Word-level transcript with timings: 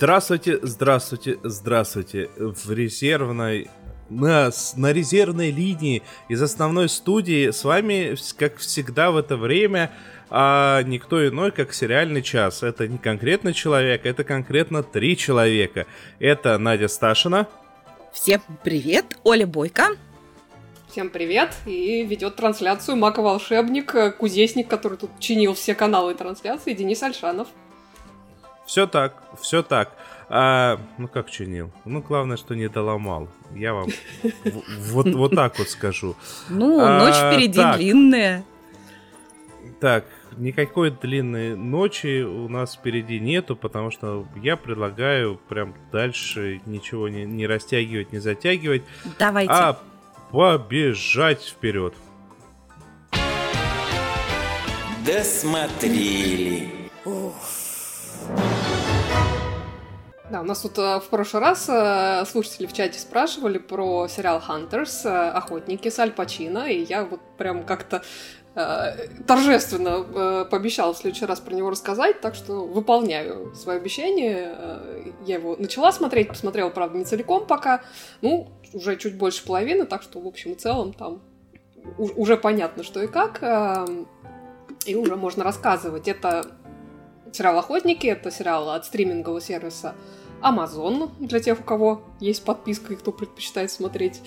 Здравствуйте, 0.00 0.58
здравствуйте, 0.62 1.38
здравствуйте. 1.44 2.30
В 2.38 2.70
резервной 2.70 3.68
на, 4.10 4.50
на 4.76 4.92
резервной 4.92 5.50
линии 5.50 6.02
из 6.28 6.42
основной 6.42 6.88
студии 6.88 7.50
с 7.50 7.64
вами, 7.64 8.16
как 8.36 8.58
всегда 8.58 9.10
в 9.10 9.16
это 9.16 9.36
время, 9.36 9.90
а 10.28 10.82
никто 10.82 11.26
иной, 11.26 11.50
как 11.52 11.72
сериальный 11.72 12.22
час. 12.22 12.62
Это 12.62 12.86
не 12.86 12.98
конкретно 12.98 13.54
человек, 13.54 14.04
это 14.04 14.24
конкретно 14.24 14.82
три 14.82 15.16
человека. 15.16 15.86
Это 16.18 16.58
Надя 16.58 16.88
Сташина. 16.88 17.48
Всем 18.12 18.42
привет, 18.62 19.16
Оля 19.24 19.46
Бойко. 19.46 19.88
Всем 20.90 21.08
привет! 21.08 21.54
И 21.66 22.04
ведет 22.04 22.34
трансляцию 22.34 22.96
Мака 22.96 23.22
Волшебник, 23.22 24.16
кузнечник, 24.18 24.66
который 24.66 24.98
тут 24.98 25.10
чинил 25.20 25.54
все 25.54 25.76
каналы 25.76 26.14
трансляции, 26.14 26.74
Денис 26.74 27.00
Альшанов. 27.00 27.46
Все 28.66 28.88
так, 28.88 29.14
все 29.40 29.62
так. 29.62 29.92
А, 30.32 30.78
ну 30.96 31.08
как 31.08 31.28
чинил? 31.28 31.72
Ну, 31.84 32.00
главное, 32.02 32.36
что 32.36 32.54
не 32.54 32.68
доломал. 32.68 33.28
Я 33.52 33.74
вам 33.74 33.88
вот, 34.92 35.08
вот 35.08 35.34
так 35.34 35.58
вот 35.58 35.68
скажу. 35.68 36.14
Ну, 36.48 36.76
ночь 36.78 37.16
а, 37.16 37.32
впереди 37.32 37.58
так. 37.58 37.76
длинная. 37.78 38.44
Так, 39.80 40.04
никакой 40.36 40.92
длинной 40.92 41.56
ночи 41.56 42.22
у 42.22 42.48
нас 42.48 42.76
впереди 42.76 43.18
нету, 43.18 43.56
потому 43.56 43.90
что 43.90 44.24
я 44.36 44.56
предлагаю 44.56 45.40
прям 45.48 45.74
дальше 45.90 46.60
ничего 46.64 47.08
не, 47.08 47.24
не 47.24 47.48
растягивать, 47.48 48.12
не 48.12 48.20
затягивать. 48.20 48.82
Давайте. 49.18 49.52
А 49.52 49.80
побежать 50.30 51.42
вперед. 51.42 51.92
Досмотрели. 55.04 56.68
Ух. 57.04 57.59
Да, 60.30 60.42
у 60.42 60.44
нас 60.44 60.60
тут 60.60 60.78
э, 60.78 61.00
в 61.00 61.08
прошлый 61.08 61.42
раз 61.42 61.68
э, 61.68 62.24
слушатели 62.24 62.66
в 62.66 62.72
чате 62.72 63.00
спрашивали 63.00 63.58
про 63.58 64.06
сериал 64.06 64.40
«Хантерс», 64.40 65.04
э, 65.04 65.08
«Охотники» 65.08 65.88
с 65.88 65.98
Аль 65.98 66.12
Пачино, 66.12 66.70
и 66.70 66.84
я 66.84 67.04
вот 67.04 67.20
прям 67.36 67.64
как-то 67.64 68.02
торжественно 69.28 70.44
пообещала 70.44 70.92
в 70.92 70.96
следующий 70.96 71.24
раз 71.24 71.38
про 71.38 71.54
него 71.54 71.70
рассказать, 71.70 72.20
так 72.20 72.34
что 72.34 72.66
выполняю 72.66 73.54
свое 73.54 73.78
обещание. 73.78 74.56
Я 75.24 75.36
его 75.36 75.54
начала 75.56 75.92
смотреть, 75.92 76.28
посмотрела, 76.28 76.68
правда, 76.68 76.98
не 76.98 77.04
целиком 77.04 77.46
пока, 77.46 77.80
ну, 78.22 78.48
уже 78.72 78.96
чуть 78.96 79.16
больше 79.16 79.46
половины, 79.46 79.86
так 79.86 80.02
что, 80.02 80.18
в 80.18 80.26
общем 80.26 80.52
и 80.52 80.54
целом, 80.56 80.92
там 80.92 81.22
уже 81.96 82.36
понятно, 82.36 82.82
что 82.82 83.00
и 83.00 83.06
как, 83.06 83.40
и 84.84 84.96
уже 84.96 85.14
можно 85.14 85.44
рассказывать. 85.44 86.08
Это 86.08 86.44
сериал 87.32 87.56
«Охотники», 87.56 88.08
это 88.08 88.32
сериал 88.32 88.70
от 88.70 88.84
стримингового 88.84 89.40
сервиса 89.40 89.94
Amazon, 90.42 91.10
для 91.18 91.40
тех, 91.40 91.60
у 91.60 91.62
кого 91.62 92.02
есть 92.20 92.44
подписка 92.44 92.92
и 92.92 92.96
кто 92.96 93.12
предпочитает 93.12 93.70
смотреть 93.70 94.20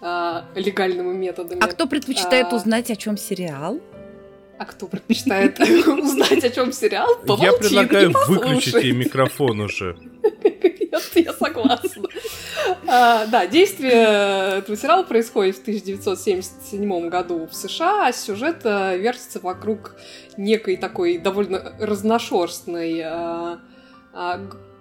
э, 0.00 0.42
легальными 0.54 1.14
методами. 1.14 1.60
А 1.62 1.66
кто 1.66 1.86
предпочитает 1.86 2.48
а, 2.52 2.56
узнать, 2.56 2.90
о 2.90 2.96
чем 2.96 3.16
сериал? 3.16 3.80
А 4.58 4.64
кто 4.64 4.86
предпочитает 4.86 5.60
узнать, 5.60 6.44
о 6.44 6.50
чем 6.50 6.72
сериал? 6.72 7.08
Я 7.38 7.52
предлагаю 7.52 8.12
выключить 8.26 8.74
ей 8.74 8.92
микрофон 8.92 9.60
уже. 9.60 9.96
Я 11.14 11.32
согласна. 11.32 12.08
А, 12.86 13.26
да, 13.26 13.46
действие 13.46 14.58
этого 14.58 14.76
сериала 14.76 15.02
происходит 15.02 15.56
в 15.56 15.60
1977 15.62 17.08
году 17.08 17.46
в 17.46 17.54
США, 17.54 18.08
а 18.08 18.12
сюжет 18.12 18.60
э, 18.64 18.98
вертится 18.98 19.40
вокруг 19.40 19.94
некой 20.36 20.76
такой 20.76 21.18
довольно 21.18 21.74
разношерстной 21.78 23.02
а, 23.04 23.60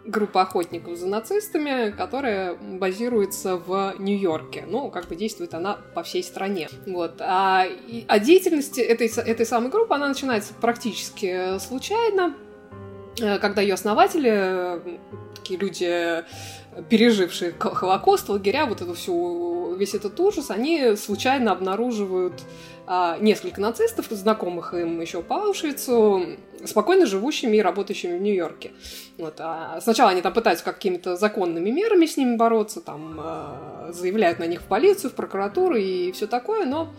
группа 0.08 0.42
охотников 0.42 0.98
за 0.98 1.08
нацистами, 1.08 1.92
которая 1.92 2.56
базируется 2.56 3.58
в 3.58 3.96
Нью-Йорке. 4.00 4.66
Ну, 4.68 4.90
как 4.90 5.08
бы 5.08 5.16
действует 5.16 5.54
она 5.54 5.78
по 5.94 6.02
всей 6.02 6.24
стране. 6.24 6.70
Вот. 6.88 7.16
А, 7.20 7.66
и, 7.66 8.06
а 8.08 8.20
деятельность 8.20 8.80
этой, 8.80 9.08
этой 9.08 9.46
самой 9.46 9.70
группы, 9.70 9.94
она 9.94 10.08
начинается 10.08 10.54
практически 10.54 11.60
случайно, 11.60 12.36
э, 13.22 13.38
когда 13.40 13.62
ее 13.62 13.74
основатели, 13.74 14.82
такие 15.36 15.60
люди, 15.60 16.24
пережившие 16.90 17.54
Холокост, 17.58 18.30
лагеря, 18.30 18.66
вот 18.66 18.82
эту 18.82 18.94
всю, 18.94 19.57
весь 19.78 19.94
этот 19.94 20.20
ужас, 20.20 20.52
они 20.52 20.96
случайно 20.96 21.52
обнаруживают 21.52 22.42
а, 22.86 23.18
несколько 23.20 23.62
нацистов, 23.62 24.08
знакомых 24.10 24.74
им 24.74 25.02
еще 25.02 25.22
по 25.22 25.44
Аушвицу, 25.44 26.38
спокойно 26.66 27.06
живущими 27.06 27.58
и 27.58 27.62
работающими 27.62 28.18
в 28.18 28.22
Нью-Йорке. 28.22 28.72
Вот. 29.18 29.36
А 29.40 29.80
сначала 29.82 30.12
они 30.12 30.22
там 30.22 30.34
пытаются 30.34 30.64
какими-то 30.64 31.16
законными 31.18 31.70
мерами 31.70 32.06
с 32.06 32.18
ними 32.18 32.36
бороться, 32.36 32.82
там 32.82 33.20
а, 33.20 33.90
заявляют 33.92 34.40
на 34.40 34.48
них 34.48 34.62
в 34.62 34.66
полицию, 34.66 35.12
в 35.12 35.16
прокуратуру 35.16 35.76
и 35.76 36.12
все 36.12 36.28
такое, 36.28 36.66
но 36.66 36.94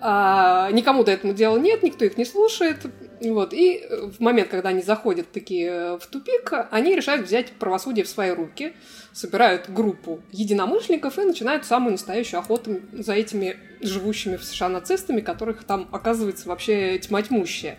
а, 0.00 0.70
никому 0.72 1.04
до 1.04 1.12
этого 1.12 1.32
дела 1.32 1.56
нет, 1.56 1.82
никто 1.82 2.04
их 2.04 2.18
не 2.18 2.26
слушает. 2.26 2.84
Вот. 3.32 3.52
И 3.52 3.84
в 3.90 4.20
момент, 4.20 4.48
когда 4.48 4.70
они 4.70 4.82
заходят 4.82 5.30
такие 5.32 5.98
в 5.98 6.06
тупик, 6.06 6.52
они 6.70 6.94
решают 6.94 7.26
взять 7.26 7.52
правосудие 7.52 8.04
в 8.04 8.08
свои 8.08 8.30
руки– 8.30 8.74
собирают 9.14 9.70
группу 9.70 10.20
единомышленников 10.32 11.18
и 11.18 11.22
начинают 11.22 11.64
самую 11.64 11.92
настоящую 11.92 12.40
охоту 12.40 12.80
за 12.92 13.14
этими 13.14 13.56
живущими 13.80 14.36
в 14.36 14.44
США 14.44 14.68
нацистами, 14.68 15.20
которых 15.20 15.62
там 15.64 15.88
оказывается 15.92 16.48
вообще 16.48 16.98
тьма 16.98 17.22
тьмущая. 17.22 17.78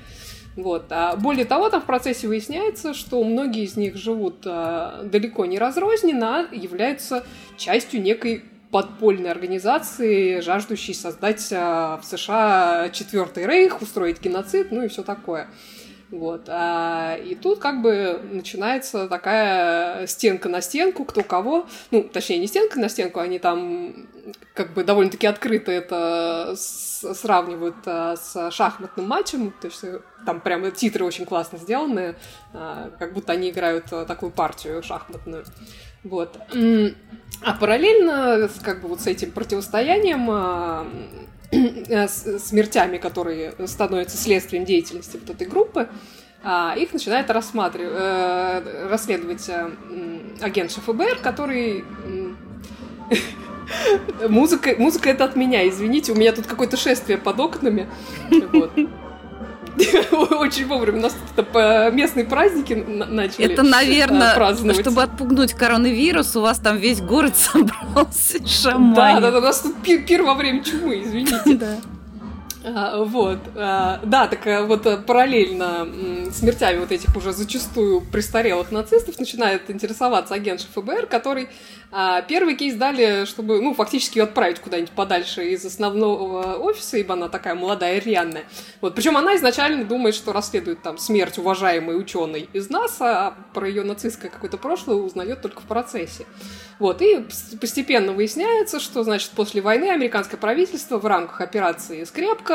Вот. 0.56 0.86
А 0.90 1.18
более 1.18 1.44
того, 1.44 1.70
там 1.70 1.82
в 1.82 1.86
процессе 1.86 2.30
выясняется, 2.30 2.94
что 2.94 3.22
многие 3.22 3.64
из 3.64 3.76
них 3.76 3.98
живут 3.98 4.44
а, 4.46 5.04
далеко 5.04 5.46
не 5.46 5.60
разрозненно, 5.60 6.48
а 6.50 6.56
являются 6.56 7.26
частью 7.58 8.02
некой 8.02 8.46
подпольной 8.76 9.32
организации, 9.32 10.42
жаждущей 10.42 10.94
создать 10.94 11.48
а, 11.54 11.98
в 11.98 12.04
США 12.04 12.90
четвертый 12.92 13.46
рейх, 13.46 13.82
устроить 13.82 14.20
геноцид, 14.20 14.70
ну 14.70 14.84
и 14.84 14.90
все 14.90 15.02
такое. 15.02 15.48
Вот. 16.12 16.50
А, 16.50 17.16
и 17.16 17.36
тут 17.36 17.60
как 17.60 17.82
бы 17.82 18.20
начинается 18.30 19.08
такая 19.08 20.06
стенка 20.08 20.50
на 20.50 20.60
стенку, 20.60 21.06
кто 21.06 21.24
кого. 21.24 21.68
Ну, 21.92 22.04
точнее, 22.04 22.38
не 22.38 22.48
стенка 22.48 22.78
на 22.78 22.90
стенку, 22.90 23.22
они 23.22 23.40
там 23.40 24.08
как 24.54 24.74
бы 24.74 24.84
довольно-таки 24.84 25.26
открыто 25.26 25.72
это 25.72 26.56
сравнивают 26.58 27.78
а, 27.86 28.18
с 28.18 28.52
шахматным 28.52 29.08
матчем. 29.08 29.54
То 29.62 29.68
есть 29.68 29.86
э, 29.86 30.02
там 30.26 30.42
прям 30.42 30.70
титры 30.74 31.06
очень 31.06 31.26
классно 31.26 31.60
сделаны, 31.60 32.16
а, 32.54 32.92
как 33.00 33.14
будто 33.14 33.32
они 33.32 33.52
играют 33.52 33.86
а, 33.92 34.04
такую 34.04 34.34
партию 34.34 34.84
шахматную. 34.84 35.46
Вот. 36.06 36.40
А 37.42 37.54
параллельно 37.54 38.50
как 38.64 38.82
бы 38.82 38.88
вот 38.88 39.02
с 39.02 39.08
этим 39.08 39.32
противостоянием 39.32 40.28
а, 40.32 40.88
Э, 41.52 42.08
смертями, 42.08 42.98
которые 42.98 43.54
становятся 43.68 44.18
следствием 44.18 44.66
деятельности 44.66 45.18
вот 45.18 45.30
этой 45.30 45.48
группы, 45.48 45.88
а, 46.44 46.76
их 46.78 46.94
начинает 46.94 47.30
рассматривать, 47.30 47.94
э, 47.96 48.88
расследовать 48.90 49.48
э, 49.50 49.70
агент 50.42 50.72
ФБР, 50.72 51.20
который 51.22 51.84
Музыка, 54.30 54.76
музыка 54.78 55.10
это 55.10 55.26
от 55.26 55.36
меня, 55.36 55.68
извините, 55.68 56.12
у 56.12 56.16
меня 56.16 56.32
тут 56.34 56.46
какое-то 56.46 56.78
шествие 56.78 57.18
под 57.18 57.40
окнами. 57.40 57.88
Вот. 58.52 58.72
Очень 60.40 60.68
вовремя. 60.68 61.00
У 61.00 61.02
нас 61.02 61.16
тут 61.36 61.48
местные 61.94 62.26
праздники 62.26 62.74
начали 62.74 63.46
Это, 63.46 63.64
наверное, 63.64 64.34
праздновать. 64.36 64.82
чтобы 64.82 65.04
отпугнуть 65.04 65.54
коронавирус, 65.54 66.36
у 66.36 66.42
вас 66.42 66.60
там 66.60 66.78
весь 66.78 67.02
город 67.02 67.36
собрался 67.38 68.46
шаман. 68.48 68.94
Да, 68.94 69.20
да, 69.20 69.32
да, 69.32 69.38
у 69.40 69.42
нас 69.42 69.60
тут 69.60 69.76
пир, 69.82 70.24
во 70.24 70.34
время 70.34 70.64
чумы, 70.64 71.04
извините. 71.04 71.36
Да. 71.56 71.78
А, 72.68 73.04
вот, 73.04 73.38
а, 73.56 74.00
да, 74.04 74.28
так 74.28 74.48
э, 74.48 74.64
вот 74.64 74.88
э, 74.88 74.98
параллельно 74.98 75.88
смертями 76.32 76.80
вот 76.80 76.92
этих 76.92 77.16
уже 77.16 77.32
зачастую 77.32 78.02
престарелых 78.02 78.72
нацистов 78.72 79.20
начинает 79.20 79.70
интересоваться 79.70 80.34
агент 80.34 80.62
ФБР, 80.74 81.06
который 81.06 81.48
а, 81.92 82.24
первый 82.24 82.56
кейс 82.56 82.74
дали, 82.76 83.26
чтобы, 83.26 83.62
ну, 83.62 83.74
фактически 83.76 84.18
ее 84.18 84.24
отправить 84.24 84.60
куда-нибудь 84.60 84.92
подальше 84.92 85.48
из 85.50 85.64
основного 85.64 86.56
офиса, 86.56 86.98
ибо 86.98 87.14
она 87.14 87.30
такая 87.30 87.54
молодая 87.54 88.00
рьяная. 88.00 88.46
Вот, 88.82 88.96
причем 88.96 89.16
она 89.16 89.36
изначально 89.36 89.86
думает, 89.86 90.16
что 90.16 90.34
расследует 90.34 90.82
там 90.82 90.98
смерть 90.98 91.38
уважаемой 91.38 92.00
ученой 92.00 92.50
из 92.52 92.70
НАСА, 92.70 93.28
а 93.28 93.38
про 93.54 93.68
ее 93.68 93.84
нацистское 93.84 94.32
какое-то 94.32 94.58
прошлое 94.58 94.98
узнает 94.98 95.42
только 95.42 95.62
в 95.62 95.66
процессе. 95.66 96.26
Вот, 96.80 97.02
и 97.02 97.26
постепенно 97.62 98.12
выясняется, 98.12 98.80
что, 98.80 99.04
значит, 99.04 99.32
после 99.32 99.62
войны 99.62 99.90
американское 99.90 100.40
правительство 100.40 100.98
в 100.98 101.06
рамках 101.06 101.42
операции 101.42 102.04
«Скрепка» 102.04 102.55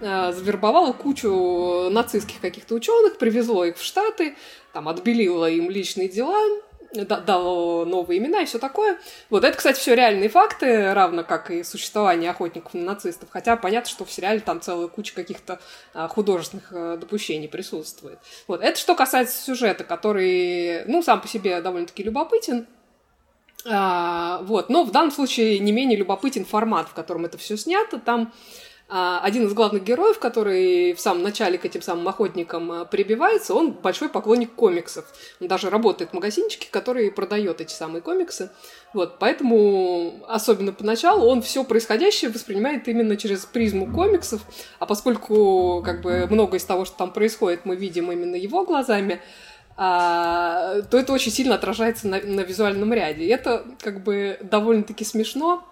э, 0.00 0.32
завербовало 0.32 0.92
кучу 0.92 1.88
нацистских 1.90 2.40
каких-то 2.40 2.74
ученых, 2.74 3.18
привезло 3.18 3.64
их 3.64 3.76
в 3.76 3.82
Штаты, 3.82 4.36
там, 4.72 4.88
отбелило 4.88 5.50
им 5.50 5.70
личные 5.70 6.08
дела, 6.08 6.60
дало 6.92 7.84
новые 7.84 8.18
имена 8.18 8.42
и 8.42 8.46
все 8.46 8.58
такое. 8.58 8.98
Вот 9.28 9.44
это, 9.44 9.56
кстати, 9.56 9.78
все 9.78 9.94
реальные 9.94 10.28
факты, 10.28 10.92
равно 10.92 11.24
как 11.24 11.50
и 11.50 11.62
существование 11.62 12.30
охотников 12.30 12.74
на 12.74 12.82
нацистов. 12.82 13.28
Хотя 13.30 13.56
понятно, 13.56 13.88
что 13.88 14.04
в 14.04 14.12
сериале 14.12 14.40
там 14.40 14.60
целая 14.60 14.88
куча 14.88 15.14
каких-то 15.14 15.60
а, 15.94 16.08
художественных 16.08 16.72
а, 16.72 16.96
допущений 16.96 17.48
присутствует. 17.48 18.18
Вот 18.48 18.62
это 18.62 18.78
что 18.78 18.94
касается 18.94 19.40
сюжета, 19.42 19.84
который, 19.84 20.84
ну, 20.86 21.02
сам 21.02 21.20
по 21.20 21.28
себе 21.28 21.60
довольно-таки 21.60 22.02
любопытен. 22.02 22.66
А, 23.66 24.40
вот, 24.42 24.68
но 24.68 24.84
в 24.84 24.90
данном 24.90 25.12
случае 25.12 25.58
не 25.58 25.72
менее 25.72 25.98
любопытен 25.98 26.44
формат, 26.44 26.88
в 26.88 26.94
котором 26.94 27.24
это 27.24 27.38
все 27.38 27.56
снято. 27.56 27.98
Там 27.98 28.32
один 29.22 29.46
из 29.46 29.54
главных 29.54 29.84
героев, 29.84 30.18
который 30.18 30.94
в 30.94 31.00
самом 31.00 31.22
начале 31.22 31.58
к 31.58 31.64
этим 31.64 31.80
самым 31.80 32.08
охотникам 32.08 32.72
а, 32.72 32.84
прибивается, 32.84 33.54
он 33.54 33.70
большой 33.70 34.08
поклонник 34.08 34.52
комиксов. 34.54 35.04
Он 35.40 35.46
даже 35.46 35.70
работает 35.70 36.10
в 36.10 36.14
магазинчике, 36.14 36.66
который 36.70 37.12
продает 37.12 37.60
эти 37.60 37.72
самые 37.72 38.02
комиксы. 38.02 38.50
Вот, 38.92 39.20
поэтому, 39.20 40.24
особенно 40.26 40.72
поначалу, 40.72 41.26
он 41.26 41.40
все 41.40 41.62
происходящее 41.62 42.32
воспринимает 42.32 42.88
именно 42.88 43.16
через 43.16 43.46
призму 43.46 43.86
комиксов, 43.86 44.40
а 44.80 44.86
поскольку 44.86 45.82
как 45.84 46.02
бы 46.02 46.26
много 46.28 46.56
из 46.56 46.64
того, 46.64 46.84
что 46.84 46.96
там 46.96 47.12
происходит, 47.12 47.64
мы 47.64 47.76
видим 47.76 48.10
именно 48.10 48.34
его 48.34 48.64
глазами, 48.64 49.20
а, 49.76 50.82
то 50.90 50.98
это 50.98 51.12
очень 51.12 51.30
сильно 51.30 51.54
отражается 51.54 52.08
на, 52.08 52.20
на 52.20 52.40
визуальном 52.40 52.92
ряде. 52.92 53.24
И 53.24 53.28
это 53.28 53.64
как 53.80 54.02
бы 54.02 54.38
довольно-таки 54.42 55.04
смешно, 55.04 55.69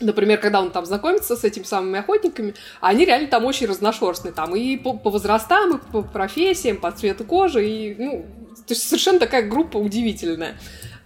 Например, 0.00 0.38
когда 0.38 0.60
он 0.60 0.70
там 0.70 0.84
знакомится 0.86 1.36
с 1.36 1.44
этими 1.44 1.62
самыми 1.62 2.00
охотниками, 2.00 2.54
они 2.80 3.04
реально 3.04 3.28
там 3.28 3.44
очень 3.44 3.66
разношерстные, 3.66 4.32
там 4.32 4.54
и 4.56 4.76
по, 4.76 4.94
по 4.94 5.10
возрастам, 5.10 5.76
и 5.76 5.92
по 5.92 6.02
профессиям, 6.02 6.78
по 6.78 6.90
цвету 6.90 7.24
кожи, 7.24 7.68
и, 7.68 7.94
ну, 7.96 8.26
то 8.66 8.74
есть 8.74 8.88
совершенно 8.88 9.18
такая 9.18 9.42
группа 9.48 9.76
удивительная. 9.76 10.56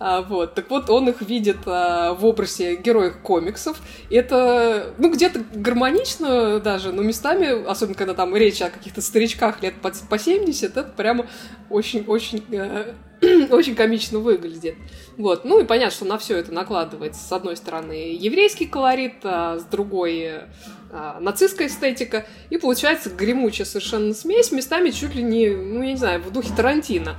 А, 0.01 0.23
вот. 0.23 0.55
Так 0.55 0.71
вот, 0.71 0.91
он 0.91 1.09
их 1.09 1.23
видит 1.23 1.59
а, 1.67 2.15
в 2.15 2.25
образе 2.25 2.77
героев 2.77 3.19
комиксов. 3.23 3.81
Это, 4.11 4.95
ну, 4.99 5.11
где-то 5.13 5.43
гармонично 5.53 6.61
даже, 6.61 6.93
но 6.93 7.03
местами, 7.03 7.69
особенно 7.69 7.97
когда 7.97 8.15
там 8.15 8.35
речь 8.37 8.63
о 8.63 8.71
каких-то 8.71 9.03
старичках 9.03 9.63
лет 9.63 9.75
по, 9.83 9.91
по 10.09 10.19
70, 10.19 10.77
это 10.77 10.85
прямо 10.85 11.27
очень-очень 11.69 12.45
э, 12.53 12.95
очень 13.51 13.75
комично 13.75 14.19
выглядит. 14.19 14.77
Вот. 15.19 15.45
Ну 15.45 15.61
и 15.61 15.65
понятно, 15.65 15.95
что 15.95 16.05
на 16.05 16.17
все 16.17 16.37
это 16.37 16.53
накладывается 16.53 17.21
с 17.21 17.31
одной 17.33 17.57
стороны 17.57 18.17
еврейский 18.19 18.67
колорит, 18.67 19.17
а 19.25 19.59
с 19.59 19.65
другой 19.65 20.45
а, 20.91 21.19
нацистская 21.21 21.67
эстетика, 21.69 22.25
и 22.49 22.57
получается 22.57 23.11
гремучая 23.11 23.67
совершенно 23.67 24.15
смесь, 24.15 24.53
местами 24.53 24.91
чуть 24.91 25.15
ли 25.15 25.23
не, 25.23 25.51
ну 25.51 25.83
я 25.83 25.91
не 25.91 25.97
знаю, 25.97 26.23
в 26.23 26.33
духе 26.33 26.51
Тарантино. 26.57 27.17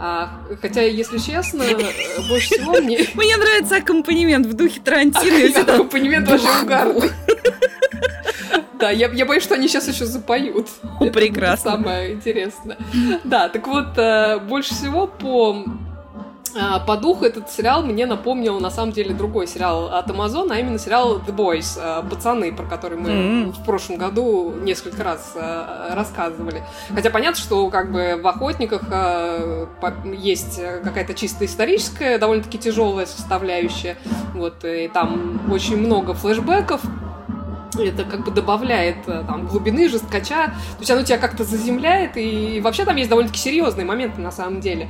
А, 0.00 0.40
хотя, 0.60 0.82
если 0.82 1.18
честно, 1.18 1.64
больше 2.28 2.54
всего 2.54 2.72
мне... 2.80 3.06
Мне 3.14 3.36
нравится 3.36 3.76
аккомпанемент 3.76 4.46
в 4.46 4.54
духе 4.54 4.80
Тарантино. 4.80 5.60
Аккомпанемент 5.60 6.28
вообще 6.28 6.48
угарный. 6.62 7.10
Да, 8.82 8.90
я, 8.90 9.08
я 9.12 9.24
боюсь, 9.26 9.44
что 9.44 9.54
они 9.54 9.68
сейчас 9.68 9.86
еще 9.86 10.06
запоют. 10.06 10.68
Прекрасно. 11.12 11.68
Это 11.68 11.78
самое 11.78 12.12
интересное. 12.14 12.76
Да, 13.22 13.48
так 13.48 13.68
вот, 13.68 13.96
э, 13.96 14.40
больше 14.40 14.74
всего 14.74 15.06
по 15.06 15.64
э, 15.64 15.81
по 16.86 16.96
духу 16.96 17.24
этот 17.24 17.50
сериал 17.50 17.82
мне 17.82 18.06
напомнил 18.06 18.60
на 18.60 18.70
самом 18.70 18.92
деле 18.92 19.14
другой 19.14 19.46
сериал 19.46 19.86
от 19.86 20.08
Amazon, 20.08 20.48
а 20.50 20.58
именно 20.58 20.78
сериал 20.78 21.18
The 21.18 21.34
Boys, 21.34 21.78
э, 21.80 22.08
пацаны, 22.08 22.52
про 22.52 22.66
который 22.66 22.98
мы 22.98 23.08
mm-hmm. 23.10 23.52
в 23.52 23.64
прошлом 23.64 23.96
году 23.96 24.52
несколько 24.62 25.04
раз 25.04 25.36
рассказывали. 25.90 26.62
Хотя 26.94 27.10
понятно, 27.10 27.40
что 27.40 27.68
как 27.70 27.92
бы 27.92 28.20
в 28.22 28.26
охотниках 28.26 28.82
есть 30.14 30.60
какая-то 30.84 31.14
чисто 31.14 31.44
историческая, 31.44 32.18
довольно-таки 32.18 32.58
тяжелая 32.58 33.06
составляющая. 33.06 33.96
Вот, 34.34 34.64
и 34.64 34.88
там 34.88 35.40
очень 35.52 35.76
много 35.76 36.14
флешбеков 36.14 36.80
это 37.80 38.04
как 38.04 38.24
бы 38.24 38.30
добавляет 38.30 38.96
э, 39.06 39.24
там 39.26 39.46
глубины, 39.46 39.88
жесткача, 39.88 40.46
то 40.46 40.78
есть 40.80 40.90
оно 40.90 41.02
тебя 41.02 41.18
как-то 41.18 41.44
заземляет, 41.44 42.16
и 42.16 42.60
вообще 42.62 42.84
там 42.84 42.96
есть 42.96 43.08
довольно-таки 43.08 43.40
серьезные 43.40 43.86
моменты 43.86 44.20
на 44.20 44.30
самом 44.30 44.60
деле. 44.60 44.88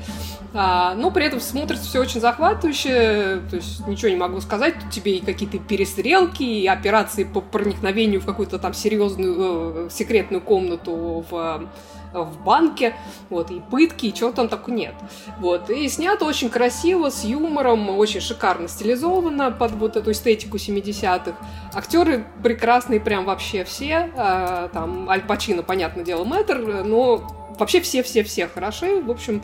А, 0.55 0.95
но 0.95 1.11
при 1.11 1.25
этом 1.25 1.41
смотрится 1.41 1.87
все 1.87 2.01
очень 2.01 2.21
захватывающе, 2.21 3.43
то 3.49 3.57
есть 3.57 3.87
ничего 3.87 4.11
не 4.11 4.17
могу 4.17 4.41
сказать, 4.41 4.75
тут 4.81 4.91
тебе 4.91 5.17
и 5.17 5.25
какие-то 5.25 5.59
перестрелки, 5.59 6.43
и 6.43 6.67
операции 6.67 7.25
по 7.25 7.41
проникновению 7.41 8.21
в 8.21 8.27
какую-то 8.27 8.59
там 8.59 8.75
серьезную 8.75 9.87
э, 9.87 9.89
секретную 9.91 10.41
комнату 10.41 11.25
в 11.31 11.69
в 12.13 12.43
банке, 12.43 12.95
вот, 13.31 13.51
и 13.51 13.61
пытки, 13.61 14.07
и 14.07 14.15
чего 14.15 14.33
там 14.33 14.49
так 14.49 14.69
нет. 14.69 14.95
Вот, 15.39 15.71
и 15.71 15.89
снято 15.89 16.25
очень 16.25 16.51
красиво, 16.51 17.11
с 17.11 17.25
юмором, 17.25 17.91
очень 17.91 18.21
шикарно 18.21 18.69
стилизовано 18.69 19.51
под 19.51 19.73
вот 19.73 19.97
эту 19.97 20.13
эстетику 20.13 20.57
70-х. 20.57 21.35
Актеры 21.75 22.27
прекрасные 22.43 23.01
прям 23.01 23.25
вообще 23.25 23.65
все, 23.65 24.11
а, 24.17 24.69
там, 24.69 25.09
Аль 25.09 25.23
Пачино, 25.23 25.63
понятное 25.63 26.05
дело, 26.05 26.25
мэтр, 26.25 26.85
но 26.85 27.27
вообще 27.59 27.81
все-все-все 27.81 28.49
хороши, 28.49 29.01
в 29.01 29.11
общем, 29.11 29.43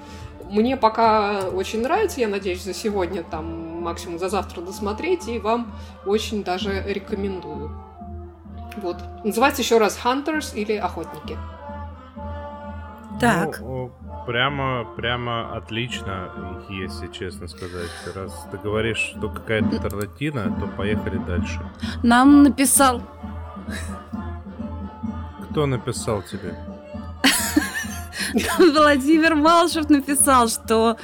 мне 0.51 0.77
пока 0.77 1.49
очень 1.53 1.83
нравится, 1.83 2.21
я 2.21 2.29
надеюсь, 2.29 2.63
за 2.63 2.75
сегодня, 2.75 3.23
там, 3.23 3.83
максимум 3.83 4.19
за 4.19 4.29
завтра 4.29 4.61
досмотреть, 4.63 5.29
и 5.29 5.39
вам 5.39 5.73
очень 6.07 6.43
даже 6.43 6.83
рекомендую. 6.87 7.71
Вот. 8.77 8.97
Называется 9.25 9.63
еще 9.63 9.79
раз 9.79 9.99
Hunters 10.03 10.55
или 10.55 10.75
Охотники. 10.75 11.37
Так. 13.21 13.61
Ну, 13.61 13.91
прямо, 14.27 14.85
прямо 14.97 15.57
отлично, 15.57 16.31
если 16.71 17.09
честно 17.09 17.49
сказать. 17.49 17.91
Раз 18.15 18.47
ты 18.51 18.59
говоришь, 18.59 19.15
что 19.17 19.29
какая-то 19.29 19.81
Тарантино, 19.81 20.57
то 20.61 20.67
поехали 20.69 21.19
дальше. 21.19 21.61
Нам 22.03 22.43
написал. 22.45 23.03
Кто 25.51 25.67
написал 25.67 26.23
тебе? 26.23 26.55
Владимир 28.59 29.35
Малышев 29.35 29.91
написал, 29.91 30.49
что 30.49 30.97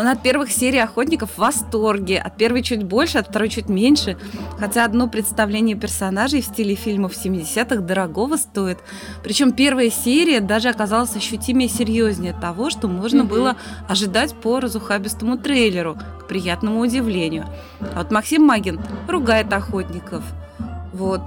он 0.00 0.08
от 0.08 0.22
первых 0.22 0.50
серий 0.50 0.78
«Охотников» 0.78 1.32
в 1.32 1.38
восторге. 1.38 2.18
От 2.18 2.36
первой 2.38 2.62
чуть 2.62 2.82
больше, 2.84 3.18
от 3.18 3.28
второй 3.28 3.50
чуть 3.50 3.68
меньше. 3.68 4.16
Хотя 4.58 4.86
одно 4.86 5.08
представление 5.08 5.76
персонажей 5.76 6.40
в 6.40 6.46
стиле 6.46 6.74
фильмов 6.74 7.12
70-х 7.12 7.82
дорогого 7.82 8.36
стоит. 8.36 8.78
Причем 9.22 9.52
первая 9.52 9.90
серия 9.90 10.40
даже 10.40 10.70
оказалась 10.70 11.14
ощутимее 11.16 11.68
серьезнее 11.68 12.32
того, 12.32 12.70
что 12.70 12.88
можно 12.88 13.22
mm-hmm. 13.22 13.28
было 13.28 13.56
ожидать 13.88 14.34
по 14.34 14.58
разухабистому 14.58 15.36
трейлеру, 15.36 15.98
к 16.20 16.26
приятному 16.26 16.80
удивлению. 16.80 17.44
А 17.94 17.98
вот 17.98 18.10
Максим 18.10 18.42
Магин 18.42 18.80
ругает 19.06 19.52
охотников. 19.52 20.24
Вот. 20.94 21.20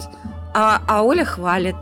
А, 0.55 0.81
а 0.87 1.03
Оля 1.03 1.25
хвалит. 1.25 1.75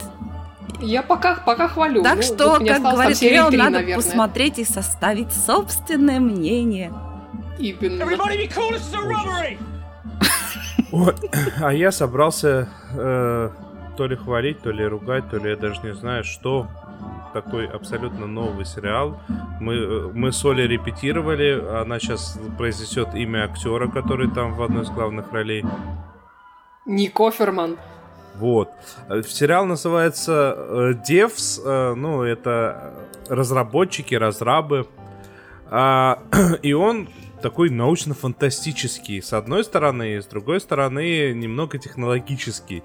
Я 0.80 1.04
пока, 1.04 1.36
пока 1.36 1.68
хвалю. 1.68 2.04
Так 2.04 2.18
ну, 2.18 2.22
что, 2.24 2.60
как 2.66 2.82
говорит 2.82 3.22
Лео, 3.22 3.50
надо 3.50 3.70
наверное. 3.70 3.96
посмотреть 3.96 4.60
и 4.60 4.66
составить 4.66 5.32
собственное 5.34 6.20
мнение. 6.20 6.92
Именно. 7.60 8.06
а 11.62 11.74
я 11.74 11.92
собрался 11.92 12.70
э, 12.94 13.50
то 13.98 14.08
ли 14.08 14.16
хвалить, 14.16 14.62
то 14.62 14.72
ли 14.72 14.86
ругать, 14.86 15.30
то 15.30 15.38
ли 15.38 15.50
я 15.50 15.56
даже 15.56 15.82
не 15.84 15.94
знаю, 15.94 16.24
что 16.24 16.68
такой 17.34 17.68
абсолютно 17.68 18.28
новый 18.28 18.66
сериал. 18.66 19.20
Мы, 19.60 19.76
э, 19.76 20.12
мы 20.14 20.32
с 20.32 20.44
Олей 20.44 20.68
репетировали, 20.68 21.64
она 21.82 22.00
сейчас 22.00 22.40
произнесет 22.58 23.14
имя 23.16 23.46
актера, 23.46 23.88
который 23.88 24.30
там 24.30 24.54
в 24.56 24.62
одной 24.64 24.84
из 24.84 24.90
главных 24.90 25.32
ролей. 25.32 25.64
Ник 26.86 27.20
Оферман. 27.20 27.78
Вот. 28.36 28.72
Э, 29.10 29.22
сериал 29.24 29.66
называется 29.66 30.56
э, 30.58 30.94
Devs, 31.08 31.62
э, 31.64 31.94
ну, 31.96 32.24
это 32.24 32.94
разработчики, 33.30 34.16
разрабы. 34.16 34.88
А, 35.70 36.20
и 36.62 36.74
он 36.74 37.10
такой 37.42 37.70
научно-фантастический, 37.70 39.22
с 39.22 39.34
одной 39.34 39.64
стороны, 39.64 40.16
и 40.16 40.22
с 40.22 40.26
другой 40.26 40.60
стороны, 40.62 41.34
немного 41.34 41.80
технологический. 41.80 42.84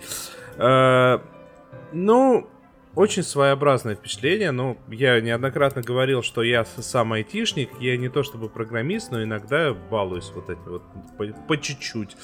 Ну, 1.92 2.48
очень 2.96 3.22
своеобразное 3.22 3.94
впечатление, 3.94 4.52
но 4.52 4.78
я 4.88 5.20
неоднократно 5.20 5.82
говорил, 5.82 6.22
что 6.22 6.42
я 6.42 6.64
сам 6.64 7.12
айтишник, 7.12 7.68
я 7.78 7.98
не 7.98 8.08
то 8.08 8.22
чтобы 8.22 8.48
программист, 8.48 9.12
но 9.12 9.22
иногда 9.22 9.74
балуюсь 9.74 10.32
вот 10.34 10.48
эти 10.48 10.66
вот 10.66 10.82
по, 11.18 11.26
по 11.46 11.58
чуть-чуть. 11.58 12.16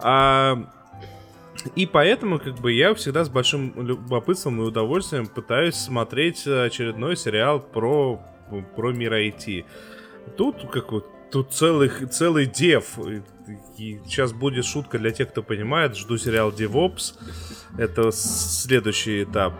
А, 0.00 0.72
и 1.74 1.86
поэтому, 1.86 2.38
как 2.38 2.58
бы, 2.60 2.72
я 2.72 2.94
всегда 2.94 3.24
с 3.24 3.28
большим 3.28 3.72
любопытством 3.76 4.60
и 4.60 4.64
удовольствием 4.64 5.26
пытаюсь 5.26 5.74
смотреть 5.74 6.46
очередной 6.46 7.16
сериал 7.16 7.60
про, 7.60 8.20
про 8.74 8.92
мир 8.92 9.14
IT. 9.14 9.64
Тут, 10.36 10.70
как 10.70 10.92
вот, 10.92 11.06
тут 11.30 11.52
целый, 11.52 11.88
целый 11.88 12.46
дев. 12.46 12.98
И 13.78 14.00
сейчас 14.06 14.32
будет 14.32 14.64
шутка 14.64 14.98
для 14.98 15.10
тех, 15.10 15.30
кто 15.30 15.42
понимает. 15.42 15.96
Жду 15.96 16.18
сериал 16.18 16.50
DevOps. 16.50 17.14
Это 17.78 18.10
следующий 18.10 19.24
этап. 19.24 19.54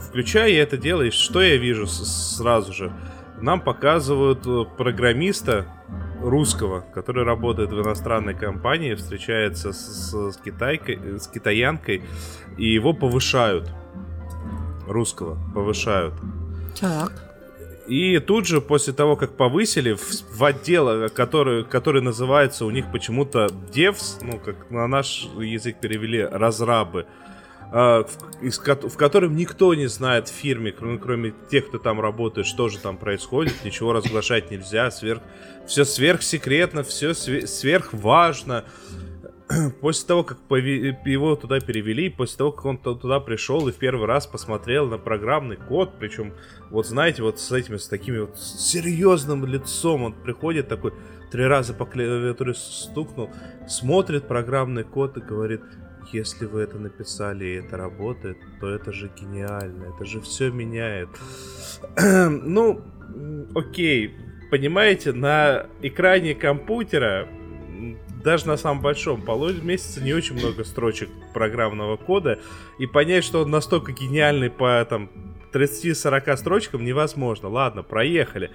Включая 0.00 0.50
я 0.50 0.62
это 0.62 0.76
дело, 0.76 1.02
и 1.02 1.10
что 1.10 1.42
я 1.42 1.56
вижу 1.56 1.86
сразу 1.86 2.72
же? 2.72 2.92
Нам 3.40 3.60
показывают 3.60 4.46
э, 4.46 4.64
программиста 4.76 5.66
русского, 6.20 6.84
который 6.94 7.24
работает 7.24 7.70
в 7.70 7.80
иностранной 7.80 8.34
компании, 8.34 8.94
встречается 8.94 9.72
с, 9.72 10.12
с, 10.12 10.36
китайкой, 10.38 10.98
э, 11.02 11.18
с 11.18 11.28
китаянкой, 11.28 12.02
и 12.56 12.66
его 12.66 12.92
повышают. 12.92 13.70
Русского 14.86 15.38
повышают. 15.54 16.14
Так. 16.78 17.12
И 17.86 18.18
тут 18.18 18.46
же, 18.46 18.60
после 18.60 18.92
того, 18.94 19.16
как 19.16 19.36
повысили, 19.36 19.92
в, 19.92 20.38
в 20.38 20.44
отдел, 20.44 21.10
который, 21.10 21.64
который 21.64 22.00
называется 22.00 22.64
у 22.64 22.70
них 22.70 22.90
почему-то 22.90 23.46
Devs, 23.74 24.18
ну, 24.22 24.38
как 24.38 24.70
на 24.70 24.86
наш 24.86 25.28
язык 25.38 25.80
перевели, 25.80 26.22
разрабы, 26.22 27.02
а, 27.02 27.23
в, 27.70 28.06
в 28.42 28.96
котором 28.96 29.36
никто 29.36 29.74
не 29.74 29.86
знает 29.86 30.28
в 30.28 30.32
фирме, 30.32 30.72
кроме, 30.72 30.98
кроме 30.98 31.34
тех, 31.50 31.68
кто 31.68 31.78
там 31.78 32.00
работает, 32.00 32.46
что 32.46 32.68
же 32.68 32.78
там 32.78 32.96
происходит, 32.96 33.52
ничего 33.64 33.92
разглашать 33.92 34.50
нельзя, 34.50 34.90
сверх, 34.90 35.22
все 35.66 35.84
сверхсекретно, 35.84 36.82
все 36.82 37.14
сверхважно. 37.14 38.64
После 39.80 40.06
того, 40.06 40.24
как 40.24 40.38
его 40.50 41.36
туда 41.36 41.60
перевели, 41.60 42.08
после 42.08 42.38
того, 42.38 42.52
как 42.52 42.64
он 42.64 42.78
туда 42.78 43.20
пришел 43.20 43.68
и 43.68 43.72
в 43.72 43.76
первый 43.76 44.06
раз 44.06 44.26
посмотрел 44.26 44.86
на 44.86 44.96
программный 44.96 45.56
код, 45.56 45.92
причем, 45.98 46.32
вот 46.70 46.86
знаете, 46.86 47.22
вот 47.22 47.38
с 47.38 47.52
этими, 47.52 47.76
с 47.76 47.86
такими 47.86 48.20
вот 48.20 48.38
серьезным 48.38 49.44
лицом, 49.44 50.02
он 50.02 50.12
приходит 50.14 50.68
такой, 50.68 50.94
три 51.30 51.44
раза 51.44 51.74
по 51.74 51.84
клавиатуре 51.84 52.54
стукнул, 52.54 53.30
смотрит 53.68 54.26
программный 54.26 54.84
код 54.84 55.18
и 55.18 55.20
говорит, 55.20 55.60
если 56.12 56.46
вы 56.46 56.62
это 56.62 56.78
написали 56.78 57.44
и 57.44 57.54
это 57.56 57.76
работает, 57.76 58.38
то 58.60 58.68
это 58.68 58.92
же 58.92 59.10
гениально, 59.18 59.94
это 59.94 60.04
же 60.04 60.20
все 60.20 60.50
меняет. 60.50 61.08
ну, 61.96 62.82
окей, 63.54 64.14
понимаете, 64.50 65.12
на 65.12 65.66
экране 65.82 66.34
компьютера, 66.34 67.28
даже 68.24 68.46
на 68.46 68.56
самом 68.56 68.82
большом, 68.82 69.24
месяца 69.62 70.02
не 70.02 70.12
очень 70.12 70.36
много 70.36 70.64
строчек 70.64 71.10
программного 71.32 71.96
кода, 71.96 72.38
и 72.78 72.86
понять, 72.86 73.24
что 73.24 73.42
он 73.42 73.50
настолько 73.50 73.92
гениальный 73.92 74.50
по 74.50 74.84
там 74.88 75.10
30-40 75.52 76.36
строчкам 76.36 76.84
невозможно. 76.84 77.48
Ладно, 77.48 77.82
проехали. 77.82 78.50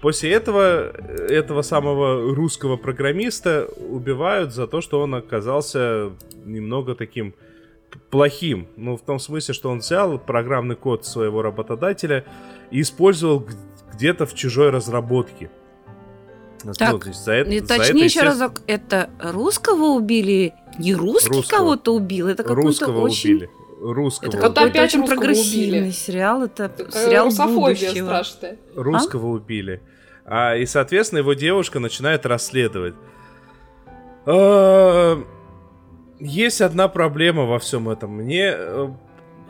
После 0.00 0.32
этого 0.32 0.92
этого 1.30 1.62
самого 1.62 2.34
русского 2.34 2.76
программиста 2.76 3.68
убивают 3.76 4.52
за 4.52 4.66
то, 4.66 4.80
что 4.80 5.00
он 5.00 5.14
оказался 5.14 6.12
немного 6.44 6.94
таким 6.94 7.34
плохим. 8.10 8.68
Ну, 8.76 8.96
в 8.96 9.02
том 9.02 9.18
смысле, 9.18 9.54
что 9.54 9.70
он 9.70 9.78
взял 9.78 10.18
программный 10.18 10.76
код 10.76 11.06
своего 11.06 11.42
работодателя 11.42 12.24
и 12.70 12.80
использовал 12.80 13.46
где-то 13.94 14.26
в 14.26 14.34
чужой 14.34 14.70
разработке. 14.70 15.50
Так, 16.78 17.06
ну, 17.06 17.12
за 17.12 17.32
это, 17.32 17.50
и 17.50 17.60
точнее 17.60 17.84
это, 17.84 18.04
еще 18.04 18.22
разок, 18.22 18.62
это 18.66 19.10
русского 19.20 19.96
убили? 19.96 20.54
Не 20.78 20.94
русский 20.94 21.34
русского. 21.34 21.58
кого-то 21.58 21.94
убил? 21.94 22.28
Это 22.28 22.42
какой-то 22.42 22.90
очень... 22.90 23.34
убили 23.34 23.50
русского. 23.80 24.28
Это 24.28 24.36
какой-то 24.38 24.62
опять 24.62 24.94
очень 24.94 25.06
прогрессивный 25.06 25.78
убили. 25.80 25.90
сериал. 25.90 26.42
Это, 26.44 26.70
сериал 26.90 27.30
будущего. 27.30 28.06
страшная. 28.06 28.58
Русского 28.74 29.28
а? 29.28 29.32
убили. 29.32 29.82
А, 30.24 30.56
и, 30.56 30.66
соответственно, 30.66 31.18
его 31.20 31.34
девушка 31.34 31.80
начинает 31.80 32.26
расследовать. 32.26 32.94
Есть 36.20 36.60
одна 36.60 36.88
проблема 36.88 37.44
во 37.44 37.58
всем 37.58 37.88
этом. 37.88 38.12
Мне, 38.12 38.52
э, 38.56 38.88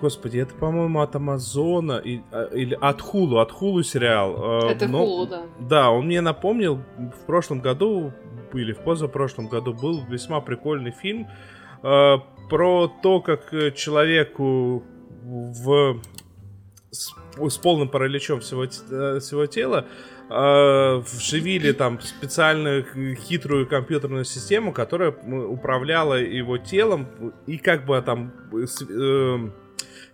господи, 0.01 0.39
это, 0.39 0.55
по-моему, 0.55 1.01
от 1.03 1.15
Амазона 1.15 2.03
а, 2.33 2.45
или 2.47 2.77
от 2.81 3.01
Хулу, 3.01 3.39
от 3.39 3.53
Хулу 3.53 3.83
сериал. 3.83 4.65
Э, 4.65 4.71
это 4.71 4.89
Но, 4.89 4.99
Хулу, 4.99 5.27
да. 5.27 5.43
Да, 5.61 5.91
он 5.91 6.07
мне 6.07 6.21
напомнил 6.21 6.81
в 6.99 7.27
прошлом 7.27 7.61
году 7.61 8.13
или 8.55 8.73
в 8.73 8.79
позапрошлом 8.79 9.49
году 9.49 9.75
был 9.75 10.05
весьма 10.09 10.41
прикольный 10.41 10.93
фильм 10.93 11.29
э, 11.83 12.17
про 12.49 12.89
то, 13.03 13.21
как 13.21 13.51
человеку 13.75 14.85
в 15.23 16.01
с, 16.95 17.15
с 17.49 17.59
полным 17.59 17.89
параличом 17.89 18.41
всего, 18.41 18.67
всего 18.67 19.47
тела 19.47 19.87
э, 20.31 21.03
вживили 21.13 21.73
там 21.73 22.01
специальную 22.01 23.17
хитрую 23.17 23.67
компьютерную 23.67 24.25
систему, 24.25 24.73
которая 24.73 25.11
управляла 25.11 26.15
его 26.15 26.59
телом 26.59 27.09
и 27.47 27.59
как 27.59 27.85
бы 27.85 28.01
там 28.03 28.33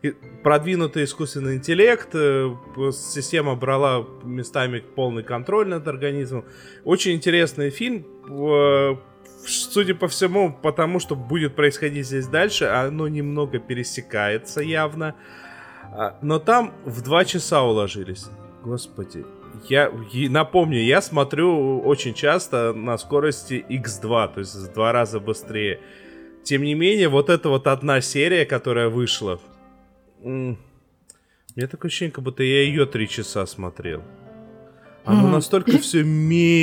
э, 0.03 0.13
продвинутый 0.43 1.05
искусственный 1.05 1.57
интеллект, 1.57 2.09
э, 2.15 2.55
система 2.93 3.55
брала 3.55 4.07
местами 4.25 4.81
полный 4.81 5.23
контроль 5.23 5.69
над 5.69 5.87
организмом. 5.87 6.45
Очень 6.85 7.13
интересный 7.13 7.71
фильм. 7.71 8.07
Судя 9.47 9.95
по 9.95 10.09
всему, 10.09 10.53
потому 10.53 11.01
что 11.01 11.17
будет 11.17 11.57
происходить 11.57 12.07
здесь 12.07 12.27
дальше, 12.27 12.67
оно 12.67 13.09
немного 13.09 13.59
пересекается 13.59 14.61
явно. 14.61 15.15
А, 15.93 16.19
но 16.23 16.39
там 16.39 16.73
в 16.85 17.03
два 17.03 17.25
часа 17.25 17.63
уложились. 17.63 18.27
Господи, 18.63 19.25
я 19.69 19.91
напомню, 20.29 20.83
я 20.83 21.03
смотрю 21.03 21.81
очень 21.81 22.15
часто 22.15 22.73
на 22.73 22.99
скорости 22.99 23.65
x2, 23.69 24.35
то 24.35 24.41
есть 24.41 24.55
в 24.55 24.73
два 24.73 24.93
раза 24.93 25.21
быстрее. 25.21 25.81
Тем 26.45 26.63
не 26.63 26.75
менее, 26.75 27.09
вот 27.09 27.29
эта 27.31 27.49
вот 27.49 27.67
одна 27.67 28.01
серия, 28.01 28.45
которая 28.47 28.89
вышла, 28.89 29.41
мне 30.23 30.57
такое 31.57 31.89
ощущение, 31.89 32.13
как 32.13 32.25
будто 32.25 32.43
я 32.43 32.63
ее 32.63 32.87
три 32.87 33.09
часа 33.09 33.47
смотрел. 33.47 34.03
Оно 35.05 35.29
настолько 35.29 35.79
все 35.79 36.05
медленно, 36.05 36.59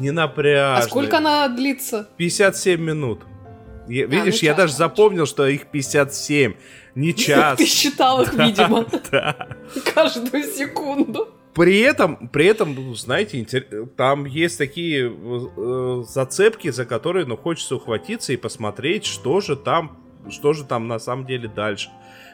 не 0.00 0.10
напряжно. 0.10 0.78
А 0.78 0.82
сколько 0.82 1.18
она 1.18 1.48
длится? 1.48 2.08
57 2.16 2.80
минут. 2.80 3.20
Я, 3.88 4.04
а, 4.04 4.06
видишь, 4.06 4.40
ну, 4.42 4.46
я 4.46 4.54
даже 4.54 4.72
запомнил, 4.72 5.26
что 5.26 5.46
их 5.46 5.66
57 5.66 6.54
не 6.94 7.14
час. 7.16 7.58
Ты 7.58 7.66
считал 7.66 8.22
их, 8.22 8.32
видимо. 8.34 8.86
Да. 9.10 9.48
Каждую 9.94 10.44
секунду. 10.44 11.28
При 11.54 11.80
этом, 11.80 12.28
при 12.28 12.46
этом, 12.46 12.74
ну, 12.74 12.94
знаете, 12.94 13.44
там 13.96 14.24
есть 14.24 14.56
такие 14.56 15.10
э, 15.12 16.04
зацепки, 16.08 16.70
за 16.70 16.86
которые, 16.86 17.26
ну, 17.26 17.36
хочется 17.36 17.74
ухватиться 17.74 18.32
и 18.32 18.36
посмотреть, 18.36 19.04
что 19.04 19.40
же 19.40 19.56
там, 19.56 19.98
что 20.30 20.52
же 20.52 20.64
там 20.64 20.86
на 20.86 21.00
самом 21.00 21.26
деле 21.26 21.48
дальше. 21.48 21.90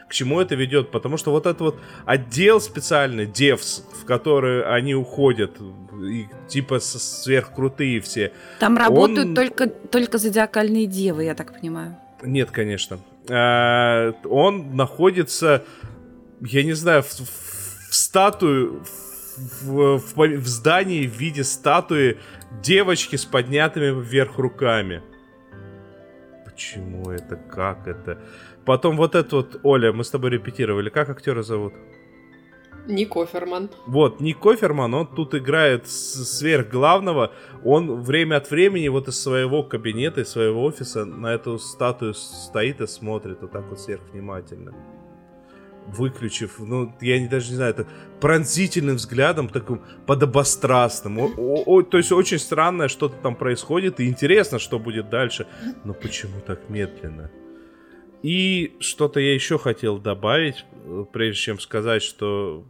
К 0.07 0.13
чему 0.13 0.39
это 0.39 0.55
ведет? 0.55 0.91
Потому 0.91 1.17
что 1.17 1.31
вот 1.31 1.45
этот 1.45 1.61
вот 1.61 1.79
отдел 2.05 2.61
специальный, 2.61 3.25
девс, 3.25 3.83
в 4.01 4.05
который 4.05 4.63
они 4.63 4.95
уходят, 4.95 5.59
и, 6.01 6.27
типа 6.47 6.79
сверхкрутые 6.79 7.99
все. 7.99 8.31
Там 8.59 8.77
работают 8.77 9.29
он... 9.29 9.35
только, 9.35 9.67
только 9.67 10.17
зодиакальные 10.17 10.85
девы, 10.85 11.25
я 11.25 11.35
так 11.35 11.59
понимаю. 11.59 11.97
Нет, 12.23 12.51
конечно. 12.51 12.99
Э, 13.27 14.13
он 14.23 14.75
находится, 14.75 15.63
я 16.41 16.63
не 16.63 16.73
знаю, 16.73 17.03
в, 17.03 17.09
в 17.09 17.95
статую, 17.95 18.83
в, 19.61 19.97
в, 19.97 20.15
в 20.15 20.47
здании 20.47 21.05
в 21.05 21.17
виде 21.17 21.43
статуи 21.43 22.17
девочки 22.63 23.17
с 23.17 23.25
поднятыми 23.25 24.01
вверх 24.01 24.37
руками. 24.37 25.01
Почему 26.45 27.11
это? 27.11 27.35
Как 27.35 27.87
это? 27.87 28.19
Потом 28.67 28.97
вот 28.97 29.15
это 29.15 29.37
вот, 29.37 29.61
Оля, 29.63 29.93
мы 29.93 30.03
с 30.03 30.09
тобой 30.09 30.31
репетировали. 30.31 30.89
Как 30.89 31.09
актера 31.09 31.41
зовут? 31.41 31.73
Ник 32.85 33.13
Коферман. 33.13 33.69
Вот, 33.85 34.19
Ник 34.19 34.39
Коферман, 34.39 34.93
он 34.93 35.07
тут 35.07 35.35
играет 35.35 35.87
сверх 35.87 36.69
главного. 36.69 37.31
Он 37.63 38.01
время 38.01 38.35
от 38.35 38.51
времени 38.51 38.89
вот 38.89 39.07
из 39.07 39.21
своего 39.21 39.63
кабинета, 39.63 40.19
из 40.19 40.27
своего 40.27 40.65
офиса 40.65 41.05
на 41.05 41.27
эту 41.27 41.59
статую 41.59 42.13
стоит 42.13 42.81
и 42.81 42.87
смотрит 42.87 43.37
вот 43.41 43.51
так 43.51 43.69
вот 43.69 43.79
сверхвнимательно. 43.79 44.73
Выключив, 45.87 46.59
ну, 46.59 46.93
я 46.99 47.21
не, 47.21 47.29
даже 47.29 47.51
не 47.51 47.55
знаю, 47.55 47.71
это 47.71 47.87
пронзительным 48.19 48.97
взглядом, 48.97 49.47
таким 49.47 49.81
подобострастным. 50.05 51.19
О, 51.19 51.31
о, 51.37 51.63
о, 51.65 51.81
то 51.83 51.97
есть 51.97 52.11
очень 52.11 52.39
странное 52.39 52.89
что-то 52.89 53.15
там 53.15 53.37
происходит, 53.37 54.01
и 54.01 54.09
интересно, 54.09 54.59
что 54.59 54.77
будет 54.77 55.09
дальше. 55.09 55.47
Но 55.85 55.93
почему 55.93 56.41
так 56.45 56.69
медленно? 56.69 57.31
И 58.23 58.75
что-то 58.79 59.19
я 59.19 59.33
еще 59.33 59.57
хотел 59.57 59.97
добавить, 59.97 60.65
э, 60.85 61.05
прежде 61.11 61.41
чем 61.41 61.59
сказать, 61.59 62.03
что 62.03 62.65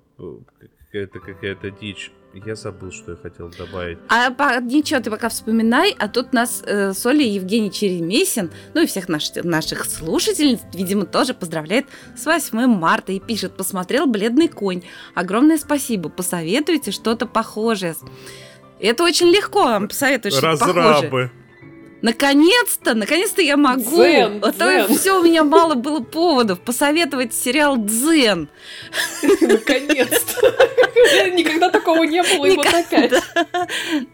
это 0.92 1.20
какая-то 1.20 1.72
дичь. 1.72 2.12
Я 2.46 2.56
забыл, 2.56 2.92
что 2.92 3.12
я 3.12 3.18
хотел 3.18 3.50
добавить. 3.50 3.98
А 4.10 4.30
по, 4.30 4.60
ничего, 4.60 5.00
ты 5.00 5.10
пока 5.10 5.30
вспоминай, 5.30 5.96
а 5.98 6.08
тут 6.08 6.34
нас 6.34 6.62
э, 6.66 6.94
с 6.94 7.04
Олей 7.06 7.32
Евгений 7.32 7.72
Черемесин, 7.72 8.52
ну 8.76 8.84
и 8.84 8.86
всех 8.86 9.10
наш, 9.10 9.34
наших 9.36 9.86
слушательниц, 9.86 10.60
видимо, 10.74 11.06
тоже 11.06 11.34
поздравляет 11.34 11.88
с 12.16 12.26
8 12.26 12.68
марта 12.68 13.12
и 13.12 13.20
пишет, 13.20 13.58
посмотрел 13.58 14.06
«Бледный 14.06 14.50
конь». 14.50 14.84
Огромное 15.16 15.58
спасибо, 15.58 16.10
посоветуйте 16.10 16.92
что-то 16.92 17.26
похожее. 17.26 17.96
Это 18.80 19.04
очень 19.04 19.28
легко 19.28 19.64
вам 19.64 19.88
посоветовать 19.88 20.38
что-то 20.38 20.58
похожее. 20.66 21.32
Наконец-то, 22.02 22.94
наконец-то 22.94 23.42
я 23.42 23.58
могу. 23.58 24.04
Дзен, 24.04 24.40
а 24.44 24.52
то 24.52 24.88
все 24.94 25.20
у 25.20 25.24
меня 25.24 25.44
мало 25.44 25.74
было 25.76 26.00
поводов 26.00 26.60
посоветовать 26.60 27.34
сериал 27.34 27.78
Дзен. 27.78 28.50
Наконец-то. 29.42 30.56
Никогда 31.32 31.70
такого 31.70 32.04
не 32.04 32.22
было, 32.22 32.46
и 32.46 32.56
вот 32.56 32.68
опять. 32.68 33.12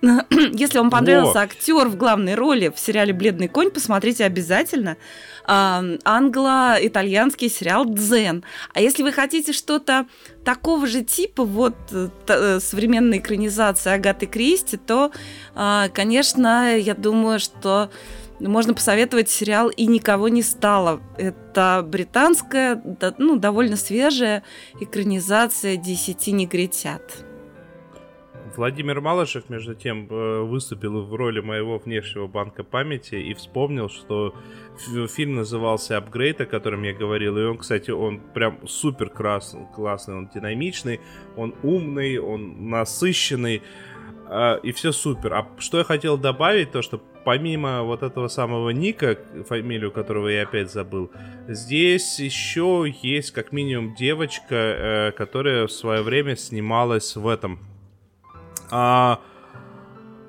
Если 0.53 0.77
вам 0.77 0.89
понравился 0.89 1.39
актер 1.39 1.87
в 1.87 1.97
главной 1.97 2.35
роли 2.35 2.71
в 2.73 2.79
сериале 2.79 3.13
Бледный 3.13 3.47
конь, 3.47 3.69
посмотрите 3.69 4.25
обязательно 4.25 4.97
англо-итальянский 5.45 7.49
сериал 7.49 7.85
«Дзен». 7.85 8.43
А 8.73 8.81
если 8.81 9.03
вы 9.03 9.11
хотите 9.11 9.53
что-то 9.53 10.07
такого 10.43 10.87
же 10.87 11.03
типа, 11.03 11.43
вот 11.43 11.75
э, 11.91 12.09
э, 12.27 12.59
современная 12.59 13.19
экранизация 13.19 13.95
Агаты 13.95 14.25
Кристи, 14.25 14.77
то, 14.77 15.11
а, 15.55 15.89
конечно, 15.89 16.77
я 16.77 16.95
думаю, 16.95 17.39
что 17.39 17.89
можно 18.39 18.73
посоветовать 18.73 19.29
сериал 19.29 19.69
«И 19.69 19.85
никого 19.85 20.27
не 20.27 20.43
стало». 20.43 21.01
Это 21.17 21.83
британская, 21.85 22.81
ну, 23.17 23.37
довольно 23.37 23.77
свежая 23.77 24.43
экранизация 24.79 25.77
«Десяти 25.77 26.31
негритят». 26.31 27.25
Владимир 28.55 29.01
Малышев, 29.01 29.49
между 29.49 29.73
тем, 29.73 30.07
э, 30.09 30.41
выступил 30.41 31.01
в 31.01 31.13
роли 31.15 31.39
моего 31.39 31.77
внешнего 31.77 32.27
банка 32.27 32.63
памяти 32.63 33.15
и 33.15 33.33
вспомнил, 33.33 33.89
что 33.89 34.35
фильм 35.09 35.35
назывался 35.35 35.97
«Апгрейд», 35.97 36.41
о 36.41 36.45
котором 36.45 36.83
я 36.83 36.93
говорил, 36.93 37.37
и 37.37 37.43
он, 37.43 37.57
кстати, 37.57 37.91
он 37.91 38.19
прям 38.19 38.67
супер 38.67 39.09
классный, 39.09 40.15
он 40.15 40.29
динамичный, 40.33 41.01
он 41.35 41.55
умный, 41.63 42.19
он 42.19 42.69
насыщенный, 42.69 43.61
а, 44.27 44.55
и 44.55 44.71
все 44.71 44.91
супер. 44.91 45.33
А 45.33 45.47
что 45.59 45.79
я 45.79 45.83
хотел 45.83 46.17
добавить, 46.17 46.71
то 46.71 46.81
что 46.81 47.01
помимо 47.23 47.83
вот 47.83 48.03
этого 48.03 48.27
самого 48.27 48.69
Ника, 48.69 49.17
фамилию 49.47 49.91
которого 49.91 50.27
я 50.27 50.43
опять 50.43 50.71
забыл, 50.71 51.11
здесь 51.47 52.19
еще 52.19 52.93
есть 53.01 53.31
как 53.31 53.51
минимум 53.51 53.95
девочка, 53.95 54.55
э, 54.55 55.11
которая 55.11 55.67
в 55.67 55.71
свое 55.71 56.01
время 56.01 56.35
снималась 56.35 57.15
в 57.15 57.27
этом 57.27 57.59
а, 58.71 59.19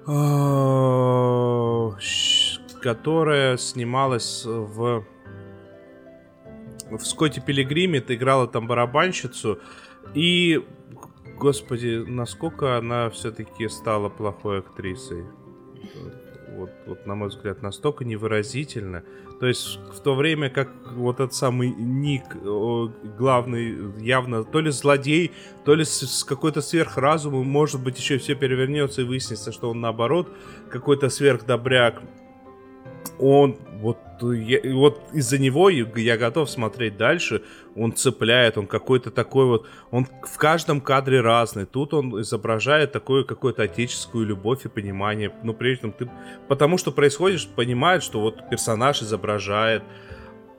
а, 0.06 1.90
которая 2.80 3.56
снималась 3.56 4.44
в 4.44 5.04
в 6.90 7.04
Скотте 7.04 7.40
Пилигриме, 7.40 8.00
ты 8.00 8.14
играла 8.14 8.46
там 8.46 8.66
барабанщицу, 8.66 9.58
и, 10.14 10.64
господи, 11.38 12.04
насколько 12.06 12.76
она 12.76 13.10
все-таки 13.10 13.68
стала 13.68 14.08
плохой 14.08 14.60
актрисой. 14.60 15.24
Вот, 16.64 16.72
вот, 16.86 17.06
на 17.06 17.14
мой 17.14 17.28
взгляд, 17.28 17.62
настолько 17.62 18.04
невыразительно. 18.04 19.02
То 19.38 19.46
есть 19.46 19.78
в 19.92 20.00
то 20.00 20.14
время 20.14 20.48
как 20.48 20.70
вот 20.92 21.20
этот 21.20 21.34
самый 21.34 21.68
Ник, 21.68 22.24
главный, 23.18 23.92
явно 24.02 24.44
то 24.44 24.60
ли 24.60 24.70
злодей, 24.70 25.32
то 25.64 25.74
ли 25.74 25.84
с, 25.84 26.00
с 26.06 26.24
какой-то 26.24 26.62
сверхразумом, 26.62 27.46
может 27.46 27.82
быть, 27.82 27.98
еще 27.98 28.16
все 28.18 28.34
перевернется 28.34 29.02
и 29.02 29.04
выяснится, 29.04 29.52
что 29.52 29.70
он 29.70 29.80
наоборот 29.80 30.28
какой-то 30.70 31.10
сверхдобряк. 31.10 32.00
Он 33.18 33.56
вот, 33.80 33.98
я, 34.22 34.60
вот 34.72 35.00
из-за 35.12 35.38
него 35.38 35.68
я 35.68 36.16
готов 36.16 36.50
смотреть 36.50 36.96
дальше. 36.96 37.42
Он 37.76 37.92
цепляет, 37.94 38.58
он 38.58 38.66
какой-то 38.66 39.10
такой 39.10 39.46
вот, 39.46 39.66
он 39.90 40.06
в 40.06 40.38
каждом 40.38 40.80
кадре 40.80 41.20
разный. 41.20 41.66
Тут 41.66 41.94
он 41.94 42.20
изображает 42.20 42.92
такую 42.92 43.24
какую-то 43.24 43.62
отеческую 43.64 44.26
любовь 44.26 44.64
и 44.64 44.68
понимание. 44.68 45.32
Ну, 45.42 45.54
прежде 45.54 45.82
чем 45.82 45.92
ты, 45.92 46.10
потому 46.48 46.78
что 46.78 46.92
происходит, 46.92 47.46
понимает, 47.54 48.02
что 48.02 48.20
вот 48.20 48.48
персонаж 48.48 49.02
изображает. 49.02 49.82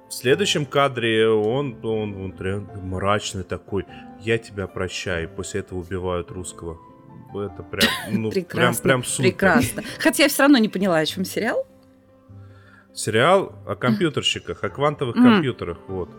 В 0.07 0.13
следующем 0.13 0.65
кадре 0.65 1.27
он, 1.27 1.77
он, 1.83 2.15
он, 2.15 2.33
он 2.39 2.69
мрачный 2.83 3.43
такой. 3.43 3.85
Я 4.21 4.37
тебя 4.37 4.67
прощаю. 4.67 5.29
После 5.29 5.61
этого 5.61 5.79
убивают 5.79 6.31
русского. 6.31 6.77
Это 7.33 7.63
прям, 7.63 7.89
ну, 8.11 8.29
прекрасно, 8.29 8.83
прям, 8.83 9.01
прям 9.01 9.03
супер. 9.03 9.29
Прекрасно. 9.31 9.83
Хотя 9.99 10.23
я 10.23 10.29
все 10.29 10.43
равно 10.43 10.57
не 10.57 10.69
поняла, 10.69 10.99
о 10.99 11.05
чем 11.05 11.25
сериал. 11.25 11.67
Сериал 12.95 13.51
о 13.67 13.75
компьютерщиках, 13.75 14.63
о 14.63 14.69
квантовых 14.69 15.15
компьютерах, 15.15 15.77
вот. 15.89 16.09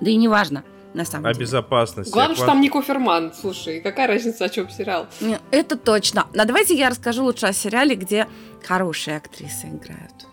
Да 0.00 0.10
и 0.10 0.16
не 0.16 0.26
важно, 0.26 0.64
на 0.94 1.04
самом 1.04 1.26
о 1.26 1.32
деле. 1.32 1.44
О 1.44 1.46
безопасности. 1.46 2.12
Главное, 2.12 2.34
что 2.34 2.46
там 2.46 2.60
Нико 2.60 2.82
Ферман. 2.82 3.32
Слушай, 3.32 3.80
какая 3.80 4.08
разница, 4.08 4.46
о 4.46 4.48
чем 4.48 4.68
сериал? 4.68 5.06
Это 5.52 5.76
точно. 5.78 6.26
Но 6.34 6.44
давайте 6.44 6.74
я 6.74 6.90
расскажу 6.90 7.22
лучше 7.22 7.46
о 7.46 7.52
сериале, 7.52 7.94
где 7.94 8.26
хорошие 8.66 9.16
актрисы 9.16 9.68
играют. 9.68 10.26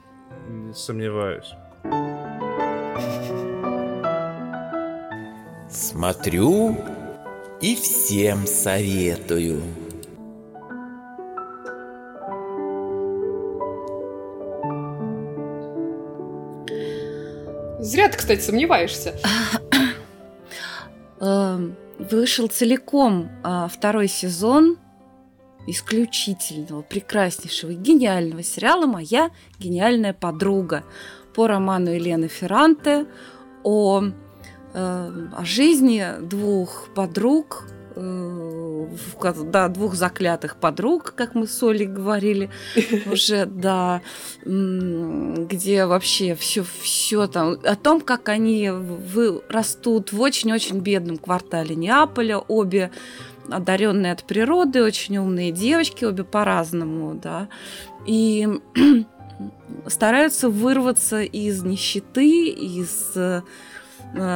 Не 0.49 0.73
сомневаюсь. 0.73 1.53
Смотрю 5.69 6.77
и 7.61 7.75
всем 7.75 8.47
советую. 8.47 9.61
Зря 17.79 18.09
ты, 18.09 18.17
кстати, 18.17 18.41
сомневаешься. 18.41 19.15
Эм, 21.19 21.75
вышел 21.99 22.47
целиком 22.47 23.29
а, 23.43 23.67
второй 23.67 24.07
сезон 24.07 24.77
исключительного, 25.67 26.81
прекраснейшего, 26.81 27.73
гениального 27.73 28.41
сериала 28.41 28.85
«Моя 28.85 29.31
гениальная 29.59 30.13
подруга» 30.13 30.83
по 31.35 31.47
роману 31.47 31.91
Елены 31.91 32.29
Ферранте 32.29 33.05
о, 33.63 34.05
э, 34.73 34.73
о 34.73 35.45
жизни 35.45 36.05
двух 36.21 36.87
подруг, 36.95 37.67
да, 39.45 39.67
двух 39.67 39.95
заклятых 39.95 40.57
подруг, 40.57 41.13
как 41.15 41.35
мы 41.35 41.47
с 41.47 41.61
Олей 41.63 41.87
говорили 41.87 42.49
уже, 43.11 43.45
да, 43.45 44.01
где 44.43 45.85
вообще 45.85 46.35
все, 46.35 46.63
все 46.81 47.27
там, 47.27 47.57
о 47.63 47.75
том, 47.75 48.01
как 48.01 48.29
они 48.29 48.69
вы, 48.69 49.41
растут 49.49 50.13
в 50.13 50.21
очень-очень 50.21 50.79
бедном 50.79 51.17
квартале 51.17 51.75
Неаполя, 51.75 52.37
обе 52.37 52.91
одаренные 53.49 54.11
от 54.11 54.23
природы, 54.23 54.83
очень 54.83 55.17
умные 55.17 55.51
девочки, 55.51 56.05
обе 56.05 56.23
по-разному, 56.23 57.15
да, 57.15 57.47
и 58.05 58.47
стараются 59.87 60.49
вырваться 60.49 61.21
из 61.21 61.63
нищеты, 61.63 62.49
из 62.49 63.13
Э, 63.15 63.41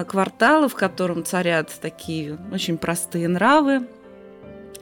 квартала, 0.08 0.68
в 0.68 0.76
котором 0.76 1.24
царят 1.24 1.72
такие 1.82 2.38
очень 2.52 2.78
простые 2.78 3.28
нравы, 3.28 3.88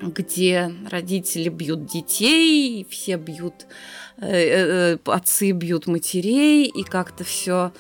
где 0.02 0.72
родители 0.90 1.50
бьют 1.50 1.86
детей, 1.86 2.86
все 2.90 3.18
бьют, 3.18 3.68
э, 4.18 4.94
э, 4.94 4.98
отцы 5.06 5.52
бьют 5.52 5.88
матерей, 5.88 6.66
и 6.66 6.84
как-то 6.84 7.24
все 7.24 7.72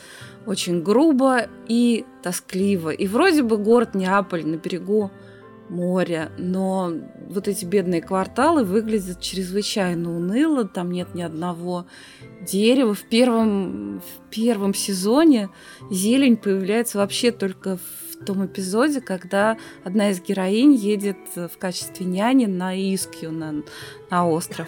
очень 0.45 0.81
грубо 0.81 1.47
и 1.67 2.05
тоскливо. 2.23 2.89
И 2.89 3.07
вроде 3.07 3.43
бы 3.43 3.57
город 3.57 3.95
Неаполь 3.95 4.45
на 4.45 4.57
берегу 4.57 5.11
моря, 5.69 6.31
но 6.37 6.91
вот 7.29 7.47
эти 7.47 7.65
бедные 7.65 8.01
кварталы 8.01 8.63
выглядят 8.63 9.21
чрезвычайно 9.21 10.15
уныло, 10.15 10.65
там 10.65 10.91
нет 10.91 11.13
ни 11.13 11.21
одного 11.21 11.85
дерева. 12.41 12.93
В 12.93 13.03
первом, 13.03 13.99
в 13.99 14.29
первом 14.29 14.73
сезоне 14.73 15.49
зелень 15.89 16.37
появляется 16.37 16.97
вообще 16.97 17.31
только 17.31 17.77
в 17.77 18.25
том 18.25 18.45
эпизоде, 18.45 19.01
когда 19.01 19.57
одна 19.83 20.09
из 20.11 20.21
героинь 20.21 20.73
едет 20.73 21.17
в 21.35 21.57
качестве 21.57 22.05
няни 22.05 22.45
на 22.45 22.75
Искью, 22.75 23.31
на, 23.31 23.63
на 24.09 24.27
остров. 24.27 24.67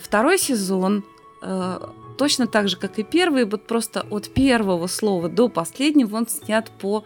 Второй 0.00 0.38
сезон 0.38 1.04
э, 1.42 1.78
точно 2.16 2.46
так 2.46 2.68
же, 2.68 2.76
как 2.76 2.98
и 2.98 3.02
первый, 3.02 3.44
вот 3.44 3.66
просто 3.66 4.06
от 4.10 4.28
первого 4.28 4.86
слова 4.88 5.28
до 5.28 5.48
последнего 5.48 6.16
он 6.16 6.28
снят 6.28 6.70
по 6.80 7.04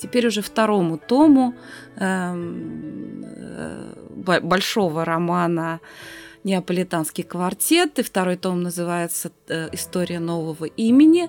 теперь 0.00 0.26
уже 0.26 0.42
второму 0.42 0.98
тому 0.98 1.54
эм, 1.96 3.24
э, 3.24 4.40
большого 4.40 5.04
романа 5.04 5.80
«Неаполитанский 6.44 7.24
квартет», 7.24 7.98
и 7.98 8.02
второй 8.02 8.36
том 8.36 8.62
называется 8.62 9.30
э, 9.48 9.68
«История 9.72 10.20
нового 10.20 10.64
имени». 10.64 11.28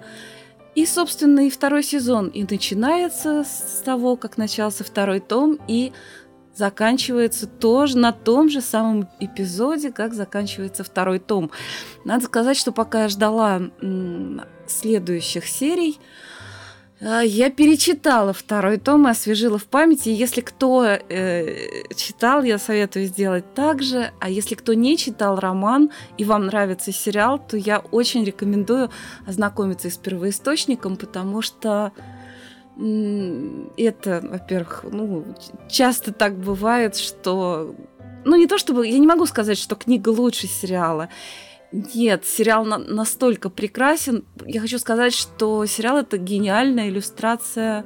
И, 0.74 0.86
собственно, 0.86 1.48
и 1.48 1.50
второй 1.50 1.84
сезон 1.84 2.30
и 2.30 2.46
начинается 2.50 3.44
с 3.44 3.82
того, 3.84 4.16
как 4.16 4.38
начался 4.38 4.86
второй 4.86 5.20
том, 5.20 5.60
и 5.68 5.92
заканчивается 6.56 7.48
тоже 7.48 7.98
на 7.98 8.14
том 8.14 8.50
же 8.50 8.62
самом 8.62 9.10
эпизоде, 9.20 9.92
как 9.92 10.14
заканчивается 10.14 10.84
второй 10.84 11.20
том. 11.20 11.52
Надо 12.06 12.26
сказать, 12.26 12.58
что 12.58 12.72
пока 12.72 13.04
я 13.04 13.10
ждала 13.10 13.62
следующих 14.68 15.46
серий, 15.46 16.00
я 17.02 17.50
перечитала 17.50 18.32
второй 18.32 18.78
том 18.78 19.08
и 19.08 19.12
освежила 19.12 19.58
в 19.58 19.66
памяти. 19.66 20.10
Если 20.10 20.42
кто 20.42 20.86
э, 20.86 21.94
читал, 21.96 22.44
я 22.44 22.60
советую 22.60 23.06
сделать 23.06 23.56
так 23.56 23.82
же. 23.82 24.12
А 24.20 24.30
если 24.30 24.54
кто 24.54 24.76
не 24.76 24.98
читал 24.98 25.40
роман 25.40 25.90
и 26.20 26.24
вам 26.24 26.46
нравится 26.46 26.92
сериал, 26.92 27.40
то 27.40 27.58
я 27.58 27.80
очень 27.80 28.24
рекомендую 28.24 28.92
ознакомиться 29.26 29.90
с 29.90 29.98
первоисточником, 29.98 30.96
потому 30.96 31.42
что 31.42 31.92
это, 32.78 34.22
во-первых, 34.24 34.86
ну, 34.92 35.26
часто 35.70 36.14
так 36.14 36.38
бывает, 36.38 36.96
что... 36.96 37.76
Ну, 38.24 38.36
не 38.36 38.48
то 38.48 38.58
чтобы... 38.58 38.88
Я 38.88 39.00
не 39.00 39.08
могу 39.08 39.26
сказать, 39.26 39.58
что 39.58 39.76
книга 39.76 40.10
лучше 40.10 40.48
сериала. 40.48 41.10
Нет, 41.72 42.26
сериал 42.26 42.66
на 42.66 42.78
настолько 42.78 43.50
прекрасен. 43.50 44.26
Я 44.46 44.60
хочу 44.62 44.78
сказать, 44.78 45.14
что 45.14 45.66
сериал 45.66 45.98
это 45.98 46.18
гениальная 46.18 46.90
иллюстрация 46.90 47.86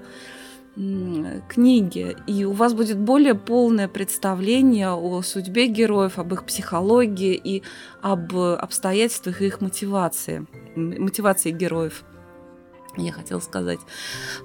книги, 1.47 2.17
и 2.27 2.43
у 2.43 2.51
вас 2.51 2.73
будет 2.73 2.97
более 2.97 3.33
полное 3.33 3.87
представление 3.87 4.91
о 4.91 5.21
судьбе 5.21 5.67
героев, 5.67 6.19
об 6.19 6.33
их 6.33 6.45
психологии 6.45 7.33
и 7.33 7.63
об 8.01 8.35
обстоятельствах 8.35 9.41
их 9.41 9.61
мотивации, 9.61 10.45
мотивации 10.75 11.51
героев 11.51 12.03
я 12.97 13.11
хотела 13.11 13.39
сказать. 13.39 13.79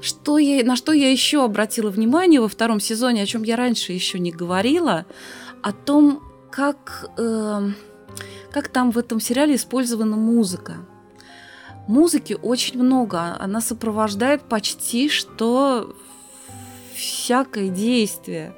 Что 0.01 0.39
я, 0.39 0.65
на 0.65 0.77
что 0.77 0.93
я 0.93 1.11
еще 1.11 1.45
обратила 1.45 1.91
внимание 1.91 2.41
во 2.41 2.49
втором 2.49 2.81
сезоне, 2.81 3.23
о 3.23 3.27
чем 3.27 3.43
я 3.43 3.57
раньше 3.57 3.93
еще 3.93 4.19
не 4.19 4.33
говорила, 4.33 5.07
о 5.63 5.73
том, 5.73 6.23
как, 6.51 7.07
э, 7.17 7.71
как 8.53 8.69
там 8.69 8.91
в 8.91 8.99
этом 8.99 9.21
сериале 9.21 9.55
использована 9.57 10.17
музыка. 10.17 10.77
Музыки 11.87 12.37
очень 12.41 12.83
много, 12.83 13.37
она 13.39 13.61
сопровождает 13.61 14.43
почти 14.43 15.09
что 15.09 15.95
всякое 16.95 17.69
действие. 17.69 18.55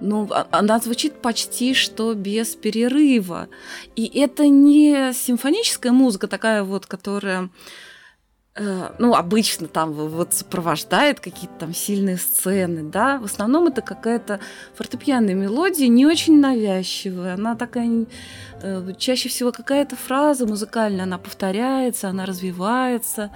Ну, 0.00 0.28
а, 0.30 0.46
она 0.50 0.78
звучит 0.78 1.20
почти 1.20 1.74
что 1.74 2.14
без 2.14 2.56
перерыва. 2.56 3.48
И 3.94 4.06
это 4.18 4.48
не 4.48 5.12
симфоническая 5.12 5.92
музыка 5.92 6.26
такая 6.26 6.64
вот, 6.64 6.86
которая 6.86 7.50
ну, 8.54 9.14
обычно 9.14 9.66
там 9.66 9.92
вот 9.92 10.34
сопровождает 10.34 11.20
какие-то 11.20 11.54
там 11.60 11.74
сильные 11.74 12.18
сцены, 12.18 12.82
да, 12.82 13.18
в 13.18 13.24
основном 13.24 13.68
это 13.68 13.80
какая-то 13.80 14.40
фортепианная 14.74 15.34
мелодия, 15.34 15.88
не 15.88 16.04
очень 16.04 16.38
навязчивая, 16.38 17.34
она 17.34 17.54
такая, 17.56 18.06
э, 18.62 18.92
чаще 18.98 19.30
всего 19.30 19.52
какая-то 19.52 19.96
фраза 19.96 20.46
музыкальная, 20.46 21.04
она 21.04 21.16
повторяется, 21.16 22.10
она 22.10 22.26
развивается, 22.26 23.30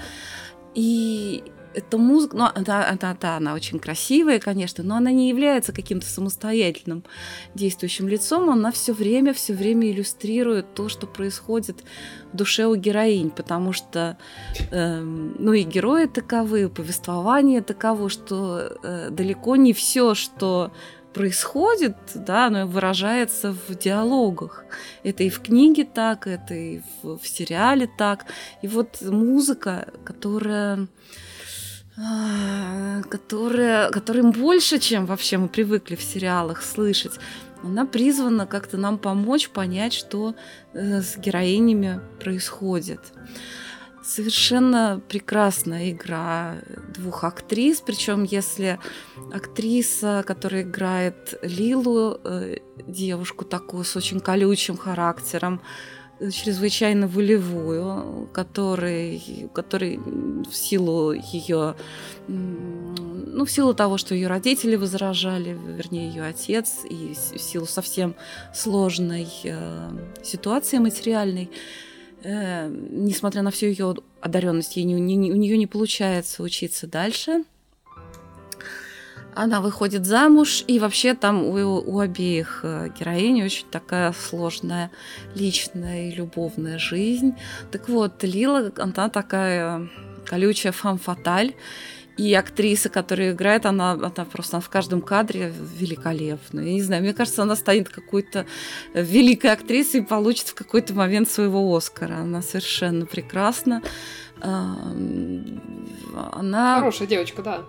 и 0.75 1.45
эта 1.77 1.99
музыка, 1.99 2.37
ну, 2.37 2.45
она, 2.55 2.89
она, 2.89 3.17
да, 3.21 3.37
она 3.37 3.55
очень 3.55 3.79
красивая, 3.79 4.39
конечно, 4.39 4.83
но 4.83 4.97
она 4.97 5.13
не 5.13 5.29
является 5.29 5.73
каким-то 5.73 6.07
самостоятельным 6.07 7.05
действующим 7.55 8.09
лицом, 8.09 8.49
она 8.49 8.73
все 8.73 8.95
время, 8.95 9.35
все 9.35 9.53
время 9.53 9.91
иллюстрирует 9.91 10.75
то, 10.75 10.89
что 10.89 11.07
происходит 11.07 11.85
в 12.33 12.37
душе 12.37 12.67
у 12.67 12.75
героинь, 12.77 13.31
потому 13.31 13.75
что, 13.75 14.17
э, 14.71 15.01
ну, 15.01 15.53
и 15.53 15.63
герои 15.63 16.07
таковы, 16.07 16.71
повествование 16.71 17.61
таково, 17.61 18.09
что 18.09 18.79
э, 18.83 19.11
далеко 19.11 19.57
не 19.57 19.75
все, 19.75 20.15
что 20.15 20.73
происходит, 21.13 21.97
да, 22.15 22.47
оно 22.47 22.67
выражается 22.67 23.53
в 23.53 23.75
диалогах. 23.75 24.65
Это 25.03 25.25
и 25.25 25.31
в 25.31 25.41
книге 25.41 25.85
так, 25.85 26.27
это 26.27 26.55
и 26.55 26.81
в, 27.03 27.19
в 27.19 27.27
сериале 27.27 27.89
так. 27.99 28.27
И 28.61 28.69
вот 28.69 29.01
музыка, 29.01 29.89
которая 30.05 30.89
которая, 31.97 33.91
которым 33.91 34.33
больше, 34.33 34.79
чем 34.79 35.07
вообще 35.07 35.39
мы 35.39 35.49
привыкли 35.49 35.95
в 35.97 36.03
сериалах 36.03 36.63
слышать. 36.63 37.19
Она 37.63 37.87
призвана 37.87 38.47
как-то 38.47 38.77
нам 38.77 38.99
помочь 38.99 39.49
понять, 39.49 39.95
что 39.95 40.35
э, 40.75 41.01
с 41.01 41.17
героинями 41.17 42.01
происходит. 42.21 43.01
Совершенно 44.05 45.01
прекрасная 45.09 45.91
игра 45.91 46.57
двух 46.95 47.25
актрис, 47.25 47.81
причем 47.81 48.25
если 48.25 48.79
актриса, 49.33 50.23
которая 50.25 50.63
играет 50.63 51.39
Лилу, 51.43 52.21
э, 52.23 52.59
девушку 52.87 53.45
такую 53.45 53.85
с 53.85 53.97
очень 53.97 54.21
колючим 54.21 54.77
характером, 54.77 55.63
чрезвычайно 56.21 57.09
волевую, 57.09 58.29
который, 58.33 59.49
который 59.53 59.99
в 59.99 60.55
силу 60.55 61.13
ее, 61.13 61.77
ну, 62.29 63.45
в 63.45 63.51
силу 63.51 63.75
того, 63.75 63.99
что 63.99 64.15
ее 64.15 64.29
родители 64.29 64.77
возражали, 64.77 65.57
вернее, 65.77 66.09
ее 66.09 66.25
отец, 66.25 66.85
и 66.89 67.15
в 67.15 67.41
силу 67.41 67.67
совсем 67.67 68.15
сложной 68.55 69.29
э, 69.45 69.91
ситуации 70.23 70.79
материальной, 70.79 71.51
э, 72.23 72.69
несмотря 72.69 73.43
на 73.43 73.51
всю 73.51 73.67
ее 73.67 73.95
одаренность, 74.21 74.77
ей 74.77 74.85
не, 74.85 74.95
не, 74.95 75.33
у 75.33 75.37
нее 75.37 75.59
не 75.59 75.67
получается 75.67 76.43
учиться 76.43 76.87
дальше– 76.87 77.45
она 79.37 79.61
выходит 79.61 80.07
замуж, 80.07 80.65
и 80.67 80.79
вообще 80.79 81.15
там 81.15 81.45
у, 81.45 81.55
у 81.55 82.01
обеих 82.01 82.61
э, 82.63 82.89
героинь 82.99 83.45
очень 83.45 83.67
такая 83.71 84.13
сложная 84.13 84.91
личная 85.35 86.09
и 86.09 86.15
любовная 86.15 86.79
жизнь. 86.79 87.35
Так 87.71 87.89
вот, 87.89 88.25
Лила, 88.25 88.73
она 88.79 89.11
такая 89.11 89.89
колючая 90.25 90.73
фам-фаталь, 90.73 91.55
и 92.17 92.33
актриса, 92.33 92.89
которая 92.89 93.33
играет, 93.33 93.67
она, 93.67 93.93
она 93.93 94.11
просто 94.11 94.57
она 94.57 94.63
в 94.63 94.71
каждом 94.71 95.03
кадре 95.03 95.53
великолепна. 95.79 96.61
Я 96.61 96.73
не 96.73 96.83
знаю, 96.83 97.03
мне 97.03 97.13
кажется, 97.13 97.43
она 97.43 97.57
станет 97.57 97.91
какой-то 97.91 98.47
великой 98.95 99.53
актрисой 99.53 100.01
и 100.01 100.05
получит 100.05 100.49
в 100.49 100.55
какой-то 100.55 100.95
момент 100.95 101.29
своего 101.29 101.77
Оскара. 101.77 102.15
Она 102.15 102.41
совершенно 102.41 103.05
прекрасна. 103.05 103.83
Она... 104.41 105.43
Хорошая 106.79 107.07
девочка, 107.07 107.43
да. 107.43 107.65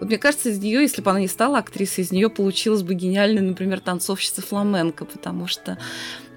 Вот 0.00 0.08
мне 0.08 0.18
кажется, 0.18 0.50
из 0.50 0.58
нее, 0.58 0.82
если 0.82 1.00
бы 1.02 1.10
она 1.10 1.20
не 1.20 1.28
стала 1.28 1.58
актрисой, 1.58 2.04
из 2.04 2.12
нее 2.12 2.28
получилась 2.28 2.82
бы 2.82 2.94
гениальная, 2.94 3.42
например, 3.42 3.80
танцовщица 3.80 4.42
фламенко, 4.42 5.04
потому 5.04 5.46
что 5.46 5.78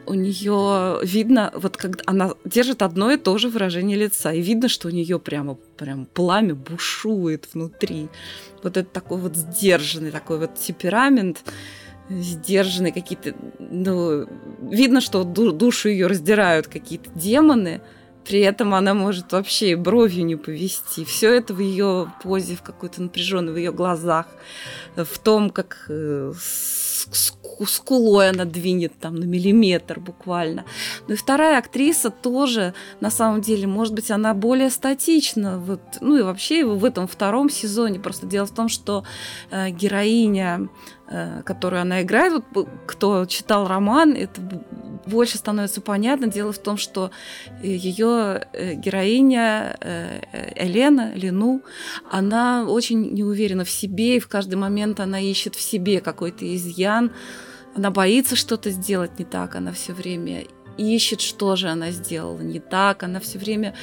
у 0.06 0.16
нее 0.16 1.00
видно, 1.04 1.52
вот 1.54 1.78
когда 1.78 2.04
она 2.08 2.34
держит 2.44 2.82
одно 2.82 3.12
и 3.12 3.18
то 3.18 3.38
же 3.38 3.48
выражение 3.48 3.98
лица, 3.98 4.34
и 4.34 4.42
видно, 4.42 4.68
что 4.68 4.88
у 4.88 4.92
нее 4.92 5.20
прямо, 5.20 5.56
прям 5.78 6.08
пламя 6.08 6.56
бушует 6.56 7.48
внутри. 7.54 8.10
Вот 8.64 8.76
это 8.76 8.90
такой 8.90 9.20
вот 9.20 9.36
сдержанный 9.36 10.10
такой 10.10 10.40
вот 10.40 10.56
темперамент, 10.56 11.44
сдержанный 12.10 12.92
какие-то, 12.92 13.36
ну, 13.60 14.26
видно, 14.62 15.00
что 15.00 15.24
душу 15.24 15.90
ее 15.90 16.08
раздирают 16.08 16.68
какие-то 16.68 17.12
демоны, 17.14 17.82
при 18.26 18.40
этом 18.40 18.74
она 18.74 18.94
может 18.94 19.32
вообще 19.32 19.76
бровью 19.76 20.26
не 20.26 20.36
повести. 20.36 21.04
Все 21.04 21.34
это 21.34 21.54
в 21.54 21.60
ее 21.60 22.12
позе, 22.22 22.56
в 22.56 22.62
какой-то 22.62 23.02
напряженной, 23.02 23.54
в 23.54 23.58
ее 23.58 23.72
глазах, 23.72 24.28
в 24.96 25.20
том, 25.20 25.50
как 25.50 25.86
э, 25.90 26.34
скулой 27.66 28.30
она 28.30 28.46
двинет 28.46 28.94
там 29.00 29.16
на 29.16 29.26
миллиметр 29.26 30.00
буквально. 30.00 30.66
Ну 31.08 31.14
и 31.14 31.18
вторая 31.18 31.58
актриса 31.58 32.10
тоже, 32.10 32.74
на 33.00 33.10
самом 33.10 33.42
деле, 33.42 33.68
может 33.68 33.94
быть, 33.94 34.12
она 34.12 34.34
более 34.34 34.70
статична. 34.70 35.58
Вот, 35.60 35.82
ну 36.02 36.18
и 36.18 36.22
вообще 36.22 36.66
в 36.66 36.86
этом 36.86 37.08
втором 37.08 37.50
сезоне. 37.50 38.00
Просто 38.00 38.28
дело 38.28 38.46
в 38.46 38.52
том, 38.52 38.70
что 38.70 39.04
э, 39.52 39.70
героиня 39.72 40.70
которую 41.44 41.82
она 41.82 42.02
играет. 42.04 42.44
Вот, 42.54 42.70
кто 42.86 43.26
читал 43.26 43.68
роман, 43.68 44.14
это 44.14 44.42
больше 45.06 45.38
становится 45.38 45.82
понятно. 45.82 46.28
Дело 46.28 46.52
в 46.52 46.60
том, 46.60 46.78
что 46.78 47.12
ее 47.62 48.48
э, 48.54 48.76
героиня 48.76 49.76
э, 49.82 50.22
Елена, 50.56 51.14
Лену, 51.16 51.62
она 52.10 52.66
очень 52.66 53.12
не 53.12 53.24
уверена 53.24 53.64
в 53.66 53.70
себе, 53.70 54.18
и 54.18 54.20
в 54.20 54.28
каждый 54.28 54.56
момент 54.56 55.00
она 55.00 55.20
ищет 55.20 55.56
в 55.56 55.62
себе 55.62 56.00
какой-то 56.00 56.56
изъян. 56.56 57.12
Она 57.76 57.92
боится 57.92 58.36
что-то 58.36 58.70
сделать 58.72 59.20
не 59.20 59.26
так, 59.26 59.56
она 59.56 59.72
все 59.72 59.94
время 59.94 60.46
ищет, 60.78 61.22
что 61.22 61.56
же 61.56 61.70
она 61.70 61.92
сделала 61.92 62.40
не 62.40 62.60
так, 62.60 63.04
она 63.04 63.20
все 63.20 63.38
время 63.38 63.76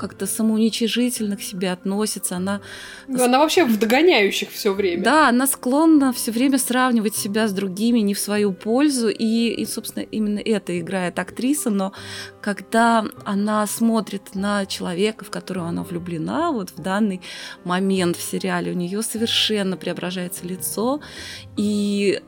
как-то 0.00 0.26
самоуничижительно 0.26 1.36
к 1.36 1.42
себе 1.42 1.70
относится. 1.72 2.36
Она, 2.36 2.62
ну, 3.06 3.22
она 3.22 3.38
вообще 3.38 3.66
в 3.66 3.78
догоняющих 3.78 4.50
все 4.50 4.72
время. 4.72 5.04
Да, 5.04 5.28
она 5.28 5.46
склонна 5.46 6.12
все 6.14 6.32
время 6.32 6.58
сравнивать 6.58 7.14
себя 7.14 7.46
с 7.46 7.52
другими 7.52 7.98
не 7.98 8.14
в 8.14 8.18
свою 8.18 8.54
пользу. 8.54 9.10
И, 9.10 9.48
и, 9.48 9.66
собственно, 9.66 10.02
именно 10.02 10.38
это 10.38 10.80
играет 10.80 11.18
актриса. 11.18 11.68
Но 11.68 11.92
когда 12.40 13.04
она 13.26 13.66
смотрит 13.66 14.34
на 14.34 14.64
человека, 14.64 15.26
в 15.26 15.30
которого 15.30 15.68
она 15.68 15.82
влюблена, 15.82 16.50
вот 16.50 16.70
в 16.70 16.80
данный 16.80 17.20
момент 17.64 18.16
в 18.16 18.22
сериале, 18.22 18.72
у 18.72 18.74
нее 18.74 19.02
совершенно 19.02 19.76
преображается 19.76 20.46
лицо. 20.46 21.02
И 21.58 22.22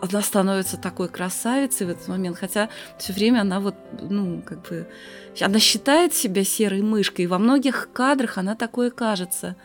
она 0.00 0.22
становится 0.22 0.76
такой 0.76 1.08
красавицей 1.08 1.86
в 1.86 1.90
этот 1.90 2.08
момент, 2.08 2.38
хотя 2.38 2.68
все 2.98 3.12
время 3.12 3.40
она 3.40 3.60
вот, 3.60 3.74
ну, 4.00 4.42
как 4.42 4.62
бы, 4.68 4.86
она 5.42 5.58
считает 5.58 6.14
себя 6.14 6.44
серой 6.44 6.82
мышкой, 6.82 7.24
и 7.24 7.28
во 7.28 7.38
многих 7.38 7.90
кадрах 7.92 8.38
она 8.38 8.54
такое 8.54 8.90
кажется. 8.90 9.56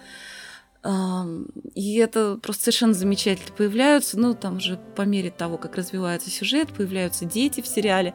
И 1.76 1.96
это 1.96 2.38
просто 2.42 2.64
совершенно 2.64 2.94
замечательно. 2.94 3.56
Появляются, 3.56 4.20
ну, 4.20 4.34
там 4.34 4.58
уже 4.58 4.78
по 4.96 5.04
мере 5.04 5.32
того, 5.32 5.58
как 5.58 5.78
развивается 5.78 6.30
сюжет, 6.30 6.74
появляются 6.74 7.24
дети 7.24 7.62
в 7.62 7.68
сериале. 7.68 8.14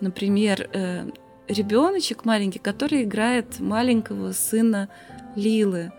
Например, 0.00 0.68
э, 0.72 1.08
ребеночек 1.46 2.24
маленький, 2.24 2.58
который 2.58 3.04
играет 3.04 3.60
маленького 3.60 4.32
сына 4.32 4.88
Лилы. 5.36 5.92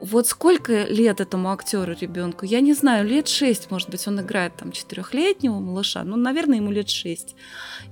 Вот 0.00 0.26
сколько 0.26 0.84
лет 0.84 1.20
этому 1.20 1.52
актеру 1.52 1.92
ребенку? 1.92 2.46
Я 2.46 2.60
не 2.60 2.72
знаю, 2.72 3.06
лет 3.06 3.28
шесть, 3.28 3.70
может 3.70 3.90
быть, 3.90 4.06
он 4.08 4.20
играет 4.20 4.56
там 4.56 4.72
четырехлетнего 4.72 5.58
малыша, 5.58 6.04
ну, 6.04 6.16
наверное, 6.16 6.56
ему 6.56 6.70
лет 6.70 6.88
шесть. 6.88 7.36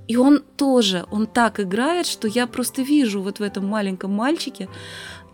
И 0.06 0.16
он 0.16 0.42
тоже, 0.56 1.04
он 1.10 1.26
так 1.26 1.60
играет, 1.60 2.06
что 2.06 2.26
я 2.26 2.46
просто 2.46 2.80
вижу 2.80 3.20
вот 3.20 3.40
в 3.40 3.42
этом 3.42 3.66
маленьком 3.66 4.12
мальчике 4.14 4.68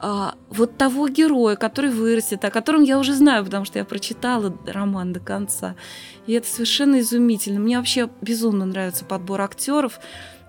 а, 0.01 0.35
вот 0.51 0.77
того 0.77 1.09
героя, 1.09 1.57
который 1.57 1.91
вырастет, 1.91 2.45
о 2.45 2.51
котором 2.51 2.83
я 2.83 2.99
уже 2.99 3.15
знаю, 3.15 3.45
потому 3.45 3.65
что 3.65 3.79
я 3.79 3.85
прочитала 3.85 4.55
роман 4.67 5.13
до 5.13 5.21
конца. 5.21 5.77
И 6.27 6.33
это 6.33 6.47
совершенно 6.49 7.01
изумительно. 7.01 7.61
Мне 7.61 7.79
вообще 7.79 8.11
безумно 8.21 8.67
нравится 8.67 9.05
подбор 9.05 9.41
актеров. 9.41 10.01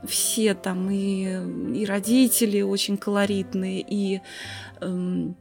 Все 0.06 0.56
там 0.56 0.90
и, 0.90 1.80
и 1.80 1.86
родители 1.86 2.62
очень 2.62 2.98
колоритные, 2.98 3.82
и 3.82 4.22
эм, 4.82 5.36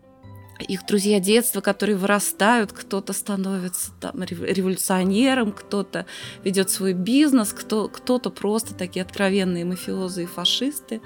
их 0.60 0.86
друзья 0.86 1.20
детства, 1.20 1.60
которые 1.60 1.96
вырастают, 1.96 2.72
кто-то 2.72 3.12
становится 3.12 3.90
там, 4.00 4.22
революционером, 4.22 5.52
кто-то 5.52 6.06
ведет 6.44 6.70
свой 6.70 6.92
бизнес, 6.92 7.52
кто, 7.52 7.88
кто-то 7.88 8.30
просто 8.30 8.74
такие 8.74 9.02
откровенные 9.02 9.64
мафиозы 9.64 10.24
и 10.24 10.26
фашисты. 10.26 11.00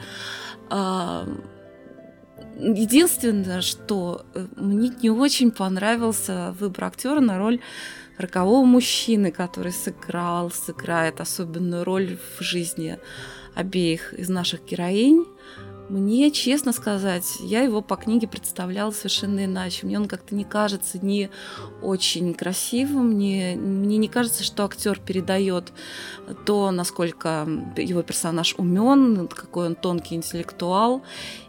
Единственное, 2.60 3.60
что 3.60 4.26
э, 4.34 4.46
мне 4.56 4.90
не 5.02 5.10
очень 5.10 5.52
понравился 5.52 6.56
выбор 6.58 6.86
актера 6.86 7.20
на 7.20 7.38
роль 7.38 7.60
рокового 8.18 8.64
мужчины, 8.64 9.30
который 9.30 9.70
сыграл, 9.70 10.50
сыграет 10.50 11.20
особенную 11.20 11.84
роль 11.84 12.18
в 12.36 12.42
жизни 12.42 12.98
обеих 13.54 14.12
из 14.14 14.28
наших 14.28 14.64
героинь. 14.64 15.24
Мне, 15.88 16.30
честно 16.30 16.72
сказать, 16.72 17.24
я 17.40 17.62
его 17.62 17.80
по 17.80 17.96
книге 17.96 18.28
представляла 18.28 18.90
совершенно 18.90 19.46
иначе. 19.46 19.86
Мне 19.86 19.98
он 19.98 20.06
как-то 20.06 20.34
не 20.34 20.44
кажется 20.44 20.98
не 20.98 21.30
очень 21.80 22.34
красивым, 22.34 23.12
мне, 23.12 23.56
мне 23.56 23.96
не 23.96 24.08
кажется, 24.08 24.44
что 24.44 24.64
актер 24.64 25.00
передает 25.00 25.72
то, 26.44 26.70
насколько 26.70 27.48
его 27.76 28.02
персонаж 28.02 28.54
умен, 28.58 29.28
какой 29.28 29.66
он 29.68 29.74
тонкий 29.76 30.14
интеллектуал. 30.14 31.02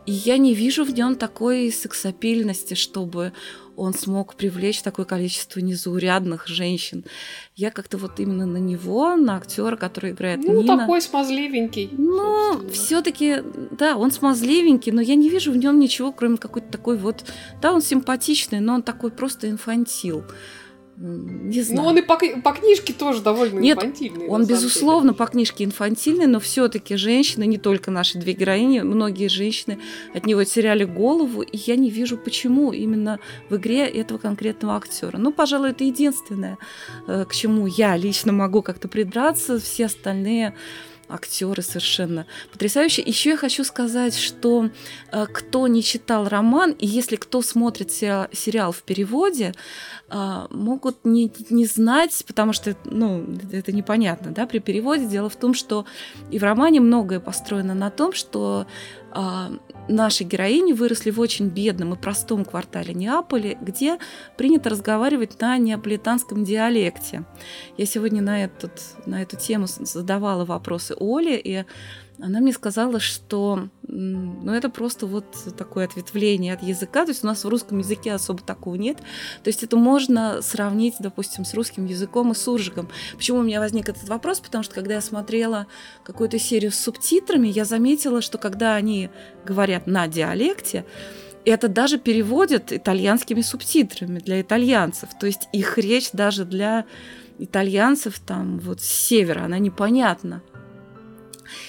И 0.05 0.13
я 0.13 0.37
не 0.37 0.53
вижу 0.53 0.85
в 0.85 0.91
нем 0.91 1.15
такой 1.15 1.71
сексапильности, 1.71 2.75
чтобы 2.75 3.33
он 3.79 3.93
смог 3.93 4.35
привлечь 4.35 4.81
такое 4.81 5.05
количество 5.05 5.59
незаурядных 5.59 6.47
женщин. 6.47 7.05
Я 7.55 7.71
как-то 7.71 7.97
вот 7.97 8.19
именно 8.19 8.45
на 8.45 8.57
него, 8.57 9.15
на 9.15 9.37
актера, 9.37 9.75
который 9.75 10.11
играет 10.11 10.39
ну, 10.43 10.61
Нина. 10.61 10.77
такой 10.77 11.01
смазливенький. 11.01 11.89
Ну, 11.97 12.69
все-таки, 12.69 13.37
да, 13.71 13.95
он 13.95 14.11
смазливенький, 14.11 14.91
но 14.91 15.01
я 15.01 15.15
не 15.15 15.29
вижу 15.29 15.51
в 15.51 15.57
нем 15.57 15.79
ничего, 15.79 16.11
кроме 16.11 16.37
какой-то 16.37 16.69
такой 16.71 16.97
вот. 16.97 17.25
Да, 17.61 17.73
он 17.73 17.81
симпатичный, 17.81 18.59
но 18.59 18.75
он 18.75 18.83
такой 18.83 19.11
просто 19.11 19.49
инфантил 19.49 20.23
не 21.01 21.61
знаю. 21.61 21.81
Ну, 21.81 21.87
он 21.87 21.97
и 21.97 22.01
по, 22.01 22.17
по 22.17 22.51
книжке 22.51 22.91
тоже 22.91 23.21
довольно 23.21 23.59
Нет, 23.59 23.77
инфантильный. 23.77 24.27
Он, 24.27 24.45
безусловно, 24.45 25.13
по 25.13 25.27
книжке 25.27 25.63
инфантильный, 25.63 26.27
но 26.27 26.41
все-таки 26.41 26.97
женщины, 26.97 27.45
не 27.45 27.57
только 27.57 27.89
наши 27.89 28.17
две 28.17 28.33
героини, 28.33 28.81
многие 28.81 29.29
женщины 29.29 29.79
от 30.13 30.25
него 30.25 30.43
теряли 30.43 30.83
голову, 30.83 31.41
и 31.41 31.57
я 31.57 31.77
не 31.77 31.89
вижу, 31.89 32.17
почему 32.17 32.73
именно 32.73 33.19
в 33.49 33.55
игре 33.55 33.87
этого 33.87 34.17
конкретного 34.17 34.75
актера. 34.75 35.17
Ну, 35.17 35.31
пожалуй, 35.31 35.69
это 35.69 35.85
единственное, 35.85 36.57
э, 37.07 37.23
к 37.23 37.33
чему 37.33 37.65
я 37.65 37.95
лично 37.95 38.33
могу 38.33 38.61
как-то 38.61 38.89
придраться. 38.89 39.57
Все 39.57 39.85
остальные 39.85 40.53
актеры 41.09 41.61
совершенно 41.61 42.25
потрясающие. 42.51 43.05
Еще 43.05 43.31
я 43.31 43.37
хочу 43.37 43.63
сказать, 43.63 44.15
что 44.15 44.69
э, 45.11 45.25
кто 45.25 45.67
не 45.67 45.83
читал 45.83 46.27
роман, 46.27 46.71
и 46.71 46.85
если 46.85 47.15
кто 47.15 47.41
смотрит 47.41 47.91
сериал 47.91 48.71
в 48.71 48.83
переводе, 48.83 49.53
э, 50.09 50.47
могут 50.49 51.05
не, 51.05 51.31
не 51.49 51.65
знать, 51.65 52.23
потому 52.27 52.53
что 52.53 52.75
ну, 52.85 53.25
это 53.51 53.71
непонятно 53.71 54.31
да, 54.31 54.45
при 54.45 54.59
переводе. 54.59 55.05
Дело 55.05 55.29
в 55.29 55.35
том, 55.35 55.53
что 55.53 55.85
и 56.31 56.39
в 56.39 56.43
романе 56.43 56.79
многое 56.79 57.19
построено 57.19 57.73
на 57.73 57.89
том, 57.89 58.13
что 58.13 58.67
а, 59.11 59.51
наши 59.89 60.23
героини 60.23 60.73
выросли 60.73 61.11
в 61.11 61.19
очень 61.19 61.49
бедном 61.49 61.93
и 61.93 61.97
простом 61.97 62.45
квартале 62.45 62.93
Неаполя, 62.93 63.57
где 63.59 63.97
принято 64.37 64.69
разговаривать 64.69 65.39
на 65.41 65.57
неаполитанском 65.57 66.43
диалекте. 66.43 67.25
Я 67.77 67.85
сегодня 67.85 68.21
на, 68.21 68.43
этот, 68.43 68.81
на 69.05 69.21
эту 69.21 69.35
тему 69.35 69.67
задавала 69.67 70.45
вопросы 70.45 70.95
Оле, 70.97 71.39
и 71.39 71.65
она 72.21 72.39
мне 72.39 72.53
сказала, 72.53 72.99
что 72.99 73.69
ну, 73.83 74.53
это 74.53 74.69
просто 74.69 75.05
вот 75.07 75.25
такое 75.57 75.85
ответвление 75.85 76.53
от 76.53 76.61
языка. 76.61 77.05
То 77.05 77.11
есть 77.11 77.23
у 77.23 77.27
нас 77.27 77.43
в 77.43 77.47
русском 77.47 77.79
языке 77.79 78.13
особо 78.13 78.41
такого 78.41 78.75
нет. 78.75 78.97
То 79.43 79.47
есть 79.47 79.63
это 79.63 79.77
можно 79.77 80.41
сравнить, 80.41 80.95
допустим, 80.99 81.45
с 81.45 81.53
русским 81.53 81.85
языком 81.85 82.31
и 82.31 82.35
суржиком. 82.35 82.89
Почему 83.15 83.39
у 83.39 83.43
меня 83.43 83.59
возник 83.59 83.89
этот 83.89 84.07
вопрос? 84.07 84.39
Потому 84.39 84.63
что 84.63 84.75
когда 84.75 84.95
я 84.95 85.01
смотрела 85.01 85.67
какую-то 86.03 86.39
серию 86.39 86.71
с 86.71 86.75
субтитрами, 86.75 87.47
я 87.47 87.65
заметила, 87.65 88.21
что 88.21 88.37
когда 88.37 88.75
они 88.75 89.09
говорят 89.45 89.87
на 89.87 90.07
диалекте, 90.07 90.85
это 91.45 91.67
даже 91.67 91.97
переводят 91.97 92.71
итальянскими 92.71 93.41
субтитрами 93.41 94.19
для 94.19 94.41
итальянцев. 94.41 95.09
То 95.19 95.25
есть 95.25 95.47
их 95.53 95.77
речь 95.77 96.11
даже 96.11 96.45
для 96.45 96.85
итальянцев 97.39 98.19
там 98.19 98.59
вот 98.59 98.81
с 98.81 98.85
севера, 98.85 99.45
она 99.45 99.57
непонятна. 99.57 100.43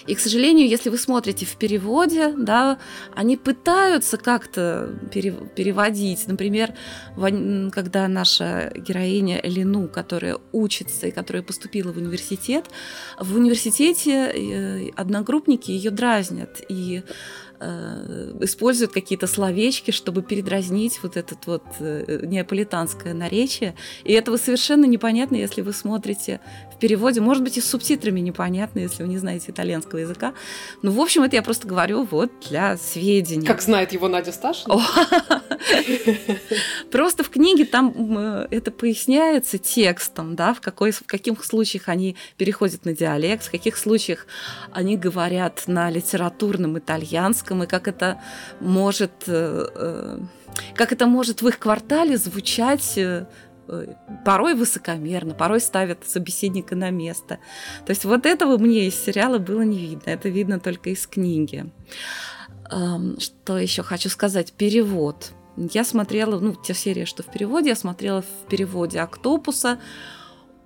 И, 0.07 0.15
к 0.15 0.21
сожалению, 0.21 0.69
если 0.69 0.91
вы 0.91 0.99
смотрите 0.99 1.47
в 1.47 1.57
переводе, 1.57 2.35
да, 2.37 2.79
они 3.15 3.37
пытаются 3.37 4.17
как-то 4.17 4.91
переводить. 5.13 6.27
Например, 6.27 6.75
когда 7.73 8.09
наша 8.09 8.73
героиня 8.75 9.41
Элину, 9.43 9.89
которая 9.89 10.39
учится 10.53 11.07
и 11.07 11.11
которая 11.11 11.43
поступила 11.43 11.93
в 11.93 11.97
университет, 11.97 12.67
в 13.19 13.37
университете 13.37 14.11
э, 14.13 14.91
одногруппники 14.97 15.71
ее 15.71 15.91
дразнят. 15.91 16.61
И 16.69 17.03
используют 17.61 18.93
какие-то 18.93 19.27
словечки, 19.27 19.91
чтобы 19.91 20.23
передразнить 20.23 21.01
вот 21.03 21.17
это 21.17 21.37
вот 21.47 21.65
э, 21.81 22.21
неаполитанское 22.23 23.13
наречие. 23.13 23.75
И 24.05 24.13
этого 24.13 24.39
совершенно 24.39 24.87
непонятно, 24.87 25.37
если 25.37 25.61
вы 25.61 25.73
смотрите 25.73 26.41
в 26.75 26.79
переводе. 26.79 27.21
Может 27.21 27.45
быть, 27.45 27.59
и 27.59 27.61
с 27.61 27.69
субтитрами 27.69 28.21
непонятно, 28.21 28.79
если 28.79 29.03
вы 29.03 29.11
не 29.11 29.19
знаете 29.19 29.51
итальянского 29.51 29.99
языка. 29.99 30.33
Ну, 30.83 30.93
в 30.93 31.01
общем, 31.01 31.23
это 31.23 31.37
я 31.37 31.43
просто 31.43 31.69
говорю 31.69 32.07
вот 32.11 32.31
для 32.49 32.79
сведения. 32.79 33.47
Как 33.47 33.61
знает 33.61 33.93
его 33.93 34.09
Надя 34.09 34.33
Сташина. 34.33 34.81
Просто 36.91 37.23
в 37.23 37.31
книге 37.31 37.65
там 37.65 38.19
э, 38.19 38.49
это 38.51 38.71
поясняется 38.71 39.59
текстом, 39.59 40.35
да, 40.35 40.55
в, 40.55 40.61
какой, 40.61 40.93
в 40.93 41.07
каких 41.07 41.45
случаях 41.45 41.89
они 41.89 42.17
переходят 42.37 42.85
на 42.85 42.95
диалект, 42.95 43.45
в 43.45 43.51
каких 43.51 43.77
случаях 43.77 44.27
они 44.73 44.97
говорят 44.97 45.65
на 45.67 45.91
литературном 45.91 46.79
итальянском, 46.79 47.50
русском, 47.51 47.63
и 47.63 47.67
как 47.67 47.89
это 47.89 48.21
может, 48.61 49.11
э, 49.27 49.67
э, 49.75 50.19
как 50.75 50.93
это 50.93 51.07
может 51.07 51.43
в 51.43 51.49
их 51.49 51.59
квартале 51.59 52.17
звучать 52.17 52.99
э, 52.99 53.27
порой 54.25 54.55
высокомерно, 54.55 55.35
порой 55.35 55.61
ставят 55.61 55.99
собеседника 56.07 56.77
на 56.77 56.91
место. 56.91 57.39
То 57.87 57.91
есть 57.91 58.05
вот 58.05 58.27
этого 58.27 58.59
мне 58.59 58.87
из 58.87 58.95
сериала 58.95 59.39
было 59.39 59.63
не 59.63 59.79
видно, 59.79 60.11
это 60.11 60.29
видно 60.29 60.59
только 60.59 60.91
из 60.91 61.07
книги. 61.07 61.67
Эм, 62.71 63.17
что 63.19 63.59
еще 63.59 63.83
хочу 63.83 64.09
сказать? 64.09 64.53
Перевод. 64.53 65.33
Я 65.57 65.85
смотрела, 65.85 66.41
ну, 66.41 66.55
те 66.55 66.75
серии, 66.75 67.05
что 67.05 67.23
в 67.23 67.27
переводе, 67.27 67.69
я 67.71 67.77
смотрела 67.77 68.23
в 68.23 68.49
переводе 68.49 69.01
«Октопуса», 69.01 69.79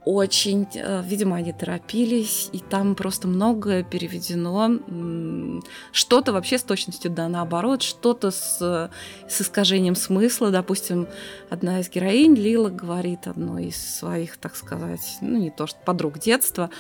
очень, 0.05 0.67
э, 0.75 1.03
видимо, 1.03 1.37
они 1.37 1.53
торопились, 1.53 2.51
и 2.53 2.59
там 2.59 2.95
просто 2.95 3.27
многое 3.27 3.83
переведено. 3.83 5.61
Что-то 5.93 6.33
вообще 6.33 6.59
с 6.59 6.63
точностью 6.63 7.11
да 7.11 7.29
наоборот, 7.29 7.83
что-то 7.83 8.31
с, 8.31 8.91
с 9.29 9.41
искажением 9.41 9.95
смысла. 9.95 10.51
Допустим, 10.51 11.09
одна 11.49 11.81
из 11.81 11.89
героинь, 11.89 12.35
Лила, 12.35 12.69
говорит 12.69 13.27
одной 13.27 13.67
из 13.67 13.77
своих, 13.77 14.37
так 14.37 14.57
сказать, 14.57 15.19
ну 15.21 15.39
не 15.39 15.51
то 15.51 15.67
что 15.67 15.79
подруг 15.85 16.19
детства, 16.19 16.71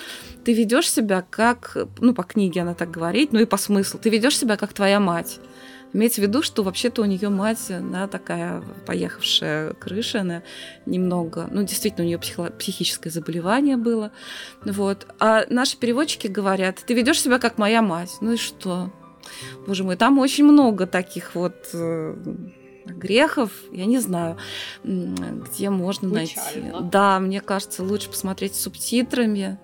ты 0.45 0.53
ведешь 0.53 0.91
себя 0.91 1.25
как, 1.29 1.77
ну 2.01 2.15
по 2.15 2.25
книге 2.25 2.63
она 2.63 2.75
так 2.75 2.91
говорит, 2.91 3.33
ну 3.33 3.41
и 3.41 3.47
по 3.47 3.57
смыслу, 3.57 4.01
ты 4.01 4.11
ведешь 4.11 4.39
себя 4.39 4.57
как 4.57 4.73
твоя 4.73 5.01
мать. 5.01 5.41
Имеется 5.95 6.21
в 6.21 6.25
виду, 6.25 6.43
что 6.43 6.65
вообще-то 6.65 7.03
у 7.03 7.05
нее 7.05 7.29
мать, 7.29 7.71
она 7.71 8.09
такая 8.09 8.63
поехавшая 8.85 9.75
крыша, 9.75 10.23
она 10.23 10.43
немного, 10.87 11.49
ну, 11.53 11.63
действительно, 11.63 12.03
у 12.05 12.07
нее 12.09 12.19
психо- 12.19 12.51
психическое 12.51 13.11
заболевание 13.11 13.77
было. 13.77 14.11
Вот. 14.65 15.07
А 15.21 15.45
наши 15.49 15.77
переводчики 15.79 16.27
говорят, 16.27 16.83
ты 16.85 16.95
ведешь 16.95 17.21
себя 17.21 17.39
как 17.39 17.59
моя 17.59 17.81
мать. 17.81 18.11
Ну 18.21 18.33
и 18.33 18.37
что? 18.37 18.91
Боже 19.69 19.85
мой, 19.85 19.95
там 19.97 20.19
очень 20.19 20.45
много 20.45 20.87
таких 20.89 21.37
вот 21.37 21.55
э, 21.73 22.17
грехов, 22.87 23.53
я 23.71 23.87
не 23.87 24.01
знаю, 24.01 24.37
где 24.83 25.71
можно 25.71 26.11
Печально. 26.11 26.73
найти. 26.73 26.89
Да, 26.91 27.21
мне 27.21 27.41
кажется, 27.41 27.85
лучше 27.85 28.11
посмотреть 28.11 28.57
с 28.57 28.61
субтитрами. 28.63 29.59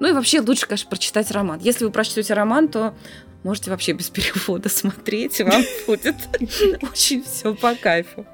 Ну 0.00 0.08
и 0.08 0.12
вообще 0.12 0.40
лучше, 0.40 0.66
конечно, 0.66 0.90
прочитать 0.90 1.30
роман. 1.30 1.60
Если 1.62 1.84
вы 1.84 1.90
прочтете 1.92 2.34
роман, 2.34 2.68
то 2.68 2.94
Можете 3.44 3.70
вообще 3.70 3.92
без 3.92 4.10
перевода 4.10 4.68
смотреть, 4.68 5.40
вам 5.40 5.62
будет 5.86 6.16
очень 6.82 7.22
все 7.22 7.54
по 7.54 7.74
кайфу. 7.74 8.26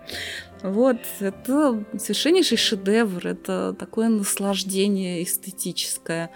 Вот, 0.63 0.97
это 1.21 1.85
совершеннейший 1.99 2.57
шедевр, 2.57 3.27
это 3.27 3.75
такое 3.79 4.09
наслаждение 4.09 5.23
эстетическое. 5.23 6.31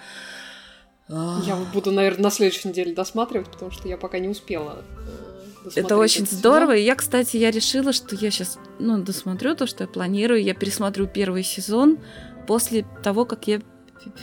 Я 1.09 1.57
буду, 1.72 1.90
наверное, 1.90 2.24
на 2.24 2.31
следующей 2.31 2.68
неделе 2.68 2.94
досматривать, 2.94 3.50
потому 3.50 3.70
что 3.70 3.88
я 3.88 3.96
пока 3.96 4.18
не 4.18 4.28
успела 4.28 4.85
э, 5.07 5.28
это 5.74 5.96
очень 5.96 6.26
здорово. 6.26 6.76
И 6.76 6.85
я, 6.85 6.94
кстати, 6.94 7.37
я 7.37 7.50
решила, 7.50 7.92
что 7.92 8.14
я 8.14 8.31
сейчас 8.31 8.59
ну, 8.78 8.98
досмотрю 8.98 9.57
то, 9.57 9.66
что 9.66 9.85
я 9.85 9.88
планирую. 9.88 10.42
Я 10.42 10.54
пересмотрю 10.54 11.07
первый 11.07 11.42
сезон 11.42 11.98
после 12.46 12.87
того, 13.02 13.24
как 13.24 13.46
я 13.46 13.61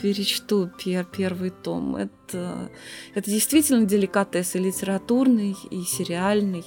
перечту 0.01 0.69
пер, 0.77 1.05
первый 1.05 1.49
том. 1.49 1.95
Это, 1.95 2.69
это 3.13 3.29
действительно 3.29 3.85
деликатес 3.85 4.55
и 4.55 4.59
литературный, 4.59 5.55
и 5.71 5.81
сериальный. 5.83 6.65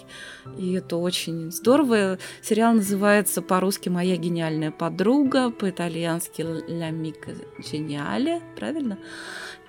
И 0.58 0.72
это 0.72 0.96
очень 0.96 1.50
здорово. 1.50 2.18
Сериал 2.42 2.74
называется 2.74 3.42
по-русски 3.42 3.88
«Моя 3.88 4.16
гениальная 4.16 4.70
подруга», 4.70 5.50
по-итальянски 5.50 6.42
«La 6.42 6.90
Mica 6.90 7.36
Geniale», 7.58 8.42
правильно? 8.56 8.98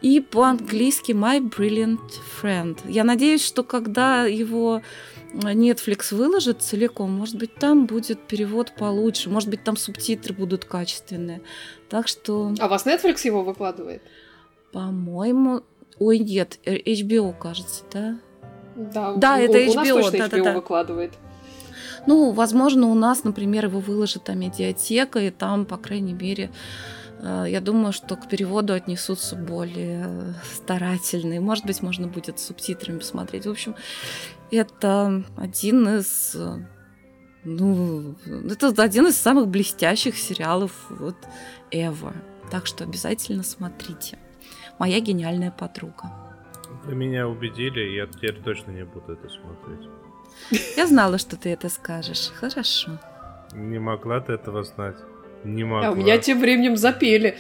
И 0.01 0.21
по-английски 0.21 1.11
«My 1.11 1.41
Brilliant 1.41 1.99
Friend». 2.41 2.77
Я 2.87 3.03
надеюсь, 3.03 3.43
что 3.43 3.63
когда 3.63 4.25
его 4.25 4.81
Netflix 5.33 6.13
выложит 6.13 6.61
целиком, 6.61 7.11
может 7.11 7.35
быть, 7.37 7.55
там 7.55 7.85
будет 7.85 8.27
перевод 8.27 8.73
получше, 8.75 9.29
может 9.29 9.49
быть, 9.49 9.63
там 9.63 9.77
субтитры 9.77 10.33
будут 10.33 10.65
качественные. 10.65 11.41
Так 11.89 12.07
что... 12.07 12.53
А 12.59 12.65
у 12.65 12.69
вас 12.69 12.85
Netflix 12.85 13.25
его 13.25 13.43
выкладывает? 13.43 14.01
По-моему... 14.71 15.61
Ой, 15.99 16.19
нет, 16.19 16.59
HBO, 16.65 17.37
кажется, 17.37 17.83
да? 17.91 18.19
Да, 18.75 19.13
да 19.15 19.35
у, 19.35 19.39
это 19.39 19.57
HBO, 19.57 19.71
у 19.71 19.75
нас 19.75 19.87
точно 19.89 20.11
да, 20.11 20.25
HBO 20.25 20.29
да, 20.29 20.43
да. 20.43 20.53
выкладывает. 20.53 21.13
Ну, 22.07 22.31
возможно, 22.31 22.87
у 22.87 22.93
нас, 22.93 23.23
например, 23.23 23.65
его 23.65 23.79
выложит 23.79 24.23
там 24.23 24.39
медиатека, 24.39 25.19
и 25.19 25.29
там, 25.29 25.65
по 25.65 25.77
крайней 25.77 26.13
мере, 26.13 26.45
э, 26.45 26.98
я 27.21 27.61
думаю, 27.61 27.91
что 27.93 28.15
к 28.15 28.29
переводу 28.29 28.73
отнесутся 28.73 29.35
более 29.35 30.35
старательные. 30.53 31.39
Может 31.39 31.65
быть, 31.65 31.81
можно 31.81 32.07
будет 32.07 32.39
с 32.39 32.47
субтитрами 32.47 32.99
посмотреть. 32.99 33.45
В 33.45 33.51
общем, 33.51 33.75
это 34.51 35.23
один 35.37 35.87
из 35.87 36.35
ну, 37.43 38.15
это 38.25 38.83
один 38.83 39.07
из 39.07 39.17
самых 39.17 39.47
блестящих 39.47 40.17
сериалов 40.17 40.71
вот 40.89 41.15
ever. 41.71 42.13
Так 42.51 42.65
что 42.65 42.83
обязательно 42.83 43.43
смотрите. 43.43 44.17
Моя 44.77 44.99
гениальная 44.99 45.51
подруга. 45.51 46.11
Вы 46.85 46.95
меня 46.95 47.27
убедили, 47.27 47.95
я 47.95 48.07
теперь 48.07 48.41
точно 48.41 48.71
не 48.71 48.85
буду 48.85 49.13
это 49.13 49.29
смотреть. 49.29 49.89
Я 50.77 50.87
знала, 50.87 51.17
что 51.17 51.35
ты 51.37 51.49
это 51.49 51.69
скажешь. 51.69 52.31
Хорошо. 52.33 52.99
Не 53.53 53.79
могла 53.79 54.19
ты 54.19 54.33
этого 54.33 54.63
знать. 54.63 54.97
Не 55.43 55.63
могла. 55.63 55.87
А 55.87 55.91
у 55.91 55.95
меня 55.95 56.17
тем 56.17 56.39
временем 56.39 56.77
запели. 56.77 57.37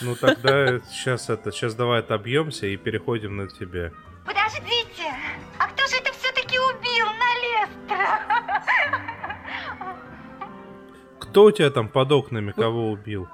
Ну 0.00 0.14
тогда 0.14 0.80
сейчас 0.90 1.28
это, 1.28 1.50
сейчас 1.50 1.74
давай 1.74 2.00
отобьемся 2.00 2.66
и 2.66 2.76
переходим 2.76 3.36
на 3.36 3.48
тебя. 3.48 3.90
Подождите, 4.24 5.12
а 5.58 5.66
кто 5.66 5.86
же 5.88 5.96
это 5.96 6.12
все-таки 6.12 6.58
убил 6.58 7.06
Налестра? 7.18 8.20
Кто 11.18 11.44
у 11.44 11.50
тебя 11.50 11.70
там 11.70 11.88
под 11.88 12.12
окнами, 12.12 12.52
кого 12.52 12.90
убил? 12.90 13.28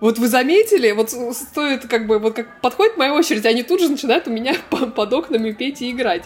Вот 0.00 0.18
вы 0.18 0.28
заметили, 0.28 0.90
вот 0.92 1.10
стоит 1.10 1.86
как 1.88 2.06
бы, 2.06 2.18
вот 2.18 2.36
как 2.36 2.60
подходит 2.60 2.98
моя 2.98 3.14
очередь, 3.14 3.46
они 3.46 3.62
тут 3.62 3.80
же 3.80 3.88
начинают 3.88 4.28
у 4.28 4.30
меня 4.30 4.54
под 4.70 5.12
окнами 5.12 5.52
петь 5.52 5.80
и 5.80 5.90
играть. 5.90 6.24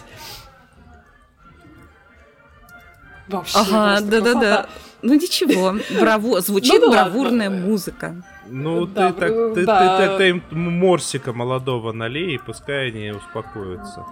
Вообще, 3.27 3.57
ага, 3.57 4.01
да-да-да. 4.01 4.69
Ну 5.01 5.13
ничего, 5.15 5.75
браво, 5.99 6.41
звучит 6.41 6.79
ну, 6.81 6.91
бравурная 6.91 7.49
ладно. 7.49 7.65
музыка. 7.65 8.15
Ну, 8.47 8.85
да, 8.85 9.11
ты, 9.11 9.19
так, 9.19 9.29
ты, 9.55 9.65
да. 9.65 9.97
ты, 9.97 10.07
ты, 10.07 10.17
ты 10.17 10.29
им 10.29 10.43
морсика 10.51 11.33
молодого 11.33 11.91
налей, 11.91 12.35
и 12.35 12.37
пускай 12.37 12.89
они 12.89 13.11
успокоятся. 13.11 14.05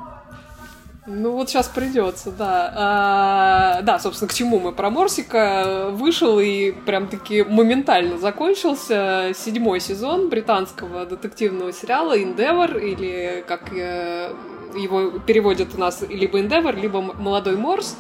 Ну 1.12 1.32
вот 1.32 1.50
сейчас 1.50 1.68
придется, 1.68 2.32
да. 2.32 2.72
А, 2.76 3.82
да, 3.82 3.98
собственно, 3.98 4.30
к 4.30 4.34
чему 4.34 4.60
мы 4.60 4.72
про 4.72 4.92
Морсика 4.92 5.90
вышел 5.92 6.40
и 6.40 6.72
прям-таки 6.72 7.44
моментально 7.44 8.20
закончился 8.20 9.32
седьмой 9.36 9.80
сезон 9.80 10.30
британского 10.30 11.08
детективного 11.08 11.74
сериала 11.74 12.16
Endeavor, 12.16 12.80
или 12.80 13.44
как 13.48 13.74
э, 13.74 14.32
его 14.76 15.20
переводят 15.20 15.70
у 15.74 15.80
нас 15.80 16.04
либо 16.08 16.40
Endeavor, 16.40 16.80
либо 16.80 17.02
Молодой 17.02 17.58
Морс. 17.58 17.96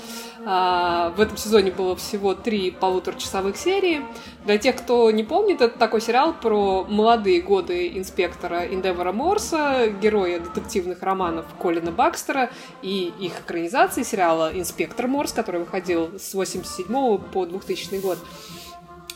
А, 0.51 1.12
в 1.12 1.21
этом 1.21 1.38
сезоне 1.38 1.69
было 1.69 1.95
всего 1.95 2.33
три 2.33 2.71
полуторачасовых 2.71 3.55
серии. 3.55 4.01
Для 4.45 4.57
тех, 4.57 4.77
кто 4.77 5.12
не 5.12 5.23
помнит, 5.23 5.62
это 5.62 5.77
такой 5.77 6.01
сериал 6.01 6.33
про 6.33 6.85
молодые 6.89 7.39
годы 7.39 7.95
инспектора 7.95 8.65
Индевора 8.65 9.12
Морса, 9.12 9.89
героя 10.01 10.39
детективных 10.39 11.03
романов 11.03 11.45
Колина 11.62 11.91
Бакстера 11.91 12.49
и 12.81 13.13
их 13.19 13.41
экранизации 13.41 14.01
сериала 14.01 14.49
«Инспектор 14.51 15.07
Морс», 15.07 15.33
который 15.33 15.59
выходил 15.59 16.17
с 16.17 16.33
87 16.33 17.19
по 17.31 17.45
2000 17.45 18.01
год. 18.01 18.17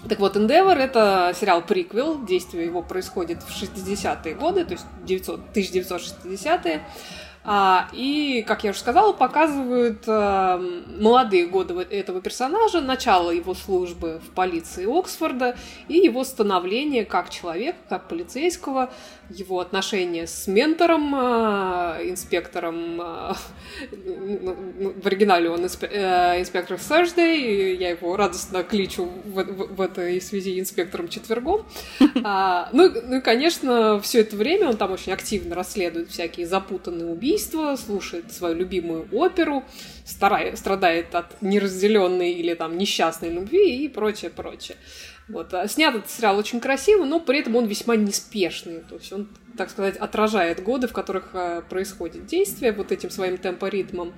Так 0.08 0.20
вот, 0.20 0.36
Endeavor— 0.36 0.76
это 0.78 1.34
сериал-приквел, 1.34 2.24
действие 2.24 2.66
его 2.66 2.84
происходит 2.84 3.42
в 3.42 3.50
60-е 3.50 4.36
годы, 4.36 4.66
то 4.66 4.74
есть 4.74 4.86
900, 5.04 5.40
1960-е. 5.56 6.84
А, 7.46 7.90
и, 7.92 8.44
как 8.48 8.64
я 8.64 8.72
уже 8.72 8.80
сказала, 8.80 9.12
показывают 9.12 10.04
а, 10.08 10.62
молодые 10.98 11.46
годы 11.48 11.74
этого 11.90 12.22
персонажа, 12.22 12.80
начало 12.80 13.32
его 13.32 13.54
службы 13.54 14.22
в 14.26 14.30
полиции 14.30 14.86
Оксфорда 14.86 15.58
и 15.88 15.98
его 15.98 16.24
становление 16.24 17.06
как 17.06 17.30
человека, 17.30 17.78
как 17.90 18.08
полицейского, 18.08 18.92
его 19.30 19.60
отношения 19.60 20.28
с 20.28 20.48
ментором, 20.48 21.14
а, 21.16 21.98
инспектором, 22.02 23.00
а, 23.02 23.36
в 23.92 25.08
оригинале 25.08 25.50
он 25.50 25.66
э, 25.66 26.40
инспектор 26.40 26.78
Thursday, 26.78 27.76
я 27.76 27.90
его 27.90 28.16
радостно 28.16 28.64
кличу 28.64 29.06
в, 29.26 29.44
в, 29.44 29.76
в 29.76 29.82
этой 29.82 30.22
связи 30.22 30.60
инспектором 30.60 31.08
четвергом. 31.08 31.66
А, 32.26 32.70
ну, 32.72 32.90
ну 33.06 33.18
и, 33.18 33.22
конечно, 33.22 34.00
все 34.02 34.22
это 34.22 34.36
время 34.36 34.70
он 34.70 34.78
там 34.78 34.92
очень 34.92 35.12
активно 35.12 35.56
расследует 35.56 36.10
всякие 36.10 36.48
запутанные 36.48 37.12
убийства, 37.12 37.33
слушает 37.38 38.32
свою 38.32 38.56
любимую 38.56 39.08
оперу, 39.12 39.64
старает, 40.06 40.58
страдает 40.58 41.14
от 41.16 41.42
неразделенной 41.42 42.32
или 42.34 42.54
там 42.54 42.78
несчастной 42.78 43.30
любви 43.30 43.84
и 43.84 43.90
прочее, 43.90 44.32
прочее. 44.32 44.78
Вот. 45.28 45.54
А 45.54 45.68
снят 45.68 45.96
этот 45.96 46.10
сериал 46.10 46.38
очень 46.38 46.60
красиво, 46.60 47.06
но 47.06 47.20
при 47.20 47.40
этом 47.40 47.56
он 47.56 47.66
весьма 47.66 47.96
неспешный. 47.96 48.82
То 48.82 48.96
есть 48.96 49.12
он, 49.14 49.30
так 49.58 49.70
сказать, 49.70 49.96
отражает 49.98 50.62
годы, 50.62 50.88
в 50.88 50.94
которых 50.94 51.30
э, 51.34 51.62
происходит 51.70 52.26
действие 52.26 52.74
вот 52.74 52.92
этим 52.92 53.10
своим 53.10 53.38
темпоритмом. 53.38 54.14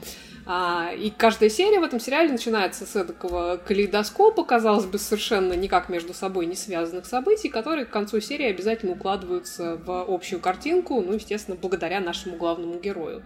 А, 0.48 0.92
и 0.96 1.10
каждая 1.10 1.50
серия 1.50 1.80
в 1.80 1.84
этом 1.84 2.00
сериале 2.00 2.32
начинается 2.32 2.86
с 2.86 3.04
такого 3.04 3.58
калейдоскопа, 3.58 4.44
казалось 4.44 4.86
бы, 4.86 5.00
совершенно 5.00 5.54
никак 5.54 5.90
между 5.90 6.14
собой 6.14 6.46
не 6.46 6.56
связанных 6.56 7.08
событий, 7.08 7.50
которые 7.50 7.86
к 7.86 7.90
концу 7.90 8.22
серии 8.22 8.46
обязательно 8.46 8.92
укладываются 8.92 9.78
в 9.84 10.06
общую 10.08 10.40
картинку, 10.40 11.02
ну, 11.02 11.14
естественно, 11.14 11.58
благодаря 11.60 12.00
нашему 12.00 12.36
главному 12.36 12.80
герою. 12.80 13.24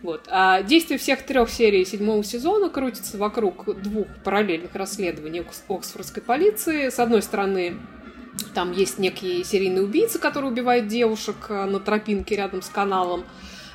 Вот. 0.00 0.26
А 0.28 0.62
действие 0.62 0.98
всех 0.98 1.24
трех 1.24 1.50
серий 1.50 1.84
седьмого 1.84 2.22
сезона 2.24 2.70
крутится 2.70 3.18
вокруг 3.18 3.80
двух 3.82 4.06
параллельных 4.24 4.74
расследований 4.74 5.44
Оксфордской 5.68 6.22
полиции. 6.22 6.88
С 6.88 6.98
одной 6.98 7.22
стороны, 7.22 7.76
Там 8.54 8.72
есть 8.72 8.98
некий 8.98 9.44
серийный 9.44 9.82
убийца, 9.82 10.18
который 10.18 10.50
убивает 10.50 10.88
девушек 10.88 11.36
э, 11.48 11.64
на 11.64 11.80
тропинке 11.80 12.36
рядом 12.36 12.62
с 12.62 12.68
каналом. 12.68 13.24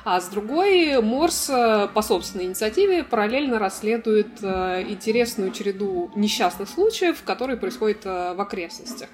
А 0.04 0.20
с 0.20 0.28
другой, 0.28 1.00
Морс 1.00 1.48
э, 1.48 1.88
по 1.94 2.02
собственной 2.02 2.46
инициативе 2.46 3.04
параллельно 3.04 3.60
расследует 3.60 4.42
э, 4.42 4.82
интересную 4.88 5.52
череду 5.52 6.10
несчастных 6.16 6.68
случаев, 6.68 7.22
которые 7.24 7.56
происходят 7.56 8.04
э, 8.04 8.34
в 8.34 8.40
окрестностях. 8.40 9.08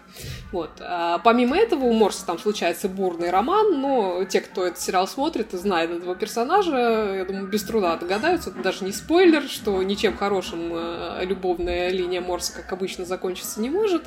Вот. 0.50 0.70
А 0.80 1.18
помимо 1.18 1.58
этого, 1.58 1.84
у 1.84 1.92
Морса 1.92 2.24
там 2.24 2.38
случается 2.38 2.88
бурный 2.88 3.30
роман, 3.30 3.82
но 3.82 4.24
те, 4.24 4.40
кто 4.40 4.64
этот 4.64 4.80
сериал 4.80 5.06
смотрит 5.06 5.52
и 5.52 5.58
знает 5.58 5.90
этого 5.90 6.14
персонажа, 6.14 7.16
я 7.16 7.24
думаю, 7.26 7.48
без 7.48 7.64
труда 7.64 7.96
догадаются, 7.96 8.48
это 8.48 8.62
даже 8.62 8.84
не 8.84 8.92
спойлер, 8.92 9.42
что 9.42 9.82
ничем 9.82 10.16
хорошим 10.16 10.72
любовная 11.20 11.90
линия 11.90 12.22
Морса, 12.22 12.54
как 12.54 12.72
обычно, 12.72 13.04
закончиться 13.04 13.60
не 13.60 13.68
может. 13.68 14.04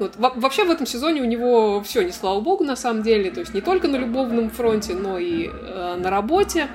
Вот. 0.00 0.16
Во 0.16 0.30
вообще 0.30 0.64
в 0.64 0.70
этом 0.70 0.86
сезоне 0.86 1.22
у 1.22 1.24
него 1.24 1.80
все 1.82 2.02
не 2.02 2.12
слава 2.12 2.40
богу, 2.40 2.64
на 2.64 2.76
самом 2.76 3.02
деле, 3.02 3.30
то 3.30 3.40
есть 3.40 3.54
не 3.54 3.60
только 3.60 3.86
на 3.86 3.96
любовном 3.96 4.50
фронте, 4.50 4.94
но 4.94 5.18
и 5.18 5.48
на 5.48 6.10
работе. 6.16 6.68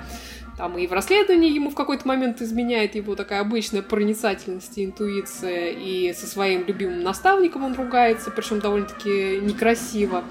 Там 0.57 0.77
и 0.77 0.85
в 0.85 0.93
расследовании 0.93 1.51
ему 1.51 1.69
в 1.71 1.75
какой-то 1.75 2.07
момент 2.07 2.41
изменяет 2.41 2.95
его 2.95 3.15
такая 3.15 3.41
обычная 3.41 3.81
проницательность 3.81 4.77
и 4.77 4.85
интуиция, 4.85 5.71
и 5.71 6.13
со 6.13 6.27
своим 6.27 6.65
любимым 6.67 7.03
наставником 7.03 7.63
он 7.63 7.73
ругается, 7.73 8.31
причем 8.31 8.59
довольно-таки 8.59 9.39
некрасиво. 9.41 10.23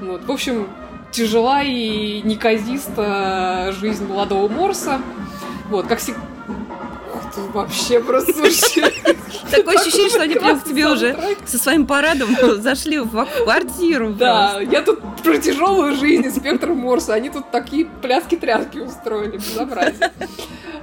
Вот. 0.00 0.24
В 0.24 0.30
общем, 0.30 0.68
тяжела 1.10 1.62
и 1.62 2.22
неказиста 2.22 3.74
жизнь 3.80 4.06
молодого 4.06 4.48
Морса. 4.48 5.00
Вот, 5.70 5.86
как 5.86 5.98
всегда... 5.98 6.20
Вообще 7.52 8.00
просто 8.00 8.32
Такое 9.50 9.76
ощущение, 9.76 10.10
что 10.10 10.22
они 10.22 10.34
прям 10.34 10.60
к 10.60 10.64
тебе 10.64 10.88
уже 10.88 11.16
со 11.46 11.58
своим 11.58 11.86
парадом 11.86 12.36
зашли 12.60 12.98
в 12.98 13.26
квартиру. 13.44 14.10
Да, 14.10 14.60
я 14.60 14.82
тут 14.82 15.00
про 15.22 15.38
тяжелую 15.38 15.96
жизнь 15.96 16.30
спектр 16.30 16.70
Морса. 16.70 17.14
Они 17.14 17.30
тут 17.30 17.50
такие 17.50 17.86
пляски-тряски 17.86 18.78
устроили, 18.78 19.36
безобразие. 19.36 20.12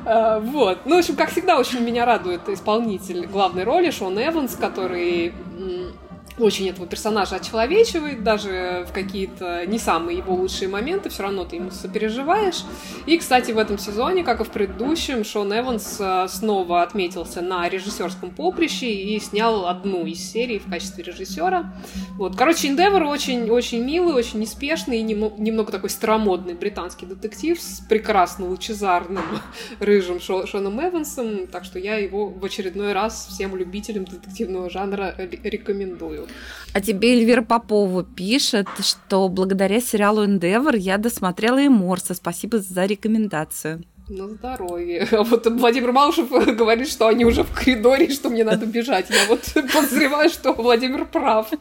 А, 0.06 0.40
вот. 0.40 0.80
Ну, 0.86 0.96
в 0.96 1.00
общем, 1.00 1.16
как 1.16 1.32
всегда, 1.32 1.58
очень 1.58 1.80
меня 1.82 2.06
радует 2.06 2.48
исполнитель 2.50 3.28
главной 3.28 3.64
роли 3.64 3.92
Шон 3.92 4.18
Эванс, 4.18 4.56
который 4.56 5.34
очень 6.38 6.70
этого 6.70 6.88
персонажа 6.88 7.36
очеловечивает, 7.36 8.24
даже 8.24 8.86
в 8.90 8.94
какие-то 8.94 9.66
не 9.66 9.80
самые 9.80 10.20
его 10.20 10.34
лучшие 10.34 10.68
моменты, 10.68 11.10
все 11.10 11.24
равно 11.24 11.46
ты 11.46 11.58
ему 11.58 11.72
сопереживаешь. 11.72 12.64
И, 13.06 13.18
кстати, 13.18 13.52
в 13.52 13.58
этом 13.58 13.78
сезоне, 13.78 14.24
как 14.24 14.42
и 14.42 14.44
в 14.44 14.50
предыдущем, 14.50 15.24
Шон 15.24 15.52
Эванс 15.54 15.98
э, 16.00 16.28
снова 16.30 16.82
отметился 16.82 17.42
на 17.42 17.68
режиссерском 17.68 18.32
поприще 18.32 18.92
и 18.92 19.20
снял 19.20 19.68
одну 19.68 20.06
из 20.06 20.20
серий 20.20 20.60
в 20.60 20.70
качестве 20.70 21.04
режиссера. 21.04 21.74
Вот. 22.18 22.36
Короче, 22.36 22.70
Endeavor 22.70 23.06
очень-очень 23.06 23.84
милый, 23.84 24.14
очень 24.14 24.40
неспешный 24.40 25.00
и 25.00 25.04
немного 25.04 25.72
такой 25.72 25.90
старомодный 25.90 26.54
британский 26.54 27.06
детектив 27.06 27.60
с 27.60 27.82
прекрасно 27.88 28.48
лучезарным 28.48 29.24
рыжим 29.80 30.20
Шо 30.20 30.46
Шоном 30.46 30.80
Эвансом, 30.82 31.48
так 31.48 31.66
что 31.66 31.80
я 31.80 31.96
его 31.98 32.28
в 32.30 32.44
очередной 32.44 32.94
раз 32.94 33.28
всем 33.30 33.56
любителям 33.56 34.06
детективного 34.06 34.70
жанра 34.70 35.16
рекомендую. 35.18 36.21
А 36.74 36.80
тебе 36.80 37.14
Эльвира 37.14 37.42
Попова 37.42 38.04
пишет, 38.04 38.68
что 38.80 39.28
благодаря 39.28 39.82
сериалу 39.82 40.26
Endeavor 40.26 40.78
я 40.78 40.98
досмотрела 40.98 41.62
и 41.62 41.68
Морса. 41.68 42.14
Спасибо 42.14 42.60
за 42.60 42.86
рекомендацию. 42.86 43.84
На 44.08 44.28
здоровье. 44.28 45.08
А 45.12 45.24
вот 45.24 45.46
Владимир 45.48 45.92
Малышев 45.92 46.30
говорит, 46.58 46.90
что 46.90 47.08
они 47.08 47.26
уже 47.26 47.44
в 47.44 47.52
коридоре, 47.52 48.10
что 48.10 48.30
мне 48.30 48.44
надо 48.44 48.66
бежать. 48.66 49.10
Я 49.10 49.26
вот 49.28 49.42
подозреваю, 49.74 50.30
что 50.30 50.54
Владимир 50.54 51.06
прав. 51.06 51.52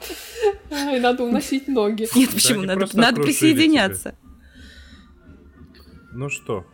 И 0.71 1.01
надо 1.01 1.25
уносить 1.25 1.69
ноги. 1.69 2.09
Нет, 2.15 2.31
почему? 2.31 2.63
Да, 2.63 2.77
надо, 2.77 2.97
надо 2.97 3.23
присоединяться. 3.23 4.11
Тебя. 4.11 4.31
Ну 6.13 6.29
что, 6.29 6.67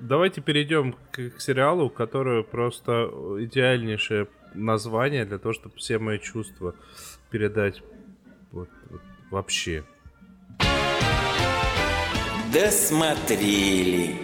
давайте 0.00 0.40
перейдем 0.40 0.94
к, 1.10 1.30
к 1.30 1.40
сериалу, 1.40 1.90
который 1.90 2.42
просто 2.42 3.10
идеальнейшее 3.40 4.28
название 4.54 5.24
для 5.24 5.38
того, 5.38 5.52
чтобы 5.52 5.76
все 5.76 5.98
мои 5.98 6.18
чувства 6.18 6.74
передать 7.30 7.82
вот, 8.52 8.68
вот, 8.90 9.02
вообще. 9.30 9.84
Досмотрели. 12.52 14.16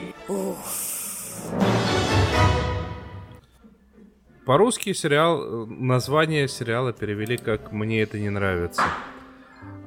По-русски 4.44 4.92
сериал, 4.92 5.66
название 5.66 6.48
сериала 6.48 6.92
перевели 6.92 7.36
как 7.36 7.72
«Мне 7.72 8.02
это 8.02 8.18
не 8.18 8.30
нравится». 8.30 8.82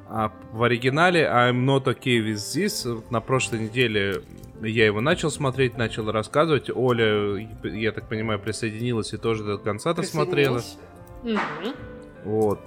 А 0.08 0.32
в 0.52 0.64
оригинале 0.64 1.24
I'm 1.24 1.66
not 1.66 1.86
okay 1.86 2.20
with 2.20 2.36
this 2.36 3.04
на 3.10 3.20
прошлой 3.20 3.60
неделе 3.62 4.22
я 4.62 4.86
его 4.86 5.02
начал 5.02 5.30
смотреть, 5.30 5.78
начал 5.78 6.10
рассказывать. 6.12 6.70
Оля, 6.70 7.48
я 7.64 7.92
так 7.92 8.08
понимаю, 8.08 8.40
присоединилась 8.40 9.14
и 9.14 9.18
тоже 9.18 9.44
до 9.44 9.58
конца 9.58 9.94
досмотрела. 9.94 10.62
Угу. 11.24 11.74
Вот. 12.24 12.60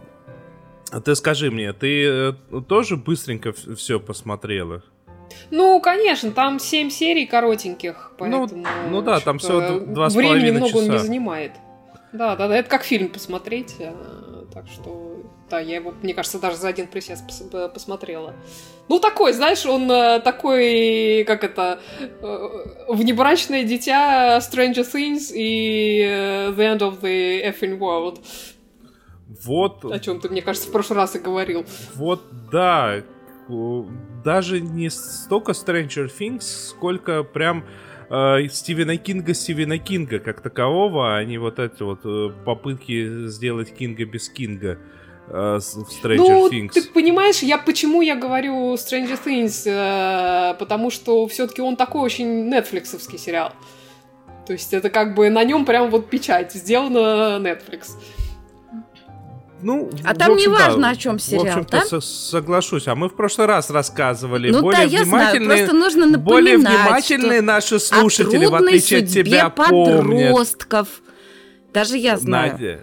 А 0.90 1.00
ты 1.00 1.14
скажи 1.14 1.50
мне, 1.50 1.72
ты 1.72 2.04
э, 2.04 2.32
тоже 2.66 2.96
быстренько 2.96 3.52
все 3.52 4.00
посмотрела? 4.00 4.82
Ну, 5.50 5.80
конечно, 5.80 6.30
там 6.30 6.58
7 6.58 6.90
серий 6.90 7.26
коротеньких, 7.26 8.12
ну, 8.12 8.16
поэтому... 8.18 8.46
Ну, 8.46 8.90
ну 8.90 9.02
да, 9.02 9.20
там 9.20 9.38
все 9.38 9.80
два 9.80 10.08
с 10.08 10.14
Времени 10.14 10.52
много 10.52 10.68
часа. 10.68 10.78
он 10.78 10.90
не 10.90 10.98
занимает. 10.98 11.52
Да, 12.12 12.36
да, 12.36 12.48
да, 12.48 12.56
это 12.56 12.70
как 12.70 12.84
фильм 12.84 13.10
посмотреть, 13.10 13.76
э, 13.78 13.92
так 14.52 14.66
что 14.66 15.22
да, 15.50 15.60
я 15.60 15.76
его, 15.76 15.94
мне 16.02 16.14
кажется, 16.14 16.38
даже 16.38 16.56
за 16.56 16.68
один 16.68 16.86
присест 16.86 17.24
пос 17.26 17.42
посмотрела. 17.72 18.34
Ну, 18.88 18.98
такой, 18.98 19.32
знаешь, 19.32 19.64
он 19.66 19.90
э, 19.90 20.20
такой, 20.20 21.24
как 21.26 21.44
это, 21.44 21.80
э, 22.00 22.48
внебрачное 22.88 23.64
дитя 23.64 24.38
Stranger 24.38 24.84
Things 24.84 25.32
и 25.34 26.00
э, 26.02 26.50
The 26.50 26.76
End 26.76 26.80
of 26.80 27.00
the 27.00 27.44
Effing 27.50 27.78
World. 27.78 28.20
Вот. 29.44 29.84
О 29.84 29.98
чем 29.98 30.20
ты, 30.20 30.28
мне 30.28 30.42
кажется, 30.42 30.68
в 30.68 30.72
прошлый 30.72 30.98
раз 30.98 31.14
и 31.16 31.18
говорил. 31.18 31.64
Вот, 31.94 32.22
да. 32.50 33.02
Даже 34.24 34.60
не 34.60 34.90
столько 34.90 35.52
Stranger 35.52 36.10
Things, 36.18 36.42
сколько 36.42 37.22
прям 37.22 37.64
э, 38.10 38.48
Стивена 38.50 38.96
Кинга 38.96 39.34
Стивена 39.34 39.78
Кинга 39.78 40.18
как 40.18 40.40
такового, 40.40 41.16
а 41.16 41.24
не 41.24 41.38
вот 41.38 41.58
эти 41.58 41.82
вот 41.82 42.00
э, 42.04 42.30
попытки 42.44 43.28
сделать 43.28 43.74
Кинга 43.74 44.04
без 44.04 44.28
Кинга 44.28 44.78
э, 45.28 45.58
Stranger 45.58 46.16
ну, 46.16 46.50
Things. 46.50 46.72
ты 46.72 46.82
понимаешь, 46.82 47.40
я 47.40 47.58
почему 47.58 48.02
я 48.02 48.16
говорю 48.16 48.74
Stranger 48.74 49.18
Things, 49.24 49.62
э, 49.66 50.54
потому 50.58 50.90
что 50.90 51.26
все-таки 51.28 51.62
он 51.62 51.76
такой 51.76 52.02
очень 52.02 52.48
нетфликсовский 52.48 53.18
сериал. 53.18 53.52
То 54.46 54.54
есть 54.54 54.72
это 54.72 54.88
как 54.88 55.14
бы 55.14 55.28
на 55.28 55.44
нем 55.44 55.66
прям 55.66 55.90
вот 55.90 56.08
печать, 56.08 56.52
сделана 56.52 57.38
Netflix. 57.38 57.90
Ну, 59.60 59.90
а 60.04 60.14
там 60.14 60.36
не 60.36 60.46
важно, 60.46 60.90
о 60.90 60.96
чем 60.96 61.18
сериал, 61.18 61.44
в 61.44 61.48
общем-то, 61.48 61.84
да? 61.90 62.00
соглашусь. 62.00 62.86
А 62.86 62.94
мы 62.94 63.08
в 63.08 63.14
прошлый 63.14 63.46
раз 63.46 63.70
рассказывали. 63.70 64.50
Ну 64.50 64.62
более 64.62 64.84
да, 64.84 64.84
я 64.84 65.04
знаю, 65.04 65.44
просто 65.44 65.72
нужно 65.72 66.06
напоминать, 66.06 66.24
более 66.24 66.56
внимательные 66.58 67.40
наши 67.40 67.78
слушатели, 67.80 68.46
в 68.46 68.54
отличие 68.54 69.00
от 69.00 69.08
тебя, 69.08 69.50
подростков. 69.50 70.88
Помнят. 70.88 71.72
Даже 71.72 71.96
я 71.96 72.16
знаю. 72.16 72.52
Надя, 72.52 72.80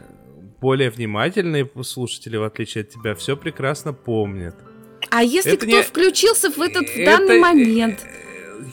более 0.61 0.89
внимательные 0.89 1.69
слушатели, 1.83 2.37
в 2.37 2.43
отличие 2.43 2.83
от 2.83 2.89
тебя, 2.89 3.15
все 3.15 3.37
прекрасно 3.37 3.93
помнят. 3.93 4.55
А 5.09 5.23
если 5.23 5.53
это 5.53 5.65
кто 5.65 5.77
не... 5.77 5.83
включился 5.83 6.49
в 6.49 6.59
этот 6.59 6.89
в 6.89 7.05
данный 7.05 7.39
момент? 7.39 7.99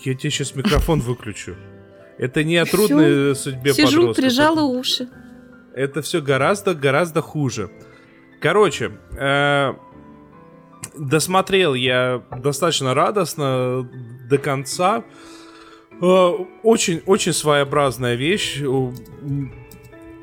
Я 0.05 0.15
тебе 0.15 0.31
сейчас 0.31 0.55
микрофон 0.55 1.01
выключу. 1.01 1.57
Это 2.19 2.45
не 2.45 2.57
о 2.57 2.67
трудной 2.67 3.35
судьбе 3.35 3.75
Сижу, 3.75 3.99
подростков. 3.99 4.17
прижала 4.17 4.63
уши. 4.63 5.09
Это 5.75 6.03
все 6.03 6.21
гораздо-гораздо 6.21 7.21
хуже. 7.21 7.71
Короче, 8.43 8.91
э, 9.17 9.75
досмотрел 10.99 11.75
я 11.75 12.23
достаточно 12.37 12.93
радостно 12.93 13.89
до 14.29 14.39
конца. 14.39 15.05
Очень-очень 16.01 17.31
э, 17.31 17.35
своеобразная 17.35 18.17
вещь 18.17 18.61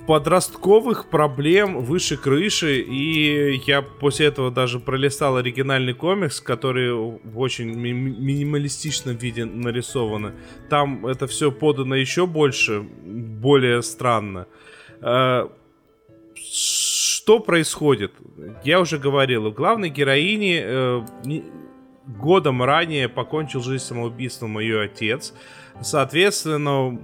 подростковых 0.05 1.09
проблем 1.09 1.80
выше 1.80 2.17
крыши, 2.17 2.82
и 2.82 3.61
я 3.65 3.82
после 3.84 4.26
этого 4.26 4.51
даже 4.51 4.80
пролистал 4.80 5.38
оригинальный 5.38 5.93
комикс, 5.93 6.41
который 6.41 6.91
в 6.91 7.39
очень 7.39 7.70
ми- 7.70 7.93
минималистичном 7.93 9.15
виде 9.15 9.45
нарисован. 9.45 10.34
Там 10.70 11.05
это 11.05 11.26
все 11.28 11.51
подано 11.51 11.95
еще 11.95 12.26
больше, 12.26 12.82
более 12.82 13.82
странно. 13.82 14.47
Что 17.30 17.39
происходит? 17.39 18.13
Я 18.63 18.80
уже 18.80 18.97
говорил, 18.97 19.45
у 19.45 19.51
главной 19.51 19.89
героини 19.89 20.59
э, 20.63 21.01
годом 22.07 22.63
ранее 22.63 23.07
покончил 23.07 23.61
жизнь 23.61 23.86
самоубийством 23.86 24.57
ее 24.57 24.82
отец. 24.82 25.36
Соответственно, 25.80 26.97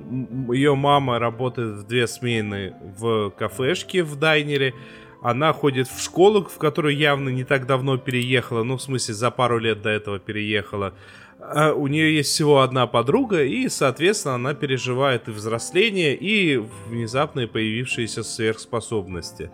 ее 0.51 0.73
мама 0.73 1.19
работает 1.19 1.75
в 1.75 1.83
две 1.85 2.07
смены 2.07 2.73
в 2.97 3.29
кафешке, 3.37 4.01
в 4.01 4.15
дайнере, 4.15 4.73
она 5.21 5.53
ходит 5.53 5.87
в 5.87 6.01
школу, 6.01 6.43
в 6.43 6.57
которую 6.57 6.97
явно 6.97 7.29
не 7.29 7.43
так 7.43 7.67
давно 7.67 7.99
переехала, 7.99 8.63
ну, 8.63 8.77
в 8.77 8.81
смысле, 8.81 9.13
за 9.13 9.29
пару 9.29 9.59
лет 9.59 9.83
до 9.83 9.91
этого 9.91 10.17
переехала. 10.17 10.95
А 11.39 11.73
у 11.73 11.85
нее 11.85 12.15
есть 12.15 12.31
всего 12.31 12.61
одна 12.61 12.87
подруга, 12.87 13.43
и, 13.43 13.69
соответственно, 13.69 14.33
она 14.33 14.55
переживает 14.55 15.27
и 15.27 15.31
взросление, 15.31 16.15
и 16.15 16.57
внезапные 16.87 17.47
появившиеся 17.47 18.23
сверхспособности. 18.23 19.51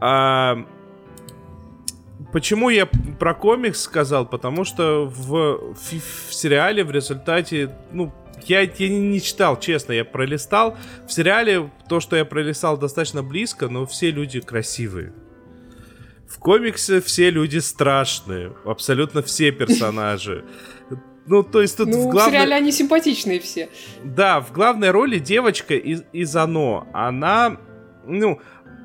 А... 0.00 0.64
Почему 2.32 2.68
я 2.68 2.86
про 2.86 3.34
комикс 3.34 3.80
сказал? 3.80 4.26
Потому 4.26 4.64
что 4.64 5.06
в, 5.06 5.74
в, 5.74 5.92
в 6.28 6.34
сериале 6.34 6.84
в 6.84 6.90
результате, 6.90 7.74
ну, 7.92 8.12
я, 8.46 8.60
я 8.60 8.88
не 8.88 9.20
читал, 9.20 9.58
честно, 9.58 9.92
я 9.92 10.04
пролистал. 10.04 10.76
В 11.08 11.12
сериале 11.12 11.70
то, 11.88 12.00
что 12.00 12.16
я 12.16 12.24
пролистал, 12.24 12.78
достаточно 12.78 13.22
близко, 13.22 13.68
но 13.68 13.86
все 13.86 14.10
люди 14.10 14.40
красивые. 14.40 15.12
В 16.28 16.38
комиксе 16.38 17.00
все 17.00 17.30
люди 17.30 17.58
страшные, 17.58 18.52
абсолютно 18.64 19.22
все 19.22 19.50
персонажи. 19.50 20.44
Ну, 21.26 21.42
то 21.42 21.60
есть 21.60 21.76
тут 21.76 21.88
ну, 21.88 22.08
в 22.08 22.10
главной... 22.10 22.30
в 22.30 22.32
сериале 22.32 22.54
они 22.54 22.72
симпатичные 22.72 23.40
все. 23.40 23.68
Да, 24.04 24.40
в 24.40 24.52
главной 24.52 24.90
роли 24.90 25.18
девочка 25.18 25.74
из, 25.74 26.02
из 26.12 26.34
«Оно». 26.34 26.88
Она, 26.92 27.58
ну, 28.06 28.40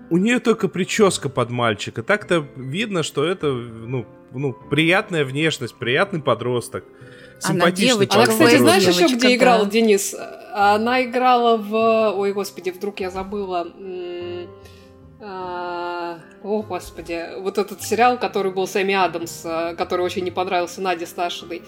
у 0.10 0.18
нее 0.18 0.40
только 0.40 0.68
прическа 0.68 1.30
под 1.30 1.50
мальчика. 1.50 2.04
Так-то 2.04 2.48
видно, 2.56 3.04
что 3.04 3.26
это, 3.26 3.48
ну, 3.48 4.06
ну, 4.32 4.54
приятная 4.54 5.26
внешность, 5.26 5.76
приятный 5.76 6.22
подросток. 6.22 6.84
Она 7.44 7.72
девочка. 7.72 8.16
Она, 8.16 8.28
кстати, 8.28 8.58
знаешь 8.58 8.84
девочка, 8.84 9.04
еще, 9.06 9.16
где 9.16 9.28
да. 9.28 9.36
играл 9.36 9.66
Денис? 9.68 10.16
Она 10.54 11.04
играла 11.04 11.58
в... 11.58 12.14
Ой, 12.18 12.34
господи, 12.34 12.70
вдруг 12.70 13.00
я 13.00 13.10
забыла. 13.10 13.68
А, 15.22 16.20
О, 16.44 16.62
господи. 16.62 17.40
Вот 17.40 17.58
этот 17.58 17.82
сериал, 17.82 18.20
который 18.20 18.52
был 18.52 18.68
с 18.68 18.76
Эми 18.80 18.94
Адамс, 18.94 19.42
а, 19.44 19.74
который 19.74 20.02
очень 20.02 20.24
не 20.24 20.32
понравился 20.32 20.82
Наде 20.82 21.08
Сташиной. 21.08 21.64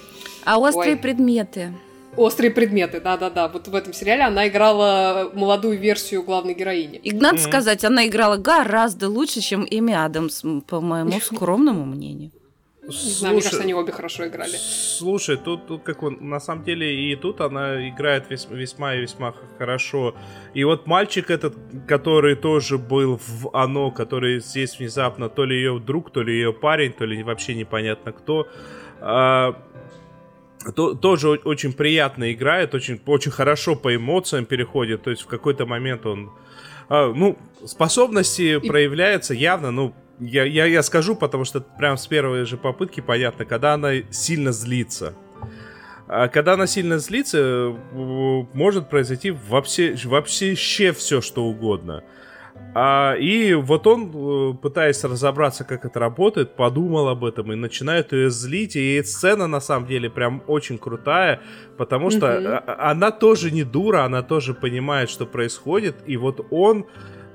А 0.45 0.59
острые 0.59 0.95
Ой. 0.95 0.97
предметы. 0.99 1.73
Острые 2.17 2.51
предметы, 2.51 2.99
да-да-да. 2.99 3.47
Вот 3.47 3.67
в 3.67 3.75
этом 3.75 3.93
сериале 3.93 4.23
она 4.23 4.47
играла 4.47 5.29
молодую 5.33 5.77
версию 5.79 6.23
главной 6.23 6.55
героини. 6.55 6.97
И 6.97 7.11
надо 7.13 7.35
Мгм. 7.35 7.43
сказать, 7.43 7.85
она 7.85 8.07
играла 8.07 8.37
гораздо 8.37 9.07
лучше, 9.07 9.39
чем 9.41 9.65
Эми 9.69 9.93
Адамс, 9.93 10.41
по 10.67 10.81
моему 10.81 11.11
скромному 11.21 11.85
мнению. 11.85 12.31
Не 12.87 12.93
знаю, 13.11 13.33
мне 13.33 13.43
кажется, 13.43 13.63
они 13.63 13.73
обе 13.73 13.91
хорошо 13.91 14.27
играли. 14.27 14.55
Слушай, 14.97 15.35
тут, 15.35 15.67
тут 15.67 15.83
как 15.83 16.03
он, 16.03 16.17
на 16.21 16.39
самом 16.39 16.63
деле 16.63 17.11
и 17.11 17.15
тут 17.17 17.41
она 17.41 17.89
играет 17.89 18.31
вес- 18.31 18.47
весьма 18.49 18.95
и 18.95 19.01
весьма 19.01 19.33
хорошо. 19.57 20.15
И 20.53 20.63
вот 20.63 20.87
мальчик 20.87 21.29
этот, 21.29 21.53
который 21.85 22.35
тоже 22.35 22.77
был 22.77 23.19
в 23.27 23.49
оно, 23.53 23.91
который 23.91 24.39
здесь 24.39 24.79
внезапно 24.79 25.27
то 25.27 25.43
ли 25.43 25.57
ее 25.57 25.79
друг, 25.79 26.11
то 26.11 26.23
ли 26.23 26.33
ее 26.33 26.53
парень, 26.53 26.93
то 26.93 27.03
ли 27.05 27.21
вообще 27.23 27.55
непонятно 27.55 28.13
кто, 28.13 28.47
а, 29.01 29.53
то- 30.75 30.93
тоже 30.93 31.29
очень 31.29 31.73
приятно 31.73 32.31
играет, 32.31 32.73
очень, 32.75 32.99
очень 33.05 33.31
хорошо 33.31 33.75
по 33.75 33.95
эмоциям 33.95 34.45
переходит. 34.45 35.03
То 35.03 35.11
есть 35.11 35.23
в 35.23 35.27
какой-то 35.27 35.65
момент 35.65 36.05
он 36.05 36.31
а, 36.89 37.11
ну, 37.13 37.37
способности 37.65 38.59
проявляются 38.59 39.33
явно, 39.33 39.71
ну, 39.71 39.93
я, 40.19 40.45
я, 40.45 40.65
я 40.65 40.81
скажу, 40.83 41.15
потому 41.15 41.45
что 41.45 41.61
прям 41.61 41.97
с 41.97 42.07
первой 42.07 42.45
же 42.45 42.57
попытки 42.57 43.01
понятно, 43.01 43.45
когда 43.45 43.73
она 43.73 43.91
сильно 44.09 44.51
злится. 44.51 45.13
А 46.07 46.29
когда 46.29 46.53
она 46.53 46.67
сильно 46.67 46.99
злится, 46.99 47.37
э, 47.37 47.75
может 48.53 48.89
произойти 48.89 49.31
вообще, 49.31 49.95
вообще 50.05 50.55
все, 50.93 51.21
что 51.21 51.43
угодно. 51.43 52.03
А, 52.79 53.15
и 53.15 53.53
вот 53.55 53.87
он, 53.87 54.11
э, 54.13 54.53
пытаясь 54.61 55.03
разобраться, 55.03 55.63
как 55.63 55.83
это 55.85 55.99
работает, 55.99 56.55
подумал 56.55 57.07
об 57.07 57.25
этом 57.25 57.51
и 57.51 57.55
начинает 57.55 58.13
ее 58.13 58.29
злить. 58.29 58.75
И 58.75 59.01
сцена, 59.03 59.47
на 59.47 59.59
самом 59.59 59.87
деле, 59.87 60.11
прям 60.11 60.43
очень 60.45 60.77
крутая, 60.77 61.41
потому 61.77 62.11
что 62.11 62.27
а- 62.27 62.91
она 62.91 63.09
тоже 63.09 63.49
не 63.49 63.63
дура, 63.63 64.03
она 64.03 64.21
тоже 64.21 64.53
понимает, 64.53 65.09
что 65.09 65.25
происходит. 65.25 65.95
И 66.05 66.17
вот 66.17 66.45
он 66.51 66.85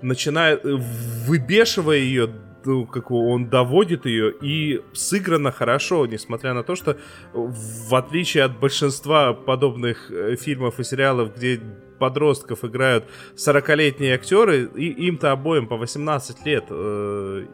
начинает, 0.00 0.64
э, 0.64 0.78
выбешивая 1.26 1.98
ее, 1.98 2.30
ну, 2.64 2.86
как 2.86 3.10
он 3.10 3.50
доводит 3.50 4.06
ее, 4.06 4.32
и 4.40 4.80
сыграно 4.92 5.50
хорошо, 5.50 6.06
несмотря 6.06 6.54
на 6.54 6.62
то, 6.62 6.76
что 6.76 6.96
в 7.32 7.94
отличие 7.94 8.44
от 8.44 8.60
большинства 8.60 9.32
подобных 9.32 10.10
э, 10.12 10.36
фильмов 10.36 10.78
и 10.78 10.84
сериалов, 10.84 11.34
где 11.36 11.60
подростков 12.02 12.64
играют 12.64 13.04
40-летние 13.36 14.14
актеры, 14.16 14.68
и 14.74 15.06
им-то 15.06 15.30
обоим 15.30 15.68
по 15.68 15.76
18 15.76 16.44
лет, 16.46 16.64
э, 16.68 17.46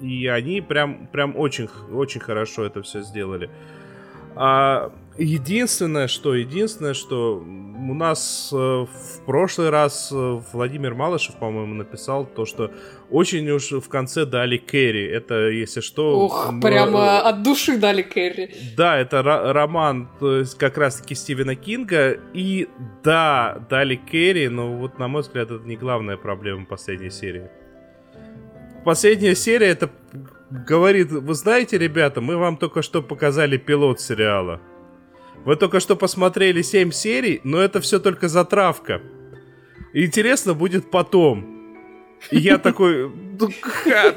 и, 0.00 0.22
и 0.22 0.26
они 0.28 0.62
прям, 0.62 1.08
прям 1.12 1.36
очень, 1.36 1.68
очень 1.92 2.22
хорошо 2.22 2.64
это 2.64 2.80
все 2.80 3.02
сделали. 3.02 3.50
А 4.34 4.92
единственное, 5.18 6.08
что, 6.08 6.34
единственное, 6.34 6.94
что 6.94 7.36
у 7.38 7.94
нас 7.94 8.50
э, 8.52 8.56
в 8.56 9.24
прошлый 9.26 9.70
раз 9.70 10.10
э, 10.12 10.40
Владимир 10.52 10.94
Малышев, 10.94 11.36
по-моему, 11.36 11.74
написал 11.74 12.26
то, 12.26 12.44
что 12.44 12.70
очень 13.10 13.48
уж 13.50 13.70
в 13.72 13.88
конце 13.88 14.26
дали 14.26 14.56
Кэрри. 14.56 15.06
Это, 15.06 15.48
если 15.48 15.80
что... 15.80 16.18
Ох, 16.20 16.48
м, 16.48 16.60
прямо 16.60 16.98
э, 17.00 17.18
от 17.28 17.42
души 17.42 17.78
дали 17.78 18.02
Кэрри. 18.02 18.50
да, 18.76 18.98
это 18.98 19.18
ро- 19.20 19.52
роман, 19.52 20.08
как 20.58 20.78
раз-таки 20.78 21.14
Стивена 21.14 21.54
Кинга. 21.54 22.18
И 22.32 22.68
да, 23.04 23.64
дали 23.70 23.96
Керри, 23.96 24.48
но 24.48 24.72
вот, 24.72 24.98
на 24.98 25.08
мой 25.08 25.22
взгляд, 25.22 25.50
это 25.50 25.64
не 25.64 25.76
главная 25.76 26.16
проблема 26.16 26.66
последней 26.66 27.10
серии. 27.10 27.48
Последняя 28.84 29.34
серия 29.34 29.68
это 29.68 29.90
говорит, 30.50 31.10
вы 31.10 31.34
знаете, 31.34 31.76
ребята, 31.78 32.20
мы 32.20 32.36
вам 32.36 32.56
только 32.56 32.82
что 32.82 33.02
показали 33.02 33.56
пилот 33.56 34.00
сериала. 34.00 34.60
Вы 35.46 35.54
только 35.54 35.78
что 35.78 35.94
посмотрели 35.94 36.60
7 36.60 36.90
серий, 36.90 37.40
но 37.44 37.60
это 37.60 37.80
все 37.80 38.00
только 38.00 38.26
затравка. 38.26 39.00
Интересно 39.94 40.54
будет 40.54 40.90
потом. 40.90 41.46
И 42.32 42.38
я 42.38 42.58
такой, 42.58 43.08
ну, 43.08 43.48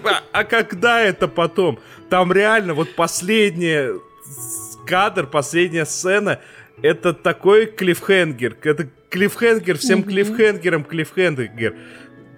а, 0.04 0.24
а 0.32 0.44
когда 0.44 1.00
это 1.02 1.28
потом? 1.28 1.78
Там 2.10 2.34
реально 2.34 2.74
вот 2.74 2.96
последняя 2.96 3.94
с- 4.26 4.78
кадр, 4.88 5.28
последняя 5.28 5.86
сцена, 5.86 6.40
это 6.82 7.14
такой 7.14 7.68
клиффхенгер. 7.68 8.58
Это 8.64 8.90
клиффхенгер 9.10 9.78
всем 9.78 10.02
клиффхенгерам 10.02 10.84
клиффхенгер. 10.84 11.76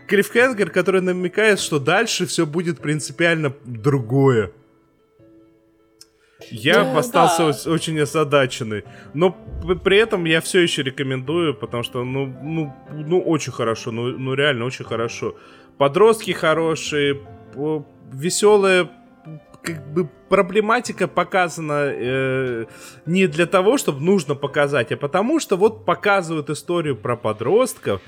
Клиффхенгер, 0.09 0.69
который 0.69 0.99
намекает, 0.99 1.59
что 1.61 1.79
дальше 1.79 2.25
все 2.25 2.45
будет 2.45 2.81
принципиально 2.81 3.53
другое. 3.63 4.51
Я 6.51 6.83
Ну, 6.83 6.97
остался 6.97 7.65
да. 7.65 7.71
очень 7.71 7.99
озадаченный. 7.99 8.83
Но 9.13 9.31
при 9.83 9.97
этом 9.97 10.25
я 10.25 10.41
все 10.41 10.59
еще 10.59 10.83
рекомендую, 10.83 11.53
потому 11.53 11.83
что, 11.83 12.03
ну, 12.03 12.25
ну, 12.43 12.73
ну 12.91 13.21
очень 13.21 13.51
хорошо, 13.53 13.91
ну, 13.91 14.17
ну 14.17 14.33
реально 14.33 14.65
очень 14.65 14.85
хорошо. 14.85 15.35
Подростки 15.77 16.31
хорошие, 16.31 17.19
веселая 18.11 18.89
как 19.63 19.93
бы 19.93 20.09
проблематика 20.29 21.07
показана 21.07 21.91
э, 21.93 22.65
не 23.05 23.27
для 23.27 23.45
того, 23.45 23.77
чтобы 23.77 24.01
нужно 24.01 24.35
показать, 24.35 24.91
а 24.91 24.97
потому 24.97 25.39
что 25.39 25.55
вот 25.55 25.85
показывают 25.85 26.49
историю 26.49 26.95
про 26.95 27.15
подростков, 27.15 28.01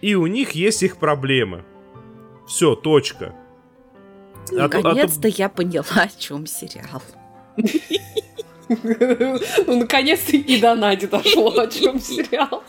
и 0.00 0.14
у 0.14 0.26
них 0.26 0.52
есть 0.52 0.82
их 0.82 0.98
проблемы. 0.98 1.64
Все, 2.46 2.74
точка. 2.74 3.34
А 4.52 4.64
а 4.64 4.68
то- 4.68 4.78
Наконец-то 4.80 5.28
я 5.28 5.48
поняла, 5.48 5.84
о 5.96 6.08
чем 6.08 6.46
сериал. 6.46 7.02
Ну, 8.68 9.76
наконец-то 9.76 10.36
и 10.36 10.60
до 10.60 10.74
Нади 10.76 11.06
дошло, 11.06 11.50
о 11.58 11.66
чем 11.66 11.98
сериал. 11.98 12.62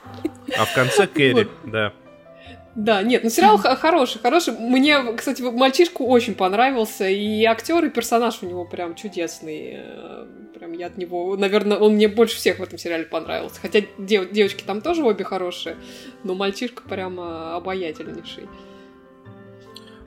А 0.58 0.66
в 0.66 0.74
конце 0.74 1.06
Кэрри, 1.08 1.48
да. 1.66 1.94
Да, 2.74 3.04
нет, 3.04 3.24
ну 3.24 3.30
сериал 3.30 3.58
хороший, 3.58 4.20
хороший. 4.20 4.54
Мне, 4.58 4.98
кстати, 5.18 5.42
мальчишку 5.42 6.06
очень 6.08 6.36
понравился, 6.36 7.08
и 7.08 7.44
актер, 7.44 7.84
и 7.86 7.90
персонаж 7.90 8.40
у 8.42 8.46
него 8.48 8.66
прям 8.66 8.96
чудесный. 8.96 9.74
Э, 9.76 10.26
Прям 10.58 10.74
я 10.74 10.88
от 10.88 10.98
него, 10.98 11.36
наверное, 11.38 11.78
он 11.78 11.96
мне 11.96 12.08
больше 12.08 12.36
всех 12.36 12.60
в 12.60 12.64
этом 12.64 12.78
сериале 12.78 13.06
понравился. 13.06 13.60
Хотя 13.60 13.82
дев- 13.98 14.32
девочки 14.32 14.64
там 14.64 14.82
тоже 14.82 15.04
обе 15.04 15.24
хорошие, 15.24 15.76
но 16.24 16.36
мальчишка 16.36 16.84
прямо 16.88 17.56
обаятельнейший. 17.56 18.48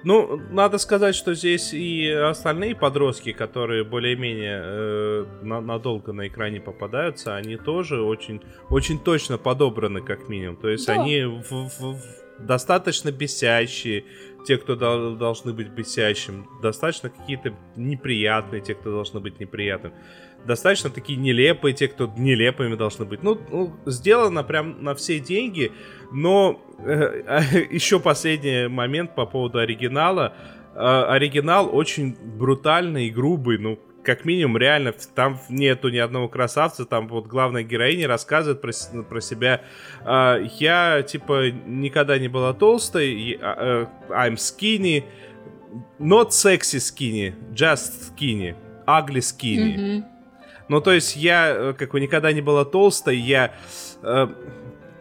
Ну, 0.04 0.38
надо 0.50 0.78
сказать, 0.78 1.14
что 1.14 1.34
здесь 1.34 1.72
и 1.72 2.08
остальные 2.10 2.74
подростки, 2.76 3.32
которые 3.32 3.84
более-менее 3.84 4.60
э, 4.62 5.26
на- 5.42 5.60
надолго 5.60 6.12
на 6.12 6.28
экране 6.28 6.60
попадаются, 6.60 7.34
они 7.36 7.56
тоже 7.56 8.02
очень, 8.02 8.42
очень 8.70 8.98
точно 8.98 9.38
подобраны, 9.38 10.02
как 10.02 10.28
минимум. 10.28 10.56
То 10.56 10.68
есть 10.68 10.86
Да. 10.86 10.92
они 10.94 11.24
в- 11.24 11.42
в- 11.50 11.80
в- 11.80 12.23
достаточно 12.38 13.10
бесящие, 13.12 14.04
те, 14.46 14.58
кто 14.58 14.76
дол- 14.76 15.16
должны 15.16 15.52
быть 15.52 15.68
бесящим, 15.68 16.46
достаточно 16.62 17.10
какие-то 17.10 17.54
неприятные, 17.76 18.60
те, 18.60 18.74
кто 18.74 18.90
должны 18.90 19.20
быть 19.20 19.40
неприятным, 19.40 19.92
достаточно 20.46 20.90
такие 20.90 21.18
нелепые, 21.18 21.72
те, 21.72 21.88
кто 21.88 22.12
нелепыми 22.16 22.74
должны 22.74 23.04
быть. 23.04 23.22
Ну, 23.22 23.38
ну, 23.50 23.74
сделано 23.86 24.44
прям 24.44 24.82
на 24.82 24.94
все 24.94 25.18
деньги, 25.18 25.72
но 26.12 26.60
еще 27.70 28.00
последний 28.00 28.68
момент 28.68 29.14
по 29.14 29.26
поводу 29.26 29.58
оригинала. 29.58 30.34
э, 30.74 30.78
оригинал 30.78 31.74
очень 31.74 32.14
брутальный 32.14 33.06
и 33.06 33.10
грубый, 33.10 33.58
ну, 33.58 33.78
как 34.04 34.24
минимум, 34.24 34.56
реально, 34.58 34.92
там 35.14 35.38
нету 35.48 35.88
ни 35.88 35.98
одного 35.98 36.28
красавца, 36.28 36.84
там 36.84 37.08
вот 37.08 37.26
главная 37.26 37.62
героиня 37.62 38.06
рассказывает 38.06 38.60
про, 38.60 38.72
про 39.02 39.20
себя. 39.20 39.62
Э, 40.04 40.46
я, 40.58 41.02
типа, 41.02 41.50
никогда 41.50 42.18
не 42.18 42.28
была 42.28 42.52
толстой, 42.52 43.38
э, 43.40 43.86
I'm 44.10 44.36
skinny, 44.36 45.04
not 45.98 46.28
sexy 46.30 46.78
skinny, 46.78 47.34
just 47.52 48.14
skinny, 48.14 48.54
ugly 48.86 49.20
skinny. 49.20 49.76
Mm-hmm. 49.76 50.02
Ну, 50.68 50.80
то 50.80 50.92
есть 50.92 51.16
я, 51.16 51.48
э, 51.50 51.72
как 51.72 51.92
бы, 51.92 52.00
никогда 52.00 52.32
не 52.32 52.40
была 52.40 52.64
толстой, 52.64 53.16
я... 53.16 53.52
Э, 54.02 54.28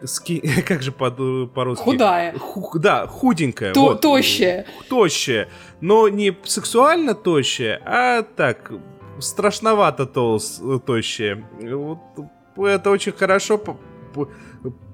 ски... 0.04 0.40
как 0.66 0.82
же 0.82 0.92
по- 0.92 1.10
по-русски? 1.10 1.84
Худая. 1.84 2.38
Ху... 2.38 2.78
Да, 2.78 3.06
худенькая. 3.06 3.72
То- 3.72 3.82
вот. 3.82 4.00
Тощая. 4.00 4.66
Тощая. 4.88 5.48
Но 5.80 6.08
не 6.08 6.36
сексуально 6.44 7.14
тощая, 7.14 7.80
а 7.84 8.22
так, 8.22 8.72
страшновато 9.18 10.06
толс... 10.06 10.62
тощая. 10.86 11.44
Вот 11.60 11.98
это 12.56 12.90
очень 12.90 13.12
хорошо 13.12 13.60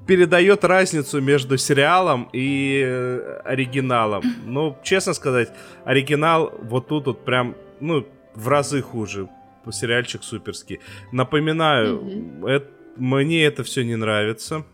передает 0.07 0.65
разницу 0.65 1.21
между 1.21 1.57
сериалом 1.59 2.29
и 2.33 2.83
э, 2.85 3.41
оригиналом. 3.45 4.23
Ну, 4.47 4.77
честно 4.83 5.15
сказать, 5.15 5.53
оригинал 5.85 6.53
вот 6.63 6.89
тут 6.89 7.07
вот 7.07 7.25
прям, 7.25 7.55
ну, 7.81 8.05
в 8.35 8.49
разы 8.49 8.83
хуже 8.83 9.29
сериальчик 9.71 10.25
суперский. 10.25 10.81
Напоминаю, 11.13 11.99
mm-hmm. 11.99 12.49
это, 12.49 12.67
мне 12.97 13.45
это 13.45 13.63
все 13.63 13.85
не 13.85 13.97
нравится. 13.97 14.65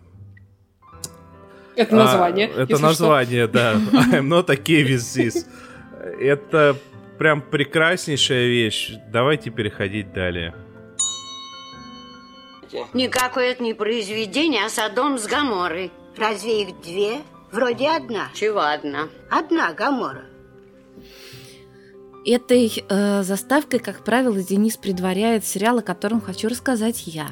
Это 1.74 1.94
название. 1.94 2.50
А, 2.56 2.62
это 2.62 2.78
название, 2.78 3.44
что. 3.44 3.52
да. 3.52 3.74
I'm 4.12 4.28
not 4.28 4.46
okay 4.46 4.84
with 4.84 5.04
this. 5.14 5.46
Это 6.20 6.76
прям 7.18 7.42
прекраснейшая 7.42 8.46
вещь. 8.46 8.92
Давайте 9.10 9.50
переходить 9.50 10.12
далее. 10.12 10.54
Никакое 12.92 13.52
это 13.52 13.62
не 13.62 13.74
произведение, 13.74 14.64
а 14.64 14.68
Содом 14.68 15.18
с 15.18 15.26
Гаморой. 15.26 15.92
Разве 16.16 16.62
их 16.62 16.80
две? 16.82 17.18
Вроде 17.52 17.88
одна. 17.88 18.28
Чего 18.34 18.60
одна? 18.60 19.08
Одна 19.30 19.72
Гамора. 19.72 20.24
Этой 22.24 22.84
э, 22.88 23.22
заставкой, 23.22 23.78
как 23.78 24.02
правило, 24.02 24.42
Денис 24.42 24.76
предваряет 24.76 25.44
сериал, 25.44 25.78
о 25.78 25.82
котором 25.82 26.20
хочу 26.20 26.48
рассказать 26.48 27.06
я. 27.06 27.28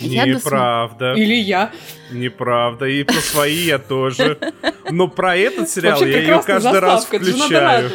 Неправда. 0.00 1.14
Или 1.14 1.34
я. 1.34 1.70
Неправда. 2.10 2.86
И 2.86 3.04
про 3.04 3.20
свои 3.20 3.64
я 3.64 3.78
тоже. 3.78 4.38
Но 4.90 5.08
про 5.08 5.36
этот 5.36 5.68
сериал 5.68 6.02
я 6.02 6.20
ее 6.20 6.42
каждый 6.44 6.78
раз 6.78 7.04
включаю. 7.06 7.90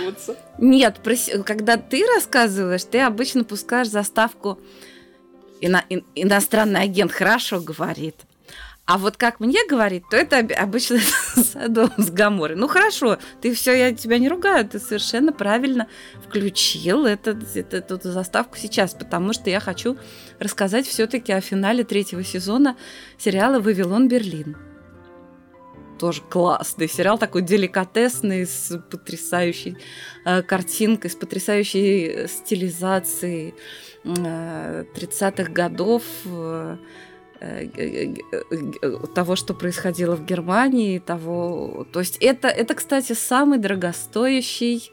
Нет, 0.57 0.99
когда 1.45 1.78
ты 1.78 2.05
рассказываешь, 2.15 2.84
ты 2.84 2.99
обычно 3.01 3.43
пускаешь 3.43 3.89
заставку 3.89 4.59
иностранный 5.59 6.82
агент 6.82 7.11
хорошо 7.11 7.59
говорит. 7.59 8.15
А 8.88 8.98
вот 8.98 9.18
как 9.18 9.42
мне 9.42 9.60
говорит, 9.68 10.06
то 10.10 10.16
это 10.16 10.40
обычно 10.40 11.00
Содом 11.36 11.92
с 11.98 12.10
Гаморой. 12.10 12.56
Ну 12.56 12.70
хорошо, 12.70 13.18
ты 13.42 13.54
все, 13.54 13.74
я 13.74 13.92
тебя 13.94 14.18
не 14.18 14.30
ругаю, 14.30 14.66
ты 14.66 14.80
совершенно 14.80 15.34
правильно 15.34 15.90
включил 16.26 17.06
это, 17.06 17.38
это, 17.54 17.78
эту 17.78 18.12
заставку 18.12 18.56
сейчас, 18.56 18.94
потому 18.94 19.34
что 19.34 19.50
я 19.50 19.60
хочу 19.60 19.98
рассказать 20.40 20.88
все-таки 20.88 21.34
о 21.34 21.42
финале 21.42 21.84
третьего 21.84 22.24
сезона 22.24 22.78
сериала 23.18 23.60
«Вавилон 23.60 24.08
Берлин». 24.08 24.56
Тоже 26.00 26.22
классный 26.22 26.88
сериал, 26.88 27.18
такой 27.18 27.42
деликатесный, 27.42 28.46
с 28.46 28.78
потрясающей 28.90 29.76
э, 30.24 30.44
картинкой, 30.44 31.10
с 31.10 31.16
потрясающей 31.16 32.30
стилизацией 32.30 33.54
э, 34.06 34.86
30-х 34.96 35.52
годов. 35.52 36.04
Э, 36.26 36.78
Э, 36.78 36.78
того, 39.14 39.36
что 39.36 39.54
происходило 39.54 40.16
в 40.16 40.26
Германии, 40.26 41.00
того, 41.00 41.86
то 41.92 42.00
есть 42.00 42.18
это, 42.18 42.48
это, 42.48 42.74
кстати, 42.74 43.14
самый 43.14 43.60
дорогостоящий 43.60 44.92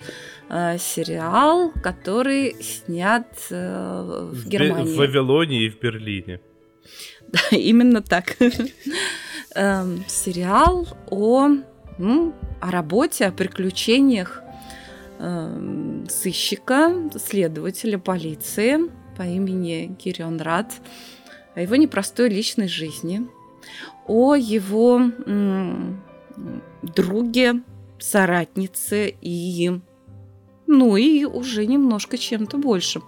э, 0.50 0.78
сериал, 0.78 1.72
который 1.82 2.56
снят 2.62 3.26
э, 3.50 4.30
в, 4.30 4.34
в 4.34 4.48
Германии. 4.48 4.94
В 4.94 4.98
Вавилоне 4.98 5.66
и 5.66 5.70
в 5.70 5.80
Берлине. 5.80 6.40
Да, 7.26 7.56
именно 7.56 8.00
так. 8.02 8.36
Эм, 9.56 10.04
сериал 10.06 10.86
о, 11.10 11.48
о 11.98 12.70
работе, 12.70 13.24
о 13.24 13.32
приключениях 13.32 14.42
эм, 15.18 16.06
сыщика, 16.08 17.10
следователя 17.18 17.98
полиции 17.98 18.78
по 19.16 19.22
имени 19.22 19.96
Кирион 19.98 20.40
Рад 20.40 20.72
о 21.54 21.60
его 21.60 21.76
непростой 21.76 22.28
личной 22.28 22.68
жизни, 22.68 23.26
о 24.06 24.34
его 24.34 25.00
друге, 26.82 27.62
соратнице 27.98 29.14
и, 29.20 29.80
ну 30.66 30.96
и 30.96 31.24
уже 31.24 31.66
немножко 31.66 32.18
чем-то 32.18 32.58
больше. 32.58 33.00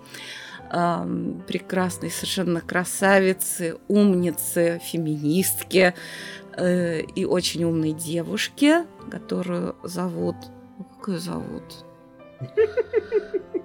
А, 0.68 1.06
прекрасной 1.46 2.10
совершенно 2.10 2.60
красавицы, 2.60 3.76
умницы, 3.88 4.80
феминистки 4.82 5.94
э, 6.56 7.02
и 7.02 7.24
очень 7.24 7.64
умной 7.64 7.92
девушки, 7.92 8.78
которую 9.10 9.76
зовут... 9.84 10.36
Как 10.98 11.08
ее 11.08 11.18
зовут? 11.20 11.62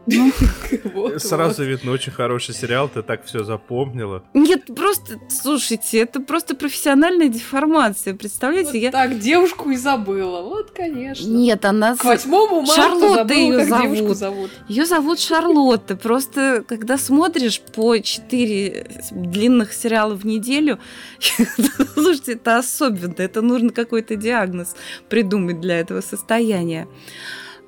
Ну, 0.08 0.32
Сразу 1.18 1.64
видно, 1.64 1.91
очень 1.91 2.12
хороший 2.12 2.56
сериал, 2.56 2.89
ты 2.89 3.04
так 3.04 3.26
все 3.26 3.43
запомнила. 3.43 4.24
Нет, 4.34 4.66
просто, 4.76 5.20
слушайте, 5.30 5.99
это 5.99 6.20
просто 6.20 6.56
профессиональная 6.56 7.30
деформация, 7.30 8.16
представляете? 8.16 8.80
я... 8.80 8.91
Так, 8.91 9.20
девушку 9.20 9.70
и 9.70 9.76
забыла, 9.76 10.41
вот, 10.41 10.72
конечно. 10.72 11.28
Нет, 11.28 11.66
она... 11.66 11.95
К 11.95 12.04
восьмому 12.04 12.62
марта 12.62 12.76
Шарлотта 12.76 13.34
ее 13.34 13.66
зовут. 13.66 14.18
зовут. 14.18 14.52
Ее 14.68 14.86
зовут 14.86 15.20
Шарлотта. 15.20 15.95
Просто, 15.95 16.64
когда 16.68 16.97
смотришь 16.97 17.62
по 17.62 17.97
четыре 17.99 18.88
длинных 19.12 19.74
сериала 19.74 20.16
в 20.16 20.26
неделю, 20.26 20.80
слушайте, 21.93 22.34
это 22.34 22.58
особенно, 22.58 23.16
это 23.18 23.41
нужно 23.41 23.70
какой-то 23.70 24.16
диагноз 24.16 24.76
придумать 25.10 25.62
для 25.62 25.80
этого 25.80 26.02
состояния. 26.02 26.88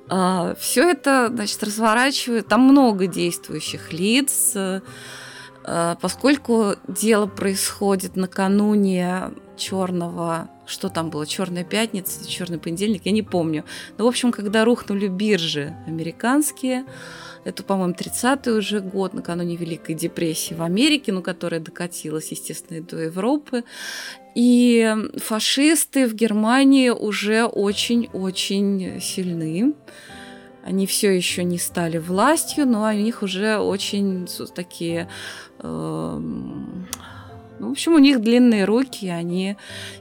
А, 0.08 0.54
Все 0.58 0.90
это, 0.90 1.28
значит, 1.32 1.62
разворачивает. 1.62 2.48
Там 2.48 2.62
много 2.62 3.06
действующих 3.06 3.92
лиц. 3.92 4.54
Э, 5.66 5.96
поскольку 6.00 6.74
дело 6.88 7.26
происходит 7.26 8.16
накануне 8.16 9.30
черного, 9.56 10.48
что 10.66 10.88
там 10.88 11.10
было, 11.10 11.26
черная 11.26 11.64
пятница, 11.64 12.28
черный 12.28 12.58
понедельник, 12.58 13.02
я 13.04 13.12
не 13.12 13.22
помню. 13.22 13.64
Но, 13.96 14.04
в 14.04 14.08
общем, 14.08 14.32
когда 14.32 14.64
рухнули 14.64 15.08
биржи 15.08 15.74
американские, 15.86 16.84
это, 17.44 17.62
по-моему, 17.62 17.94
30-й 17.94 18.58
уже 18.58 18.80
год, 18.80 19.14
накануне 19.14 19.56
Великой 19.56 19.94
депрессии 19.94 20.54
в 20.54 20.62
Америке, 20.62 21.12
ну, 21.12 21.22
которая 21.22 21.60
докатилась, 21.60 22.30
естественно, 22.30 22.78
и 22.78 22.80
до 22.80 22.98
Европы. 22.98 23.64
И 24.34 24.94
фашисты 25.16 26.06
в 26.06 26.14
Германии 26.14 26.90
уже 26.90 27.44
очень-очень 27.44 29.00
сильны. 29.00 29.74
Они 30.64 30.86
все 30.86 31.14
еще 31.14 31.44
не 31.44 31.58
стали 31.58 31.98
властью, 31.98 32.66
но 32.66 32.88
у 32.88 32.92
них 32.92 33.22
уже 33.22 33.58
очень 33.58 34.26
такие... 34.54 35.08
Э, 35.60 36.18
ну, 37.60 37.68
в 37.68 37.70
общем, 37.70 37.94
у 37.94 37.98
них 37.98 38.20
длинные 38.20 38.64
руки, 38.64 39.08
они 39.08 39.56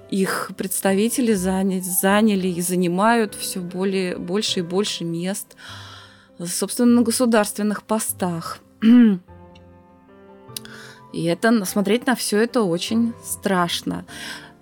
их 0.09 0.51
представители 0.57 1.34
заняли, 1.34 1.81
заняли 1.81 2.47
и 2.47 2.61
занимают 2.61 3.36
все 3.36 3.59
более, 3.59 4.17
больше 4.17 4.59
и 4.59 4.63
больше 4.63 5.03
мест 5.03 5.55
собственно, 6.45 6.95
на 6.95 7.01
государственных 7.01 7.84
постах. 7.84 8.59
И 11.14 11.24
это 11.26 11.64
смотреть 11.66 12.07
на 12.07 12.16
все 12.16 12.39
это 12.39 12.64
очень 12.64 13.14
страшно. 13.24 14.05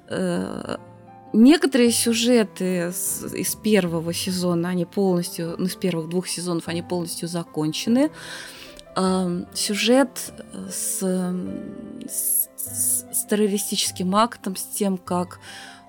Э, 0.09 0.77
некоторые 1.33 1.91
сюжеты 1.91 2.91
из 3.33 3.55
первого 3.55 4.13
сезона, 4.13 4.69
они 4.69 4.85
полностью, 4.85 5.55
ну, 5.57 5.65
из 5.65 5.75
первых 5.75 6.09
двух 6.09 6.27
сезонов, 6.27 6.67
они 6.67 6.81
полностью 6.81 7.27
закончены. 7.27 8.11
Эм, 8.95 9.47
сюжет 9.53 10.33
с, 10.69 10.99
с, 12.09 12.49
с 12.57 13.25
террористическим 13.29 14.15
актом, 14.15 14.57
с 14.57 14.63
тем, 14.63 14.97
как 14.97 15.39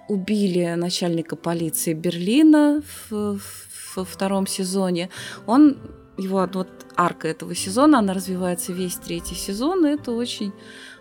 убили 0.08 0.74
начальника 0.76 1.34
полиции 1.34 1.94
Берлина 1.94 2.82
в, 3.10 3.38
в 3.38 3.72
во 3.96 4.04
втором 4.04 4.46
сезоне, 4.46 5.08
он 5.46 5.76
его 6.16 6.48
вот 6.52 6.68
арка 6.96 7.28
этого 7.28 7.54
сезона, 7.54 7.98
она 7.98 8.14
развивается 8.14 8.72
весь 8.72 8.96
третий 8.96 9.34
сезон, 9.34 9.86
и 9.86 9.90
это 9.90 10.12
очень, 10.12 10.52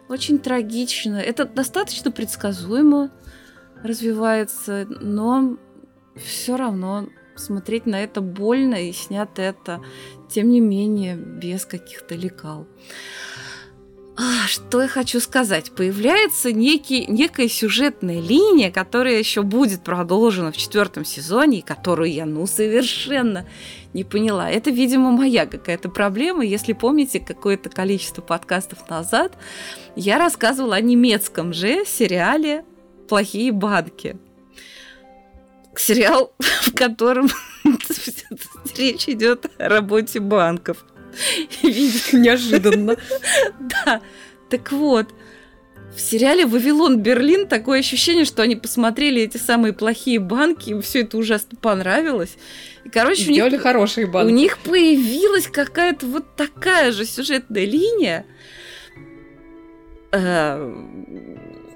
очень 0.09 0.39
трагично. 0.39 1.17
Это 1.17 1.45
достаточно 1.45 2.11
предсказуемо 2.11 3.11
развивается, 3.83 4.85
но 4.89 5.57
все 6.15 6.55
равно 6.55 7.07
смотреть 7.35 7.85
на 7.85 8.03
это 8.03 8.21
больно, 8.21 8.75
и 8.75 8.91
снято 8.91 9.41
это, 9.41 9.81
тем 10.29 10.49
не 10.49 10.59
менее, 10.59 11.15
без 11.15 11.65
каких-то 11.65 12.15
лекал. 12.15 12.67
А, 14.17 14.45
что 14.47 14.81
я 14.81 14.87
хочу 14.89 15.19
сказать? 15.21 15.71
Появляется 15.71 16.51
некий, 16.51 17.05
некая 17.07 17.47
сюжетная 17.47 18.19
линия, 18.19 18.69
которая 18.69 19.17
еще 19.17 19.41
будет 19.41 19.83
продолжена 19.83 20.51
в 20.51 20.57
четвертом 20.57 21.05
сезоне, 21.05 21.59
и 21.59 21.61
которую 21.61 22.11
я, 22.11 22.25
ну, 22.25 22.45
совершенно 22.45 23.47
не 23.93 24.03
поняла. 24.03 24.49
Это, 24.49 24.69
видимо, 24.69 25.11
моя 25.11 25.45
какая-то 25.45 25.89
проблема. 25.89 26.45
Если 26.45 26.73
помните, 26.73 27.19
какое-то 27.21 27.69
количество 27.69 28.21
подкастов 28.21 28.89
назад 28.89 29.37
я 29.95 30.17
рассказывала 30.17 30.75
о 30.75 30.81
немецком 30.81 31.53
же 31.53 31.85
сериале 31.85 32.65
«Плохие 33.07 33.53
банки». 33.53 34.17
Сериал, 35.75 36.33
в 36.39 36.75
котором 36.75 37.29
речь 38.77 39.07
идет 39.07 39.45
о 39.57 39.69
работе 39.69 40.19
банков. 40.19 40.85
Неожиданно. 41.63 42.97
Да. 43.59 44.01
Так 44.49 44.71
вот, 44.71 45.07
в 45.95 45.99
сериале 45.99 46.45
«Вавилон 46.45 46.99
Берлин» 46.99 47.47
такое 47.47 47.79
ощущение, 47.79 48.25
что 48.25 48.41
они 48.43 48.55
посмотрели 48.55 49.21
эти 49.21 49.37
самые 49.37 49.73
плохие 49.73 50.19
банки, 50.19 50.69
им 50.69 50.81
все 50.81 51.01
это 51.01 51.17
ужасно 51.17 51.57
понравилось. 51.61 52.37
И, 52.85 52.89
короче, 52.89 53.29
у 53.29 53.47
них, 53.47 53.61
хорошие 53.61 54.07
банки. 54.07 54.31
У 54.31 54.33
них 54.33 54.57
появилась 54.59 55.47
какая-то 55.47 56.05
вот 56.05 56.35
такая 56.35 56.91
же 56.91 57.05
сюжетная 57.05 57.65
линия, 57.65 58.25
э, 60.11 60.73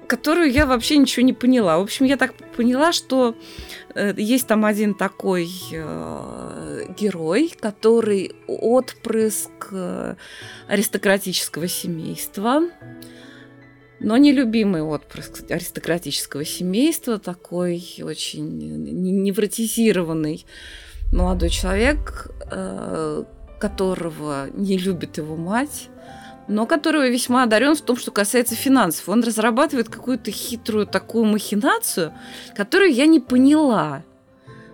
которую 0.06 0.50
я 0.50 0.66
вообще 0.66 0.98
ничего 0.98 1.24
не 1.24 1.32
поняла. 1.32 1.78
В 1.78 1.82
общем, 1.82 2.06
я 2.06 2.16
так 2.16 2.34
поняла, 2.56 2.92
что 2.92 3.36
э, 3.94 4.14
есть 4.16 4.46
там 4.46 4.64
один 4.64 4.94
такой 4.94 5.50
э, 5.72 6.86
герой, 6.96 7.52
который 7.60 8.32
отпрыск 8.46 9.68
э, 9.72 10.14
аристократического 10.68 11.68
семейства, 11.68 12.62
но 14.00 14.16
нелюбимый 14.16 14.82
отпрыск 14.82 15.50
аристократического 15.50 16.44
семейства, 16.44 17.18
такой 17.18 17.82
очень 18.02 18.58
невротизированный 19.22 20.44
молодой 21.12 21.48
человек, 21.48 22.30
которого 23.58 24.48
не 24.52 24.76
любит 24.76 25.16
его 25.16 25.36
мать, 25.36 25.88
но 26.48 26.66
который 26.66 27.10
весьма 27.10 27.44
одарен 27.44 27.74
в 27.74 27.80
том, 27.80 27.96
что 27.96 28.10
касается 28.10 28.54
финансов. 28.54 29.08
Он 29.08 29.22
разрабатывает 29.22 29.88
какую-то 29.88 30.30
хитрую 30.30 30.86
такую 30.86 31.24
махинацию, 31.24 32.12
которую 32.54 32.92
я 32.92 33.06
не 33.06 33.20
поняла. 33.20 34.04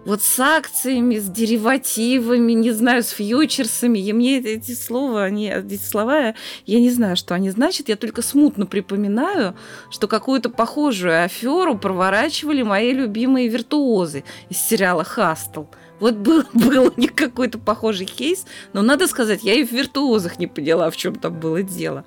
Вот 0.04 0.20
с 0.20 0.40
акциями, 0.40 1.18
с 1.18 1.28
деривативами, 1.28 2.52
не 2.52 2.72
знаю, 2.72 3.04
с 3.04 3.10
фьючерсами. 3.10 4.00
И 4.00 4.12
мне 4.12 4.40
эти 4.40 4.72
слова, 4.72 5.22
они, 5.22 5.48
эти 5.48 5.76
слова, 5.76 6.34
я 6.66 6.80
не 6.80 6.90
знаю, 6.90 7.16
что 7.16 7.36
они 7.36 7.50
значат. 7.50 7.88
Я 7.88 7.94
только 7.94 8.20
смутно 8.20 8.66
припоминаю, 8.66 9.54
что 9.90 10.08
какую-то 10.08 10.50
похожую 10.50 11.24
аферу 11.24 11.78
проворачивали 11.78 12.62
мои 12.62 12.92
любимые 12.92 13.46
виртуозы 13.46 14.24
из 14.48 14.58
сериала 14.58 15.04
«Хастл». 15.04 15.66
Вот 16.02 16.16
был, 16.16 16.42
был 16.52 16.92
у 16.94 17.00
них 17.00 17.14
какой-то 17.14 17.58
похожий 17.58 18.06
кейс, 18.06 18.44
но 18.72 18.82
надо 18.82 19.06
сказать, 19.06 19.44
я 19.44 19.54
и 19.54 19.64
в 19.64 19.70
виртуозах 19.70 20.40
не 20.40 20.48
поняла, 20.48 20.90
в 20.90 20.96
чем 20.96 21.14
там 21.14 21.38
было 21.38 21.62
дело. 21.62 22.04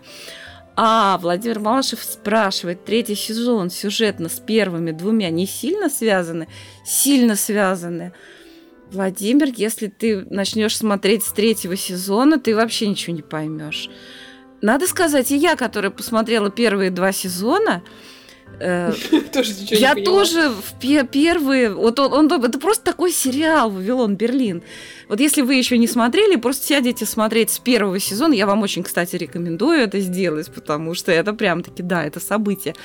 А 0.75 1.17
Владимир 1.19 1.61
Малышев 1.61 2.03
спрашивает, 2.03 2.83
третий 2.83 3.15
сезон 3.15 3.69
сюжетно 3.69 4.27
с 4.27 4.41
первыми 4.41 4.91
двумя 4.91 5.29
не 5.29 5.47
сильно 5.47 5.89
связаны? 5.89 6.49
Сильно 6.83 7.37
связаны. 7.37 8.11
Владимир, 8.91 9.47
если 9.55 9.87
ты 9.87 10.25
начнешь 10.29 10.75
смотреть 10.75 11.23
с 11.23 11.31
третьего 11.31 11.77
сезона, 11.77 12.37
ты 12.37 12.53
вообще 12.53 12.87
ничего 12.87 13.15
не 13.15 13.21
поймешь. 13.21 13.89
Надо 14.61 14.87
сказать, 14.87 15.31
и 15.31 15.37
я, 15.37 15.55
которая 15.55 15.91
посмотрела 15.91 16.49
первые 16.49 16.91
два 16.91 17.13
сезона, 17.13 17.81
тоже 19.33 19.53
ничего 19.53 19.79
Я 19.79 19.95
тоже 19.95 20.49
в 20.49 20.79
первые... 20.79 21.71
Вот 21.71 21.99
он, 21.99 22.31
это 22.31 22.59
просто 22.59 22.83
такой 22.83 23.11
сериал 23.11 23.69
«Вавилон 23.69 24.15
Берлин». 24.15 24.63
Вот 25.09 25.19
если 25.19 25.41
вы 25.41 25.55
еще 25.55 25.77
не 25.77 25.87
смотрели, 25.87 26.35
просто 26.35 26.65
сядете 26.65 27.05
смотреть 27.05 27.51
с 27.51 27.59
первого 27.59 27.99
сезона. 27.99 28.33
Я 28.33 28.47
вам 28.47 28.61
очень, 28.61 28.83
кстати, 28.83 29.15
рекомендую 29.15 29.81
это 29.81 29.99
сделать, 29.99 30.51
потому 30.53 30.93
что 30.95 31.11
это 31.11 31.33
прям-таки, 31.33 31.83
да, 31.83 32.03
это 32.03 32.19
событие. 32.19 32.75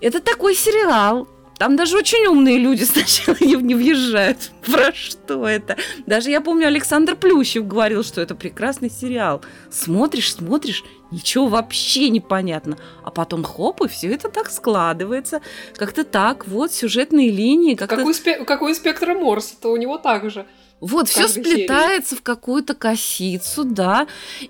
Это 0.00 0.20
такой 0.20 0.54
сериал, 0.54 1.28
там 1.62 1.76
даже 1.76 1.96
очень 1.96 2.26
умные 2.26 2.58
люди 2.58 2.82
сначала 2.94 3.36
не, 3.40 3.54
не 3.54 3.76
въезжают. 3.76 4.50
Про 4.66 4.92
что 4.92 5.46
это? 5.46 5.76
Даже 6.06 6.28
я 6.30 6.40
помню, 6.40 6.66
Александр 6.66 7.14
Плющев 7.14 7.68
говорил, 7.68 8.02
что 8.02 8.20
это 8.20 8.34
прекрасный 8.34 8.90
сериал. 8.90 9.42
Смотришь, 9.70 10.34
смотришь, 10.34 10.82
ничего 11.12 11.46
вообще 11.46 12.08
не 12.08 12.18
понятно. 12.18 12.78
А 13.04 13.12
потом 13.12 13.44
хоп, 13.44 13.80
и 13.82 13.86
все 13.86 14.12
это 14.12 14.28
так 14.28 14.50
складывается. 14.50 15.40
Как-то 15.76 16.02
так, 16.02 16.48
вот 16.48 16.72
сюжетные 16.72 17.30
линии. 17.30 17.76
Как, 17.76 17.90
как, 17.90 18.04
у, 18.06 18.10
спе- 18.10 18.44
как 18.44 18.62
у 18.62 18.68
инспектора 18.68 19.14
Морса, 19.14 19.54
то 19.60 19.70
у 19.70 19.76
него 19.76 19.98
так 19.98 20.28
же. 20.32 20.46
Вот, 20.82 21.08
все 21.08 21.28
сплетается 21.28 22.10
серии. 22.10 22.20
в 22.20 22.22
какую-то 22.24 22.74
косицу, 22.74 23.62
да. 23.62 24.08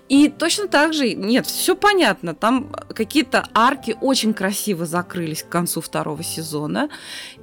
И 0.09 0.29
точно 0.29 0.67
так 0.67 0.91
же, 0.91 1.13
нет, 1.13 1.45
все 1.45 1.75
понятно. 1.75 2.33
Там 2.33 2.71
какие-то 2.95 3.47
арки 3.53 3.95
очень 4.01 4.33
красиво 4.33 4.87
закрылись 4.87 5.43
к 5.43 5.49
концу 5.49 5.79
второго 5.79 6.23
сезона. 6.23 6.89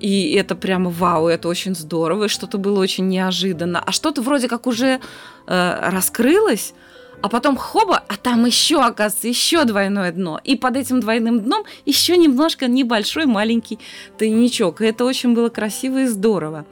И 0.01 0.32
это 0.32 0.57
прямо 0.57 0.91
вау, 0.91 1.28
это 1.28 1.47
очень 1.47 1.76
здорово. 1.76 2.24
И 2.24 2.28
что-то 2.28 2.59
было 2.59 2.80
очень 2.80 3.07
неожиданно. 3.07 3.78
А 3.78 3.93
что-то 3.93 4.22
вроде 4.22 4.49
как 4.49 4.66
уже 4.66 4.99
э, 5.47 5.91
раскрылось. 5.91 6.74
А 7.22 7.28
потом 7.28 7.57
хоба, 7.57 8.03
а 8.09 8.16
там 8.16 8.45
еще, 8.45 8.80
оказывается, 8.80 9.28
еще 9.28 9.64
двойное 9.66 10.11
дно. 10.11 10.41
И 10.43 10.57
под 10.57 10.76
этим 10.76 10.99
двойным 10.99 11.41
дном 11.41 11.64
еще 11.86 12.16
немножко 12.16 12.66
небольшой 12.66 13.26
маленький 13.26 13.78
тайничок. 14.18 14.80
И 14.80 14.86
это 14.86 15.05
очень 15.05 15.32
было 15.32 15.49
красиво 15.49 15.99
и 15.99 16.07
здорово. 16.07 16.66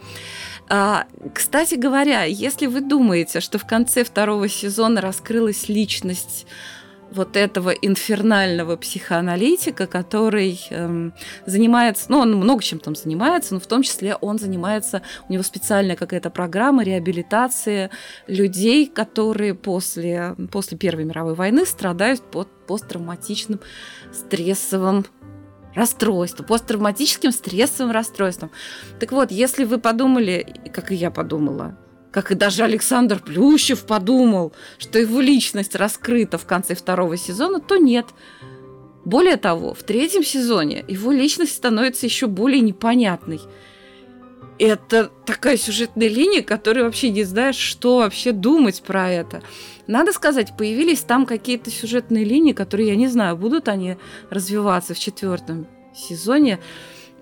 А, 0.68 1.06
кстати 1.34 1.74
говоря, 1.74 2.24
если 2.24 2.66
вы 2.66 2.80
думаете, 2.80 3.40
что 3.40 3.58
в 3.58 3.66
конце 3.66 4.04
второго 4.04 4.48
сезона 4.48 5.00
раскрылась 5.00 5.68
личность 5.68 6.46
вот 7.10 7.36
этого 7.36 7.70
инфернального 7.70 8.76
психоаналитика, 8.76 9.86
который 9.86 10.60
эм, 10.70 11.14
занимается, 11.46 12.06
ну, 12.08 12.18
он 12.18 12.34
много 12.34 12.62
чем 12.62 12.78
там 12.80 12.94
занимается, 12.94 13.54
но 13.54 13.60
в 13.60 13.66
том 13.66 13.82
числе 13.82 14.14
он 14.16 14.38
занимается, 14.38 15.02
у 15.28 15.32
него 15.32 15.42
специальная 15.42 15.96
какая-то 15.96 16.30
программа 16.30 16.82
реабилитации 16.82 17.90
людей, 18.26 18.86
которые 18.86 19.54
после, 19.54 20.36
после 20.52 20.76
Первой 20.76 21.04
мировой 21.04 21.34
войны 21.34 21.64
страдают 21.64 22.20
под 22.30 22.48
посттравматичным 22.66 23.60
стрессовым 24.12 25.06
расстройством, 25.78 26.46
посттравматическим 26.46 27.32
стрессовым 27.32 27.92
расстройством. 27.92 28.50
Так 28.98 29.12
вот, 29.12 29.30
если 29.30 29.64
вы 29.64 29.78
подумали, 29.78 30.70
как 30.72 30.92
и 30.92 30.94
я 30.94 31.10
подумала, 31.10 31.78
как 32.10 32.32
и 32.32 32.34
даже 32.34 32.64
Александр 32.64 33.20
Плющев 33.20 33.86
подумал, 33.86 34.52
что 34.78 34.98
его 34.98 35.20
личность 35.20 35.76
раскрыта 35.76 36.36
в 36.36 36.46
конце 36.46 36.74
второго 36.74 37.16
сезона, 37.16 37.60
то 37.60 37.76
нет. 37.76 38.06
Более 39.04 39.36
того, 39.36 39.72
в 39.72 39.82
третьем 39.84 40.24
сезоне 40.24 40.84
его 40.88 41.12
личность 41.12 41.54
становится 41.54 42.06
еще 42.06 42.26
более 42.26 42.60
непонятной. 42.60 43.40
Это 44.58 45.10
такая 45.24 45.56
сюжетная 45.56 46.08
линия, 46.08 46.42
которая 46.42 46.84
вообще 46.84 47.10
не 47.10 47.22
знаешь, 47.22 47.56
что 47.56 47.98
вообще 47.98 48.32
думать 48.32 48.82
про 48.82 49.10
это. 49.10 49.42
Надо 49.86 50.12
сказать, 50.12 50.56
появились 50.56 51.00
там 51.00 51.26
какие-то 51.26 51.70
сюжетные 51.70 52.24
линии, 52.24 52.52
которые, 52.52 52.88
я 52.88 52.96
не 52.96 53.08
знаю, 53.08 53.36
будут 53.36 53.68
они 53.68 53.96
развиваться 54.30 54.94
в 54.94 54.98
четвертом 54.98 55.66
сезоне. 55.94 56.58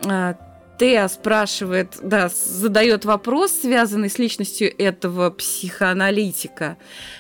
А, 0.05 0.37
Теа 0.79 1.09
спрашивает, 1.09 1.97
да, 2.03 2.29
задает 2.29 3.05
вопрос, 3.05 3.53
связанный 3.53 4.11
с 4.11 4.19
личностью 4.19 4.71
этого 4.77 5.31
психоаналитика. 5.31 6.77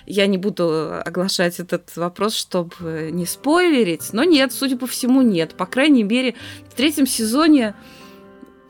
Я 0.06 0.26
не 0.26 0.36
буду 0.36 1.00
оглашать 1.04 1.58
этот 1.58 1.94
вопрос, 1.96 2.34
чтобы 2.34 3.10
не 3.12 3.24
спойлерить, 3.24 4.12
но 4.12 4.24
нет, 4.24 4.52
судя 4.52 4.76
по 4.76 4.86
всему, 4.86 5.22
нет. 5.22 5.54
По 5.54 5.66
крайней 5.66 6.02
мере, 6.02 6.34
в 6.68 6.74
третьем 6.74 7.06
сезоне 7.06 7.74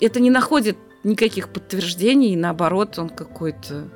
это 0.01 0.21
не 0.21 0.31
находит 0.31 0.77
никаких 1.07 1.49
подтверждений, 1.49 2.33
и 2.33 2.37
наоборот, 2.37 2.99
он 2.99 3.09
какой-то... 3.09 3.89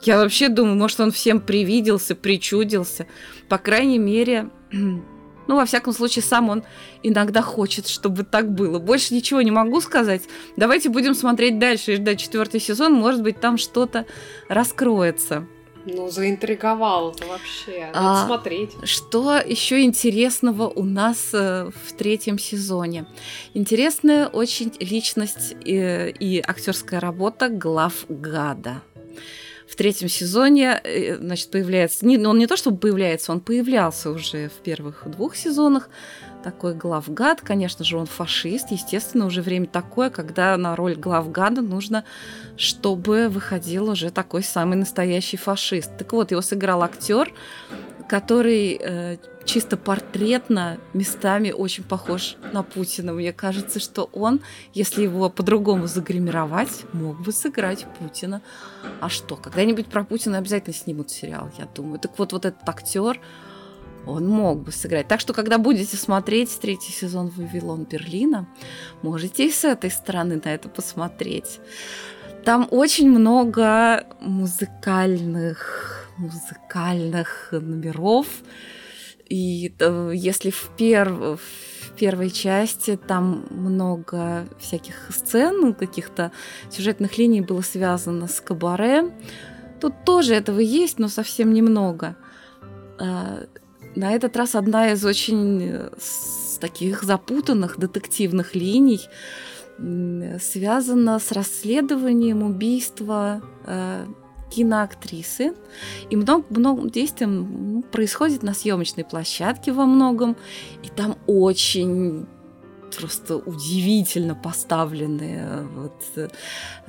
Я 0.00 0.18
вообще 0.18 0.48
думаю, 0.48 0.76
может, 0.76 0.98
он 0.98 1.12
всем 1.12 1.40
привиделся, 1.40 2.16
причудился. 2.16 3.06
По 3.48 3.58
крайней 3.58 3.98
мере, 3.98 4.50
ну, 4.72 5.56
во 5.56 5.64
всяком 5.64 5.92
случае, 5.92 6.24
сам 6.24 6.48
он 6.48 6.64
иногда 7.02 7.40
хочет, 7.42 7.86
чтобы 7.86 8.24
так 8.24 8.52
было. 8.52 8.80
Больше 8.80 9.14
ничего 9.14 9.42
не 9.42 9.52
могу 9.52 9.80
сказать. 9.80 10.22
Давайте 10.56 10.88
будем 10.88 11.14
смотреть 11.14 11.58
дальше 11.60 11.92
и 11.92 11.96
ждать 11.96 12.18
четвертый 12.18 12.58
сезон. 12.60 12.94
Может 12.94 13.22
быть, 13.22 13.40
там 13.40 13.58
что-то 13.58 14.06
раскроется. 14.48 15.46
Ну, 15.84 16.10
заинтриговал 16.10 17.12
это 17.12 17.26
вообще. 17.26 17.90
Надо 17.92 18.22
А, 18.22 18.26
смотреть. 18.26 18.70
Что 18.84 19.36
еще 19.38 19.82
интересного 19.82 20.68
у 20.68 20.84
нас 20.84 21.30
э, 21.32 21.70
в 21.70 21.92
третьем 21.94 22.38
сезоне? 22.38 23.04
Интересная 23.54 24.28
очень 24.28 24.72
личность 24.78 25.54
э, 25.64 26.10
и 26.10 26.40
актерская 26.40 27.00
работа 27.00 27.48
главгада. 27.48 28.82
В 29.68 29.74
третьем 29.74 30.08
сезоне, 30.08 30.80
э, 30.84 31.16
значит, 31.16 31.50
появляется... 31.50 32.06
Не, 32.06 32.18
ну, 32.18 32.30
он 32.30 32.38
не 32.38 32.46
то, 32.46 32.56
чтобы 32.56 32.76
появляется, 32.76 33.32
он 33.32 33.40
появлялся 33.40 34.10
уже 34.10 34.48
в 34.48 34.62
первых 34.62 35.02
двух 35.06 35.34
сезонах. 35.34 35.88
Такой 36.42 36.74
главгад, 36.74 37.40
конечно 37.40 37.84
же, 37.84 37.96
он 37.96 38.06
фашист. 38.06 38.70
Естественно, 38.70 39.26
уже 39.26 39.42
время 39.42 39.66
такое, 39.66 40.10
когда 40.10 40.56
на 40.56 40.74
роль 40.74 40.96
главгада 40.96 41.62
нужно, 41.62 42.04
чтобы 42.56 43.28
выходил 43.28 43.90
уже 43.90 44.10
такой 44.10 44.42
самый 44.42 44.76
настоящий 44.76 45.36
фашист. 45.36 45.96
Так 45.96 46.12
вот, 46.12 46.30
его 46.32 46.42
сыграл 46.42 46.82
актер, 46.82 47.32
который 48.08 48.78
э, 48.80 49.16
чисто 49.44 49.76
портретно 49.76 50.78
местами 50.92 51.50
очень 51.50 51.84
похож 51.84 52.36
на 52.52 52.62
Путина. 52.62 53.12
Мне 53.12 53.32
кажется, 53.32 53.80
что 53.80 54.10
он, 54.12 54.40
если 54.74 55.02
его 55.02 55.30
по-другому 55.30 55.86
загримировать, 55.86 56.84
мог 56.92 57.20
бы 57.20 57.32
сыграть 57.32 57.86
Путина. 57.98 58.42
А 59.00 59.08
что, 59.08 59.36
когда-нибудь 59.36 59.86
про 59.86 60.04
Путина 60.04 60.38
обязательно 60.38 60.74
снимут 60.74 61.10
сериал, 61.10 61.50
я 61.58 61.66
думаю. 61.66 61.98
Так 61.98 62.18
вот, 62.18 62.32
вот 62.32 62.44
этот 62.44 62.68
актер, 62.68 63.20
он 64.06 64.28
мог 64.28 64.62
бы 64.62 64.72
сыграть. 64.72 65.08
Так 65.08 65.20
что, 65.20 65.32
когда 65.32 65.58
будете 65.58 65.96
смотреть 65.96 66.58
третий 66.60 66.92
сезон 66.92 67.28
«Вавилон 67.28 67.84
Берлина», 67.84 68.48
можете 69.02 69.46
и 69.46 69.50
с 69.50 69.64
этой 69.64 69.90
стороны 69.90 70.40
на 70.44 70.48
это 70.48 70.68
посмотреть. 70.68 71.60
Там 72.44 72.66
очень 72.70 73.08
много 73.08 74.06
музыкальных, 74.20 76.08
музыкальных 76.16 77.48
номеров. 77.52 78.26
И 79.28 79.72
э, 79.78 80.12
если 80.14 80.50
в, 80.50 80.70
пер- 80.76 81.36
в 81.36 81.92
первой 81.96 82.30
части 82.30 82.96
там 82.96 83.46
много 83.50 84.46
всяких 84.58 85.10
сцен, 85.14 85.72
каких-то 85.74 86.32
сюжетных 86.70 87.16
линий 87.16 87.40
было 87.40 87.62
связано 87.62 88.26
с 88.26 88.40
кабаре, 88.40 89.10
тут 89.80 90.04
тоже 90.04 90.34
этого 90.34 90.58
есть, 90.58 90.98
но 90.98 91.08
совсем 91.08 91.54
немного. 91.54 92.16
На 93.94 94.12
этот 94.12 94.36
раз 94.36 94.54
одна 94.54 94.92
из 94.92 95.04
очень 95.04 95.62
э, 95.62 95.90
таких 96.60 97.02
запутанных 97.02 97.78
детективных 97.78 98.54
линий 98.54 99.00
связана 100.40 101.18
с 101.18 101.32
расследованием 101.32 102.42
убийства 102.42 103.42
э, 103.66 104.06
киноактрисы. 104.50 105.54
И 106.10 106.16
много, 106.16 106.44
много 106.50 106.90
действий 106.90 107.26
ну, 107.26 107.82
происходит 107.82 108.42
на 108.42 108.54
съемочной 108.54 109.04
площадке 109.04 109.72
во 109.72 109.86
многом. 109.86 110.36
И 110.84 110.88
там 110.88 111.16
очень 111.26 112.26
просто 112.96 113.36
удивительно 113.36 114.34
поставленные 114.34 115.66
вот, 115.74 116.02
э, 116.16 116.28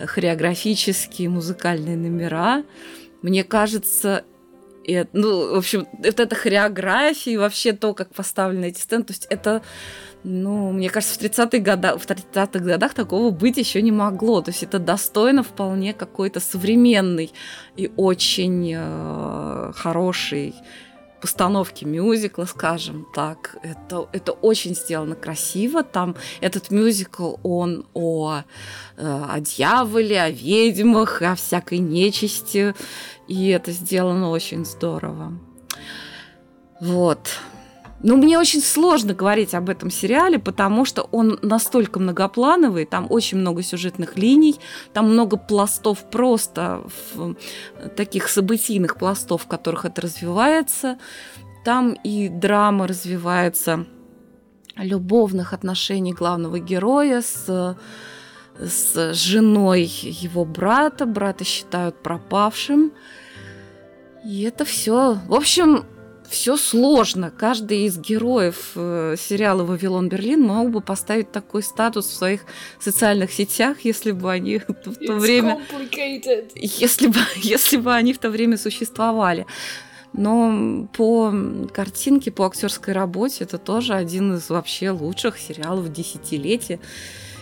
хореографические 0.05 1.29
музыкальные 1.29 1.97
номера. 1.97 2.63
Мне 3.21 3.43
кажется, 3.43 4.23
и, 4.83 5.05
ну, 5.13 5.53
в 5.53 5.57
общем, 5.57 5.87
вот 5.91 6.19
эта 6.19 6.35
хореография 6.35 7.33
и 7.33 7.37
вообще 7.37 7.73
то, 7.73 7.93
как 7.93 8.13
поставлены 8.13 8.65
эти 8.65 8.79
сцены, 8.79 9.03
то 9.03 9.13
есть 9.13 9.27
это, 9.29 9.61
ну, 10.23 10.71
мне 10.71 10.89
кажется, 10.89 11.17
в 11.17 11.21
30-х 11.21 11.59
годах, 11.59 12.01
в 12.01 12.05
30-х 12.05 12.59
годах 12.59 12.93
такого 12.93 13.31
быть 13.31 13.57
еще 13.57 13.81
не 13.81 13.91
могло. 13.91 14.41
То 14.41 14.51
есть 14.51 14.63
это 14.63 14.79
достойно 14.79 15.43
вполне 15.43 15.93
какой-то 15.93 16.39
современный 16.39 17.31
и 17.77 17.91
очень 17.95 18.73
э, 18.75 19.71
хороший 19.75 20.53
постановки 21.23 21.85
мюзикла, 21.85 22.43
скажем 22.43 23.07
так. 23.13 23.55
Это, 23.63 24.09
это 24.11 24.33
очень 24.33 24.75
сделано 24.75 25.15
красиво. 25.15 25.81
Там 25.81 26.17
этот 26.41 26.69
мюзикл, 26.69 27.35
он 27.43 27.85
о, 27.93 28.41
э, 28.97 29.25
о 29.29 29.39
дьяволе, 29.39 30.21
о 30.21 30.29
ведьмах, 30.29 31.21
о 31.21 31.35
всякой 31.35 31.77
нечисти. 31.77 32.75
И 33.29 33.47
это 33.47 33.71
сделано 33.71 34.31
очень 34.31 34.65
здорово. 34.65 35.31
Вот. 36.81 37.29
Ну, 38.03 38.17
мне 38.17 38.37
очень 38.37 38.61
сложно 38.61 39.13
говорить 39.13 39.53
об 39.53 39.69
этом 39.69 39.89
сериале, 39.89 40.37
потому 40.37 40.83
что 40.83 41.07
он 41.11 41.39
настолько 41.41 41.99
многоплановый, 41.99 42.85
там 42.85 43.07
очень 43.09 43.37
много 43.37 43.63
сюжетных 43.63 44.17
линий, 44.17 44.59
там 44.91 45.09
много 45.09 45.37
пластов 45.37 46.09
просто, 46.11 46.83
в, 47.13 47.35
таких 47.95 48.27
событийных 48.27 48.97
пластов, 48.97 49.43
в 49.43 49.47
которых 49.47 49.85
это 49.85 50.01
развивается. 50.01 50.97
Там 51.63 51.93
и 52.03 52.27
драма 52.27 52.87
развивается 52.87 53.85
любовных 54.75 55.53
отношений 55.53 56.11
главного 56.11 56.59
героя 56.59 57.21
с, 57.21 57.77
с 58.59 59.13
женой 59.13 59.83
его 59.83 60.43
брата. 60.43 61.05
Брата 61.05 61.45
считают 61.45 62.03
пропавшим. 62.03 62.91
И 64.25 64.41
это 64.43 64.65
все. 64.65 65.19
В 65.27 65.33
общем, 65.33 65.85
все 66.33 66.57
сложно. 66.57 67.29
Каждый 67.29 67.85
из 67.85 67.99
героев 67.99 68.71
э, 68.75 69.15
сериала 69.19 69.63
«Вавилон 69.63 70.09
Берлин» 70.09 70.41
мог 70.41 70.71
бы 70.71 70.81
поставить 70.81 71.31
такой 71.31 71.61
статус 71.61 72.07
в 72.07 72.13
своих 72.13 72.41
социальных 72.79 73.31
сетях, 73.31 73.81
если 73.83 74.11
бы 74.11 74.31
они 74.31 74.57
в 74.67 74.73
то 74.73 74.89
It's 74.89 75.19
время... 75.19 75.61
Если 76.55 77.07
бы, 77.07 77.19
если 77.35 77.77
бы 77.77 77.93
они 77.93 78.13
в 78.13 78.17
то 78.17 78.31
время 78.31 78.57
существовали. 78.57 79.45
Но 80.13 80.87
по 80.97 81.31
картинке, 81.71 82.31
по 82.31 82.45
актерской 82.45 82.93
работе 82.93 83.43
это 83.43 83.59
тоже 83.59 83.93
один 83.93 84.35
из 84.35 84.49
вообще 84.49 84.89
лучших 84.89 85.37
сериалов 85.37 85.93
десятилетия. 85.93 86.79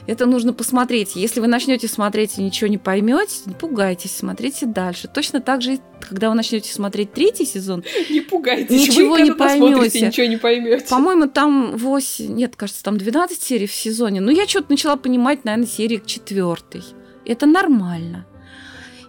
Это 0.07 0.25
нужно 0.25 0.53
посмотреть. 0.53 1.15
Если 1.15 1.39
вы 1.39 1.47
начнете 1.47 1.87
смотреть 1.87 2.37
и 2.37 2.43
ничего 2.43 2.67
не 2.67 2.77
поймете, 2.77 3.41
не 3.45 3.53
пугайтесь, 3.53 4.15
смотрите 4.15 4.65
дальше. 4.65 5.07
Точно 5.07 5.41
так 5.41 5.61
же, 5.61 5.79
когда 6.01 6.29
вы 6.29 6.35
начнете 6.35 6.73
смотреть 6.73 7.13
третий 7.13 7.45
сезон, 7.45 7.83
Не 8.09 8.21
пугайтесь, 8.21 8.87
Ничего 8.87 9.11
вы 9.11 9.21
не 9.21 9.31
поймете. 9.31 10.07
ничего 10.07 10.25
не 10.27 10.37
поймете. 10.37 10.85
по-моему, 10.89 11.27
там 11.27 11.77
8, 11.77 12.33
нет, 12.33 12.55
кажется, 12.55 12.83
там 12.83 12.97
12 12.97 13.41
серий 13.41 13.67
в 13.67 13.73
сезоне. 13.73 14.21
Но 14.21 14.31
я 14.31 14.47
что-то 14.47 14.71
начала 14.71 14.95
понимать, 14.95 15.45
наверное, 15.45 15.67
серии 15.67 15.97
к 15.97 16.05
четвертой. 16.05 16.83
Это 17.25 17.45
нормально. 17.45 18.25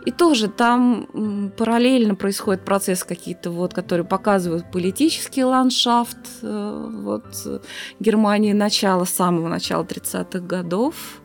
И 0.04 0.10
тоже 0.10 0.48
там 0.48 1.52
параллельно 1.56 2.14
происходит 2.14 2.64
процесс 2.64 3.04
какие-то 3.04 3.50
вот, 3.50 3.72
которые 3.72 4.04
показывают 4.04 4.70
политический 4.72 5.44
ландшафт 5.44 6.18
э, 6.42 6.90
вот 7.02 7.62
Германии 8.00 8.52
начала, 8.52 9.04
самого 9.04 9.48
начала 9.48 9.84
30-х 9.84 10.40
годов. 10.40 11.22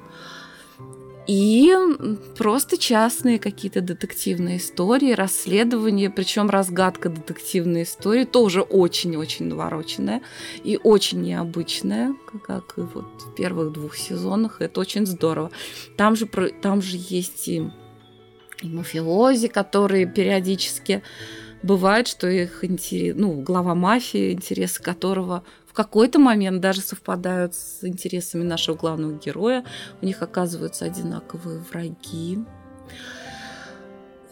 И 1.28 1.76
просто 2.38 2.78
частные 2.78 3.38
какие-то 3.38 3.82
детективные 3.82 4.58
истории, 4.58 5.12
расследования, 5.12 6.10
причем 6.10 6.50
разгадка 6.50 7.10
детективной 7.10 7.84
истории 7.84 8.24
тоже 8.24 8.62
очень-очень 8.62 9.48
навороченная 9.48 10.22
и 10.64 10.80
очень 10.82 11.22
необычная, 11.22 12.16
как 12.46 12.78
и 12.78 12.82
вот 12.82 13.24
в 13.24 13.36
первых 13.36 13.74
двух 13.74 13.98
сезонах. 13.98 14.62
Это 14.62 14.80
очень 14.80 15.06
здорово. 15.06 15.52
Там 15.98 16.16
же, 16.16 16.28
там 16.62 16.82
же 16.82 16.96
есть 16.98 17.50
и, 17.50 17.70
и 18.62 18.68
мафиози, 18.68 19.48
которые 19.48 20.06
периодически 20.06 21.04
бывает, 21.64 22.08
что 22.08 22.28
их 22.28 22.64
интерес, 22.64 23.16
ну, 23.18 23.42
глава 23.42 23.76
мафии, 23.76 24.34
интересы 24.34 24.82
которого 24.82 25.44
в 25.66 25.74
какой-то 25.74 26.20
момент 26.20 26.60
даже 26.60 26.82
совпадают 26.82 27.54
с 27.54 27.84
интересами 27.84 28.44
нашего 28.44 28.76
главного 28.76 29.14
героя. 29.14 29.64
У 30.02 30.06
них 30.06 30.22
оказываются 30.22 30.86
одинаковые 30.86 31.60
враги. 31.60 32.40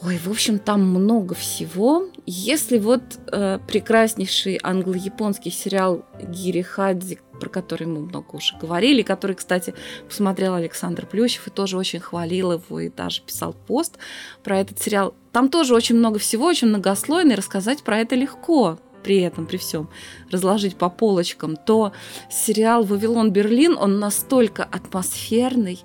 Ой, 0.03 0.17
в 0.17 0.29
общем, 0.29 0.59
там 0.59 0.81
много 0.81 1.35
всего. 1.35 2.07
Если 2.25 2.79
вот 2.79 3.01
э, 3.31 3.59
прекраснейший 3.67 4.59
англо-японский 4.61 5.51
сериал 5.51 6.05
Гири 6.21 6.61
Хадзи, 6.61 7.19
про 7.39 7.49
который 7.49 7.87
мы 7.87 8.01
много 8.01 8.35
уже 8.35 8.57
говорили, 8.57 9.01
который, 9.01 9.35
кстати, 9.35 9.73
посмотрел 10.07 10.53
Александр 10.53 11.05
Плющев 11.05 11.47
и 11.47 11.51
тоже 11.51 11.77
очень 11.77 11.99
хвалил 11.99 12.53
его 12.53 12.79
и 12.79 12.89
даже 12.89 13.21
писал 13.21 13.53
пост 13.53 13.97
про 14.43 14.59
этот 14.59 14.79
сериал. 14.79 15.15
Там 15.31 15.49
тоже 15.49 15.73
очень 15.73 15.95
много 15.95 16.19
всего, 16.19 16.45
очень 16.45 16.67
многослойно, 16.67 17.33
и 17.33 17.35
рассказать 17.35 17.83
про 17.83 17.99
это 17.99 18.15
легко 18.15 18.79
при 19.05 19.21
этом, 19.21 19.45
при 19.45 19.57
всем, 19.57 19.87
разложить 20.31 20.77
по 20.77 20.89
полочкам, 20.89 21.55
то 21.55 21.91
сериал 22.31 22.83
«Вавилон 22.83 23.29
Берлин», 23.31 23.77
он 23.79 23.99
настолько 23.99 24.63
атмосферный, 24.63 25.79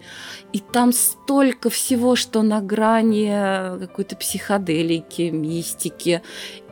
и 0.54 0.60
там 0.60 0.92
столько 0.94 1.68
всего, 1.68 2.16
что 2.16 2.40
на 2.40 2.62
грани 2.62 3.28
какой-то 3.78 4.16
психоделики, 4.16 5.30
мистики 5.30 6.22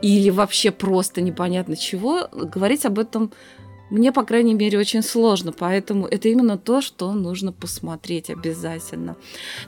или 0.01 0.31
вообще 0.31 0.71
просто 0.71 1.21
непонятно 1.21 1.75
чего. 1.75 2.27
Говорить 2.31 2.85
об 2.85 2.97
этом 2.97 3.31
Мне, 3.89 4.11
по 4.11 4.23
крайней 4.23 4.53
мере, 4.53 4.77
очень 4.77 5.01
сложно, 5.01 5.51
поэтому 5.51 6.05
это 6.05 6.27
именно 6.29 6.57
то, 6.57 6.81
что 6.81 7.11
нужно 7.13 7.51
посмотреть 7.51 8.29
обязательно. 8.29 9.15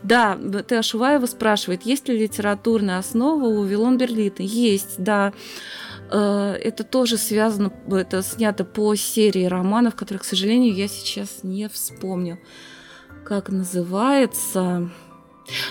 Да, 0.04 0.38
Т. 0.68 0.84
Шуваева 0.84 1.26
спрашивает, 1.26 1.84
есть 1.84 2.08
ли 2.08 2.18
литературная 2.18 3.00
основа 3.00 3.46
у 3.46 3.64
Вилон 3.64 3.98
Берлина? 3.98 4.12
Есть, 4.40 4.96
да. 5.04 5.34
Э, 6.12 6.58
это 6.62 6.84
тоже 6.84 7.18
связано, 7.18 7.72
это 7.90 8.22
снято 8.22 8.66
по 8.66 8.94
серии 8.96 9.46
романов, 9.46 9.96
которые, 9.96 10.20
к 10.20 10.26
сожалению, 10.26 10.74
я 10.74 10.88
сейчас 10.88 11.40
не 11.44 11.70
вспомню, 11.70 12.40
как 13.26 13.50
называется. 13.50 14.90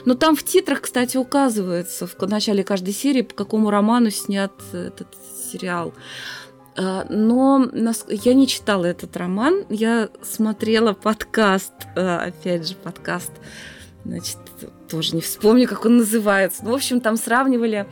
Но 0.05 0.15
там 0.15 0.37
в 0.37 0.43
титрах, 0.43 0.83
кстати, 0.83 1.17
указывается 1.17 2.07
в 2.07 2.17
начале 2.27 2.65
каждой 2.65 2.95
серии, 2.95 3.23
по 3.23 3.35
какому 3.35 3.71
роману 3.71 4.11
снят 4.11 4.53
этот 4.73 5.09
сериал. 5.53 5.93
Э, 6.77 7.05
но 7.11 7.69
я 8.09 8.35
не 8.35 8.47
читала 8.47 8.87
этот 8.87 9.17
роман, 9.17 9.67
я 9.69 10.09
смотрела 10.23 10.95
подкаст, 10.95 11.75
э, 11.97 12.17
опять 12.17 12.67
же, 12.67 12.75
подкаст, 12.77 13.33
значит, 14.07 14.39
тоже 14.89 15.15
не 15.15 15.21
вспомню, 15.21 15.69
как 15.69 15.85
он 15.85 15.99
называется. 15.99 16.65
Ну, 16.65 16.71
в 16.71 16.75
общем, 16.75 17.01
там 17.01 17.17
сравнивали 17.17 17.87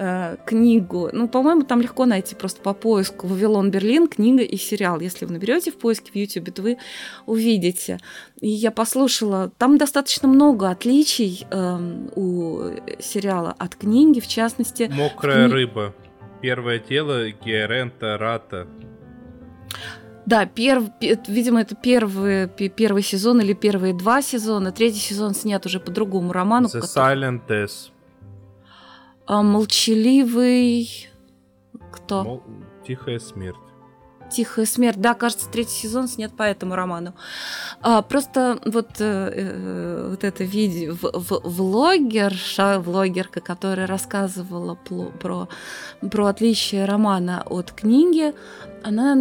э, 0.00 0.36
книгу. 0.46 1.10
Ну, 1.12 1.28
по-моему, 1.28 1.62
там 1.62 1.82
легко 1.82 2.06
найти 2.06 2.34
просто 2.34 2.62
по 2.62 2.72
поиску 2.72 3.26
«Вавилон 3.26 3.70
Берлин», 3.70 4.08
книга 4.08 4.42
и 4.42 4.56
сериал. 4.56 5.00
Если 5.00 5.26
вы 5.26 5.34
наберете 5.34 5.70
в 5.70 5.78
поиске 5.78 6.10
в 6.10 6.16
YouTube, 6.16 6.52
то 6.54 6.62
вы 6.62 6.78
увидите. 7.26 8.00
И 8.40 8.48
я 8.48 8.70
послушала. 8.70 9.52
Там 9.58 9.76
достаточно 9.76 10.26
много 10.26 10.70
отличий 10.70 11.46
э, 11.50 11.78
у 12.16 12.70
сериала 12.98 13.54
от 13.58 13.76
книги, 13.76 14.20
в 14.20 14.26
частности. 14.26 14.90
«Мокрая 14.92 15.46
кни... 15.46 15.54
рыба». 15.54 15.94
Первое 16.40 16.78
тело 16.78 17.30
Герента 17.30 18.16
Рата. 18.16 18.66
Да, 20.24 20.46
перв, 20.46 20.84
видимо, 21.28 21.60
это 21.60 21.74
первый, 21.74 22.48
первый 22.48 23.02
сезон 23.02 23.40
или 23.40 23.52
первые 23.52 23.92
два 23.92 24.22
сезона. 24.22 24.72
Третий 24.72 25.00
сезон 25.00 25.34
снят 25.34 25.64
уже 25.66 25.80
по 25.80 25.90
другому 25.90 26.32
роману. 26.32 26.68
The 26.68 26.80
который... 26.80 27.16
Silent 27.16 27.40
Death. 27.46 27.90
А, 29.30 29.42
молчаливый... 29.42 31.08
Кто? 31.92 32.24
Мол... 32.24 32.42
Тихая 32.84 33.20
смерть. 33.20 33.56
Тихая 34.28 34.66
смерть. 34.66 35.00
Да, 35.00 35.14
кажется, 35.14 35.48
третий 35.48 35.76
сезон 35.76 36.08
снят 36.08 36.36
по 36.36 36.42
этому 36.42 36.74
роману. 36.74 37.14
А, 37.80 38.02
просто 38.02 38.58
вот, 38.64 38.88
э, 38.98 39.30
э 39.32 40.08
вот 40.10 40.24
это 40.24 40.42
видео, 40.42 40.96
в, 41.00 41.12
в, 41.12 41.40
влогерша, 41.44 42.80
влогерка, 42.80 43.40
которая 43.40 43.86
рассказывала 43.86 44.74
про, 44.74 45.48
про 46.10 46.26
отличие 46.26 46.84
романа 46.84 47.44
от 47.46 47.70
книги, 47.70 48.34
она 48.82 49.16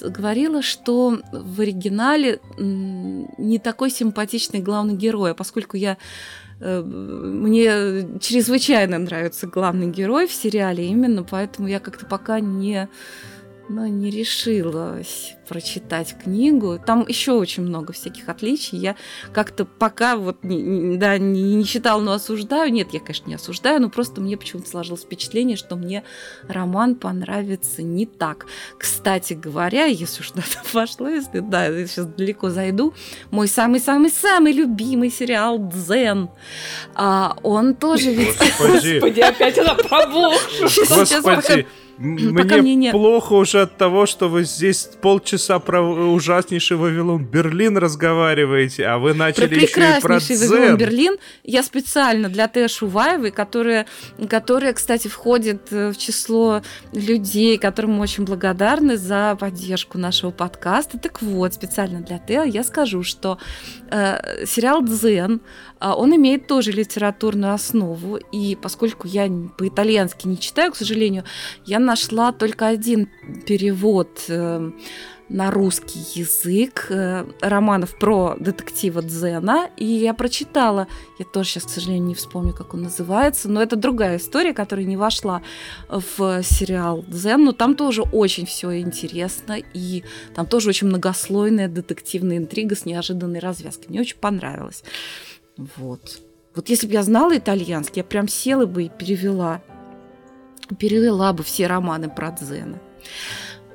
говорила, 0.00 0.62
что 0.62 1.18
в 1.30 1.60
оригинале 1.60 2.40
не 2.56 3.58
такой 3.58 3.90
симпатичный 3.90 4.60
главный 4.60 4.94
герой, 4.94 5.32
а 5.32 5.34
поскольку 5.34 5.76
я 5.76 5.98
мне 6.60 8.18
чрезвычайно 8.20 8.98
нравится 8.98 9.46
главный 9.46 9.88
герой 9.88 10.26
в 10.26 10.32
сериале, 10.32 10.86
именно 10.86 11.24
поэтому 11.24 11.68
я 11.68 11.80
как-то 11.80 12.06
пока 12.06 12.40
не 12.40 12.88
но 13.72 13.86
не 13.86 14.10
решилась 14.10 15.34
прочитать 15.48 16.14
книгу. 16.22 16.78
Там 16.84 17.06
еще 17.08 17.32
очень 17.32 17.62
много 17.62 17.92
всяких 17.92 18.28
отличий. 18.28 18.78
Я 18.78 18.96
как-то 19.32 19.64
пока 19.64 20.16
вот 20.16 20.44
не, 20.44 20.96
да, 20.96 21.18
не, 21.18 21.54
не 21.54 21.64
читала, 21.64 22.00
но 22.00 22.12
осуждаю. 22.12 22.70
Нет, 22.70 22.88
я, 22.92 23.00
конечно, 23.00 23.28
не 23.28 23.34
осуждаю, 23.34 23.80
но 23.80 23.88
просто 23.88 24.20
мне 24.20 24.36
почему-то 24.36 24.68
сложилось 24.68 25.02
впечатление, 25.02 25.56
что 25.56 25.76
мне 25.76 26.04
роман 26.48 26.96
понравится 26.96 27.82
не 27.82 28.04
так. 28.06 28.46
Кстати 28.78 29.32
говоря, 29.32 29.86
если 29.86 30.20
уж 30.20 30.32
на 30.34 30.40
это 30.40 30.62
пошло, 30.72 31.08
если 31.08 31.40
да, 31.40 31.66
я 31.66 31.86
сейчас 31.86 32.06
далеко 32.06 32.50
зайду, 32.50 32.92
мой 33.30 33.48
самый-самый-самый 33.48 34.52
любимый 34.52 35.10
сериал 35.10 35.58
«Дзен», 35.58 36.28
а, 36.94 37.36
он 37.42 37.74
тоже 37.74 38.12
ведь... 38.12 38.38
Господи, 38.38 39.20
опять 39.20 39.58
она 39.58 39.74
пробухшая. 39.74 41.66
Господи, 41.98 42.52
мне, 42.52 42.62
мне 42.62 42.74
не... 42.74 42.90
плохо 42.90 43.34
уже 43.34 43.62
от 43.62 43.76
того, 43.76 44.06
что 44.06 44.28
вы 44.28 44.44
здесь 44.44 44.88
полчаса 45.00 45.58
про 45.58 45.82
ужаснейший 45.82 46.76
Вавилон 46.76 47.24
Берлин 47.24 47.76
разговариваете, 47.76 48.86
а 48.86 48.98
вы 48.98 49.14
начали 49.14 49.46
про 49.46 49.56
еще 49.56 49.98
и 49.98 50.00
про 50.00 50.18
Дзен. 50.18 50.50
Вавилон 50.50 50.76
Берлин 50.76 51.16
я 51.44 51.62
специально 51.62 52.28
для 52.28 52.48
Т. 52.48 52.68
Шуваевой, 52.68 53.30
которая, 53.30 53.86
которая, 54.28 54.72
кстати, 54.72 55.08
входит 55.08 55.72
э, 55.72 55.90
в 55.90 55.98
число 55.98 56.62
людей, 56.92 57.58
которым 57.58 57.92
мы 57.92 58.00
очень 58.00 58.24
благодарны 58.24 58.96
за 58.96 59.36
поддержку 59.38 59.98
нашего 59.98 60.30
подкаста. 60.30 60.98
Так 60.98 61.22
вот, 61.22 61.54
специально 61.54 62.00
для 62.00 62.18
Т. 62.18 62.48
я 62.48 62.64
скажу, 62.64 63.02
что 63.02 63.38
э, 63.90 64.44
сериал 64.46 64.82
«Дзен», 64.82 65.40
он 65.90 66.14
имеет 66.14 66.46
тоже 66.46 66.70
литературную 66.72 67.52
основу, 67.52 68.16
и 68.16 68.56
поскольку 68.56 69.08
я 69.08 69.30
по-итальянски 69.58 70.28
не 70.28 70.38
читаю, 70.38 70.72
к 70.72 70.76
сожалению, 70.76 71.24
я 71.66 71.78
нашла 71.78 72.32
только 72.32 72.68
один 72.68 73.08
перевод 73.46 74.24
э, 74.28 74.70
на 75.28 75.50
русский 75.50 75.98
язык 76.14 76.86
э, 76.90 77.24
романов 77.40 77.98
про 77.98 78.36
детектива 78.38 79.02
Дзена, 79.02 79.70
и 79.76 79.84
я 79.84 80.14
прочитала, 80.14 80.86
я 81.18 81.24
тоже 81.24 81.50
сейчас, 81.50 81.64
к 81.64 81.70
сожалению, 81.70 82.04
не 82.04 82.14
вспомню, 82.14 82.52
как 82.52 82.74
он 82.74 82.82
называется, 82.82 83.48
но 83.48 83.62
это 83.62 83.74
другая 83.76 84.18
история, 84.18 84.52
которая 84.52 84.84
не 84.84 84.96
вошла 84.96 85.42
в 85.88 86.42
сериал 86.42 87.02
Дзен, 87.08 87.44
но 87.44 87.52
там 87.52 87.74
тоже 87.74 88.02
очень 88.02 88.46
все 88.46 88.78
интересно, 88.78 89.56
и 89.74 90.04
там 90.34 90.46
тоже 90.46 90.68
очень 90.68 90.88
многослойная 90.88 91.68
детективная 91.68 92.36
интрига 92.36 92.76
с 92.76 92.84
неожиданной 92.84 93.40
развязкой. 93.40 93.86
Мне 93.88 94.00
очень 94.02 94.18
понравилось. 94.18 94.84
Вот. 95.56 96.20
Вот 96.54 96.68
если 96.68 96.86
бы 96.86 96.92
я 96.92 97.02
знала 97.02 97.36
итальянский, 97.36 98.00
я 98.00 98.04
прям 98.04 98.28
села 98.28 98.66
бы 98.66 98.84
и 98.84 98.88
перевела 98.88 99.62
перевела 100.78 101.32
бы 101.32 101.42
все 101.42 101.66
романы 101.66 102.08
про 102.08 102.30
Дзена. 102.30 102.78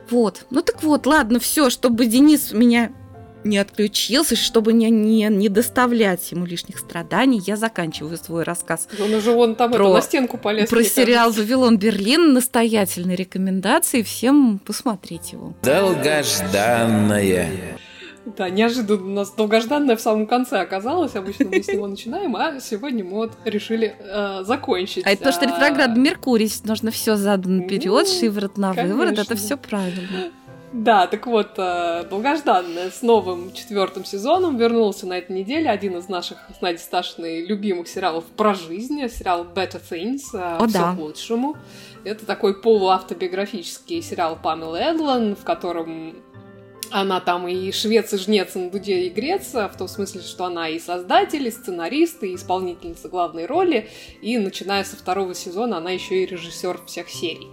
Вот. 0.10 0.46
Ну 0.50 0.62
так 0.62 0.84
вот, 0.84 1.06
ладно, 1.06 1.40
все, 1.40 1.70
чтобы 1.70 2.06
Денис 2.06 2.54
меня 2.54 2.94
не 3.44 3.60
отключился, 3.60 4.36
чтобы 4.36 4.74
не, 4.74 4.90
не, 4.90 5.28
не 5.30 5.50
доставлять 5.50 6.32
ему 6.32 6.46
лишних 6.46 6.80
страданий, 6.80 7.42
я 7.46 7.56
заканчиваю 7.56 8.18
свой 8.18 8.44
рассказ. 8.44 8.88
Он 9.00 9.14
уже 9.14 9.32
вон 9.32 9.56
там 9.56 9.72
про, 9.72 9.86
это, 9.86 9.94
на 9.94 10.02
стенку 10.02 10.38
полез. 10.38 10.70
Про 10.70 10.84
сериал 10.84 11.32
«Вавилон 11.32 11.78
Берлин». 11.78 12.34
Настоятельные 12.34 13.16
рекомендации. 13.16 14.02
Всем 14.02 14.60
посмотреть 14.60 15.34
его. 15.34 15.54
Долгожданная. 15.64 17.78
Да, 18.36 18.50
неожиданно 18.50 19.04
у 19.04 19.14
нас 19.14 19.32
долгожданное 19.32 19.96
в 19.96 20.02
самом 20.02 20.28
конце 20.28 20.60
оказалось. 20.60 21.16
Обычно 21.16 21.46
мы 21.46 21.64
с 21.64 21.68
него 21.70 21.88
начинаем, 21.88 22.36
а 22.36 22.60
сегодня 22.60 23.04
мы 23.04 23.12
вот 23.12 23.32
решили 23.46 23.96
э, 24.00 24.44
закончить. 24.44 25.06
А 25.06 25.12
это 25.12 25.26
то, 25.26 25.32
что 25.32 25.46
а, 25.46 25.48
ретроград 25.48 25.96
Меркурий, 25.96 26.52
нужно 26.66 26.92
все 26.92 27.16
задано 27.16 27.64
наперед, 27.64 28.06
ну, 28.08 28.20
шиворот 28.20 28.58
на 28.58 28.74
выворот, 28.74 29.18
это 29.18 29.36
все 29.36 29.56
правильно. 29.56 30.32
Да, 30.74 31.08
так 31.08 31.26
вот, 31.28 31.54
э, 31.58 32.04
долгожданное 32.10 32.92
с 32.92 33.02
новым 33.02 33.54
четвертым 33.54 34.04
сезоном 34.04 34.58
вернулся 34.58 35.08
на 35.08 35.18
этой 35.18 35.32
неделе 35.32 35.70
один 35.70 35.98
из 35.98 36.10
наших 36.10 36.38
с 36.56 36.62
Надей 36.62 36.80
Сташиной 36.80 37.46
любимых 37.46 37.88
сериалов 37.88 38.26
про 38.26 38.54
жизнь, 38.54 39.08
сериал 39.08 39.46
Better 39.46 39.82
Things, 39.90 40.24
э, 40.34 40.58
О, 40.58 40.68
все 40.68 40.78
да. 40.78 40.94
к 40.94 41.00
лучшему. 41.00 41.56
Это 42.04 42.26
такой 42.26 42.62
полуавтобиографический 42.62 44.02
сериал 44.02 44.38
Памелы 44.42 44.80
Эдлан, 44.80 45.36
в 45.38 45.44
котором 45.46 46.16
она 46.92 47.20
там 47.20 47.48
и 47.48 47.72
швец, 47.72 48.14
и 48.14 48.18
жнец, 48.18 48.56
и 48.56 48.60
на 48.60 48.70
дуде 48.70 49.08
и 49.08 49.10
грец, 49.10 49.54
в 49.54 49.74
том 49.78 49.88
смысле, 49.88 50.22
что 50.22 50.46
она 50.46 50.70
и 50.70 50.80
создатель, 50.80 51.48
и 51.48 51.52
сценарист, 51.52 52.24
и 52.24 52.36
исполнительница 52.36 53.10
главной 53.10 53.46
роли, 53.46 53.90
и 54.22 54.38
начиная 54.38 54.84
со 54.84 54.96
второго 54.96 55.34
сезона 55.34 55.78
она 55.78 55.92
еще 55.92 56.24
и 56.24 56.26
режиссер 56.26 56.86
всех 56.86 57.10
серий. 57.10 57.48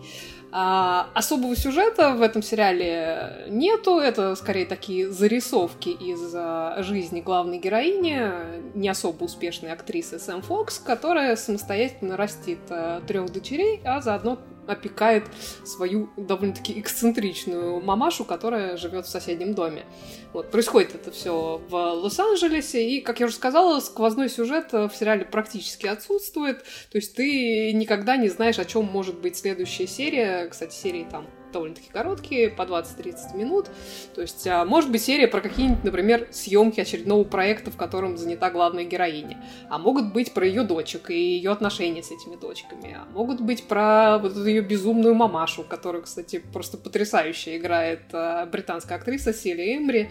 А, 0.57 1.09
особого 1.15 1.57
сюжета 1.57 2.13
в 2.13 2.23
этом 2.23 2.41
сериале 2.41 3.45
нету, 3.49 3.99
это 3.99 4.37
скорее 4.37 4.67
такие 4.67 5.11
зарисовки 5.11 5.89
из 5.89 6.33
а, 6.33 6.81
жизни 6.81 7.21
главной 7.21 7.59
героини, 7.59 8.31
не 8.79 8.89
особо 8.89 9.25
успешной 9.25 9.73
актрисы 9.73 10.21
Сэм 10.21 10.43
Фокс, 10.43 10.79
которая 10.79 11.35
самостоятельно 11.35 12.17
растит 12.17 12.61
а, 12.71 13.01
трех 13.01 13.33
дочерей, 13.33 13.81
а 13.85 14.01
заодно 14.01 14.39
опекает 14.67 15.25
свою 15.65 16.11
довольно-таки 16.17 16.79
эксцентричную 16.81 17.81
мамашу, 17.81 18.25
которая 18.25 18.77
живет 18.77 19.07
в 19.07 19.11
соседнем 19.11 19.55
доме. 19.55 19.85
Вот, 20.33 20.51
происходит 20.51 20.95
это 20.95 21.11
все 21.11 21.61
в 21.69 21.75
Лос-Анджелесе, 21.75 22.89
и, 22.89 23.01
как 23.01 23.21
я 23.21 23.27
уже 23.27 23.35
сказала, 23.35 23.81
сквозной 23.81 24.29
сюжет 24.29 24.73
в 24.73 24.91
сериале 24.91 25.25
практически 25.25 25.87
отсутствует, 25.87 26.63
то 26.63 26.99
есть 26.99 27.15
ты 27.15 27.73
никогда 27.73 28.17
не 28.17 28.29
знаешь, 28.29 28.59
о 28.59 28.65
чем 28.65 28.85
может 28.85 29.21
быть 29.21 29.37
следующая 29.37 29.87
серия. 29.87 30.49
Кстати, 30.49 30.75
серии 30.75 31.07
там 31.11 31.27
довольно-таки 31.55 31.89
короткие, 31.91 32.51
по 32.51 32.63
20-30 32.63 33.37
минут. 33.37 33.69
То 34.15 34.21
есть, 34.21 34.47
а, 34.47 34.65
может 34.65 34.91
быть, 34.91 35.03
серия 35.03 35.27
про 35.27 35.41
какие-нибудь, 35.41 35.85
например, 35.85 36.29
съемки 36.31 36.81
очередного 36.81 37.25
проекта, 37.25 37.71
в 37.71 37.77
котором 37.77 38.19
занята 38.19 38.51
главная 38.51 38.85
героиня. 38.85 39.43
А 39.71 39.79
могут 39.79 40.13
быть 40.13 40.35
про 40.35 40.47
ее 40.47 40.65
дочек 40.65 41.11
и 41.11 41.15
ее 41.15 41.51
отношения 41.51 42.03
с 42.03 42.11
этими 42.11 42.37
дочками. 42.37 42.97
А 42.99 43.11
могут 43.13 43.41
быть 43.41 43.65
про 43.65 44.19
вот 44.19 44.33
эту 44.33 44.45
ее 44.45 44.61
безумную 44.61 45.15
мамашу, 45.15 45.65
которую, 45.65 46.05
кстати, 46.05 46.43
просто 46.53 46.77
потрясающе 46.77 47.57
играет 47.57 48.03
а, 48.13 48.45
британская 48.47 48.97
актриса 48.97 49.33
Сили 49.33 49.77
Эмбри. 49.77 50.11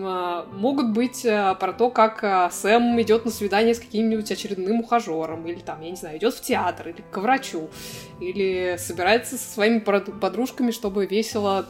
А, 0.00 0.46
могут 0.52 0.92
быть 0.92 1.26
а, 1.26 1.54
про 1.54 1.72
то, 1.72 1.90
как 1.90 2.24
а, 2.24 2.50
Сэм 2.50 3.00
идет 3.02 3.24
на 3.24 3.30
свидание 3.30 3.74
с 3.74 3.80
каким-нибудь 3.80 4.30
очередным 4.30 4.80
ухажером, 4.80 5.46
или 5.46 5.60
там, 5.60 5.80
я 5.82 5.90
не 5.90 5.96
знаю, 5.96 6.18
идет 6.18 6.34
в 6.34 6.40
театр, 6.40 6.88
или 6.88 7.04
к 7.10 7.18
врачу, 7.18 7.68
или 8.20 8.76
собирается 8.78 9.36
со 9.36 9.50
своими 9.50 9.80
подружками, 9.80 10.70
чтобы 10.70 11.06
весело 11.06 11.66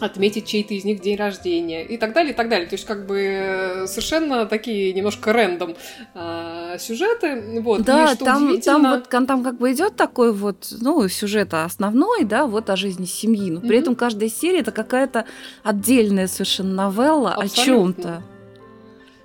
отметить 0.00 0.46
чей-то 0.46 0.74
из 0.74 0.84
них 0.84 1.00
день 1.00 1.16
рождения 1.16 1.84
и 1.84 1.96
так 1.96 2.12
далее, 2.12 2.32
и 2.32 2.36
так 2.36 2.48
далее. 2.48 2.66
То 2.66 2.74
есть 2.74 2.86
как 2.86 3.06
бы 3.06 3.18
э, 3.20 3.86
совершенно 3.86 4.46
такие 4.46 4.92
немножко 4.92 5.32
рэндом 5.32 5.76
э, 6.14 6.76
сюжеты. 6.78 7.60
Вот. 7.60 7.82
Да, 7.82 8.12
и, 8.12 8.16
там, 8.16 8.44
удивительно... 8.44 9.02
там 9.08 9.20
вот 9.20 9.26
там 9.26 9.44
как 9.44 9.58
бы 9.58 9.72
идет 9.72 9.96
такой 9.96 10.32
вот, 10.32 10.72
ну, 10.80 11.06
сюжет 11.08 11.54
основной, 11.54 12.24
да, 12.24 12.46
вот 12.46 12.70
о 12.70 12.76
жизни 12.76 13.04
семьи, 13.04 13.50
но 13.50 13.60
при 13.60 13.70
mm-hmm. 13.70 13.80
этом 13.80 13.94
каждая 13.94 14.28
серия 14.28 14.60
это 14.60 14.72
какая-то 14.72 15.26
отдельная 15.62 16.26
совершенно 16.26 16.88
новелла 16.88 17.34
Абсолютно. 17.34 17.62
о 17.62 17.64
чем-то. 17.64 18.22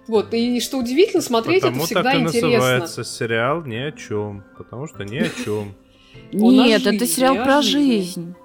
Вот, 0.07 0.33
и 0.33 0.59
что 0.59 0.77
удивительно, 0.77 1.21
смотреть 1.21 1.61
потому 1.61 1.77
это 1.77 1.85
всегда 1.85 2.03
так 2.03 2.15
и 2.15 2.21
интересно. 2.21 2.49
называется 2.49 3.03
сериал 3.03 3.63
ни 3.63 3.75
о 3.75 3.91
чем, 3.91 4.43
потому 4.55 4.87
что 4.87 5.03
ни 5.03 5.17
о 5.17 5.29
чем. 5.43 5.73
Нет, 6.31 6.85
это 6.85 7.07
сериал 7.07 7.35
про 7.35 7.61
жизнь. 7.61 8.35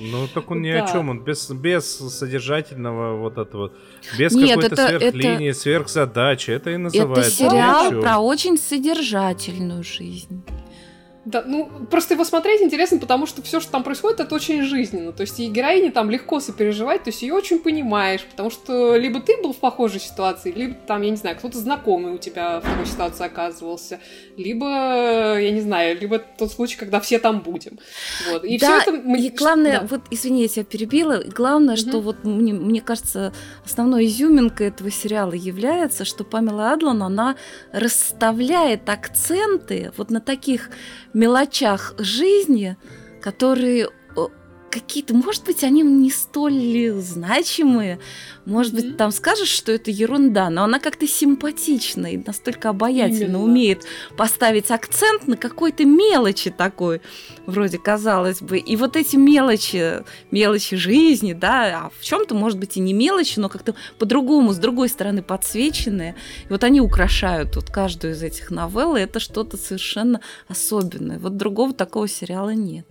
Ну, 0.00 0.26
так 0.32 0.50
он 0.50 0.62
ни 0.62 0.72
да. 0.72 0.84
о 0.84 0.92
чем, 0.92 1.10
он 1.10 1.20
без, 1.20 1.50
без 1.50 1.84
содержательного 1.84 3.16
вот 3.16 3.36
этого, 3.36 3.72
без 4.18 4.32
какой-то 4.32 4.74
сверхлинии, 4.74 5.50
это... 5.50 5.58
сверхзадачи, 5.58 6.50
это 6.52 6.70
и 6.70 6.78
называется. 6.78 7.44
Это 7.44 7.52
сериал 7.52 8.00
про 8.00 8.18
очень 8.18 8.56
содержательную 8.56 9.84
жизнь. 9.84 10.42
Да, 11.26 11.44
ну, 11.46 11.68
просто 11.90 12.14
его 12.14 12.24
смотреть 12.24 12.62
интересно, 12.62 12.98
потому 12.98 13.26
что 13.26 13.42
все, 13.42 13.60
что 13.60 13.70
там 13.70 13.82
происходит, 13.82 14.20
это 14.20 14.34
очень 14.34 14.62
жизненно. 14.62 15.12
То 15.12 15.20
есть 15.20 15.38
и 15.38 15.48
героине 15.48 15.90
там 15.90 16.10
легко 16.10 16.40
сопереживать, 16.40 17.04
то 17.04 17.10
есть 17.10 17.20
ее 17.20 17.34
очень 17.34 17.58
понимаешь, 17.58 18.24
потому 18.24 18.48
что 18.48 18.96
либо 18.96 19.20
ты 19.20 19.36
был 19.36 19.52
в 19.52 19.58
похожей 19.58 20.00
ситуации, 20.00 20.50
либо 20.50 20.74
там, 20.86 21.02
я 21.02 21.10
не 21.10 21.16
знаю, 21.16 21.36
кто-то 21.36 21.58
знакомый 21.58 22.14
у 22.14 22.18
тебя 22.18 22.60
в 22.60 22.62
такой 22.62 22.86
ситуации 22.86 23.26
оказывался, 23.26 24.00
либо, 24.38 25.38
я 25.38 25.50
не 25.50 25.60
знаю, 25.60 26.00
либо 26.00 26.18
тот 26.20 26.52
случай, 26.52 26.78
когда 26.78 27.00
все 27.00 27.18
там 27.18 27.40
будем. 27.40 27.78
Вот. 28.30 28.42
И 28.44 28.58
да, 28.58 28.80
все 28.80 28.92
это... 28.92 29.08
И 29.18 29.28
главное, 29.28 29.80
да. 29.80 29.86
вот, 29.90 30.00
извини, 30.10 30.42
я 30.42 30.48
тебя 30.48 30.64
перебила, 30.64 31.22
главное, 31.22 31.74
угу. 31.74 31.80
что 31.82 32.00
вот 32.00 32.24
мне, 32.24 32.54
мне 32.54 32.80
кажется, 32.80 33.34
основной 33.62 34.06
изюминкой 34.06 34.68
этого 34.68 34.90
сериала 34.90 35.34
является, 35.34 36.06
что 36.06 36.24
Памела 36.24 36.72
Адлан, 36.72 37.02
она 37.02 37.36
расставляет 37.72 38.88
акценты 38.88 39.92
вот 39.98 40.10
на 40.10 40.22
таких 40.22 40.70
мелочах 41.12 41.94
жизни, 41.98 42.76
которые 43.20 43.90
какие-то, 44.70 45.14
может 45.14 45.44
быть, 45.44 45.64
они 45.64 45.82
не 45.82 46.10
столь 46.10 46.92
значимые, 47.00 47.98
может 48.46 48.74
быть, 48.74 48.96
там 48.96 49.10
скажешь, 49.12 49.48
что 49.48 49.72
это 49.72 49.90
ерунда, 49.90 50.48
но 50.50 50.64
она 50.64 50.78
как-то 50.78 51.06
симпатична 51.06 52.06
и 52.06 52.16
настолько 52.16 52.70
обаятельно 52.70 53.36
Именно. 53.36 53.42
умеет 53.42 53.84
поставить 54.16 54.70
акцент 54.70 55.26
на 55.28 55.36
какой-то 55.36 55.84
мелочи 55.84 56.50
такой, 56.50 57.00
вроде 57.46 57.78
казалось 57.78 58.40
бы. 58.40 58.58
И 58.58 58.76
вот 58.76 58.96
эти 58.96 59.16
мелочи, 59.16 60.04
мелочи 60.30 60.76
жизни, 60.76 61.32
да, 61.32 61.84
а 61.84 61.90
в 61.98 62.02
чем-то, 62.02 62.34
может 62.34 62.58
быть, 62.58 62.76
и 62.76 62.80
не 62.80 62.92
мелочи, 62.92 63.38
но 63.38 63.48
как-то 63.48 63.74
по-другому, 63.98 64.52
с 64.52 64.58
другой 64.58 64.88
стороны 64.88 65.22
подсвеченные. 65.22 66.16
И 66.48 66.52
вот 66.52 66.64
они 66.64 66.80
украшают 66.80 67.56
вот 67.56 67.70
каждую 67.70 68.14
из 68.14 68.22
этих 68.22 68.50
новелл, 68.50 68.96
и 68.96 69.00
это 69.00 69.20
что-то 69.20 69.56
совершенно 69.56 70.20
особенное. 70.48 71.18
Вот 71.18 71.36
другого 71.36 71.72
такого 71.72 72.08
сериала 72.08 72.50
нет. 72.50 72.86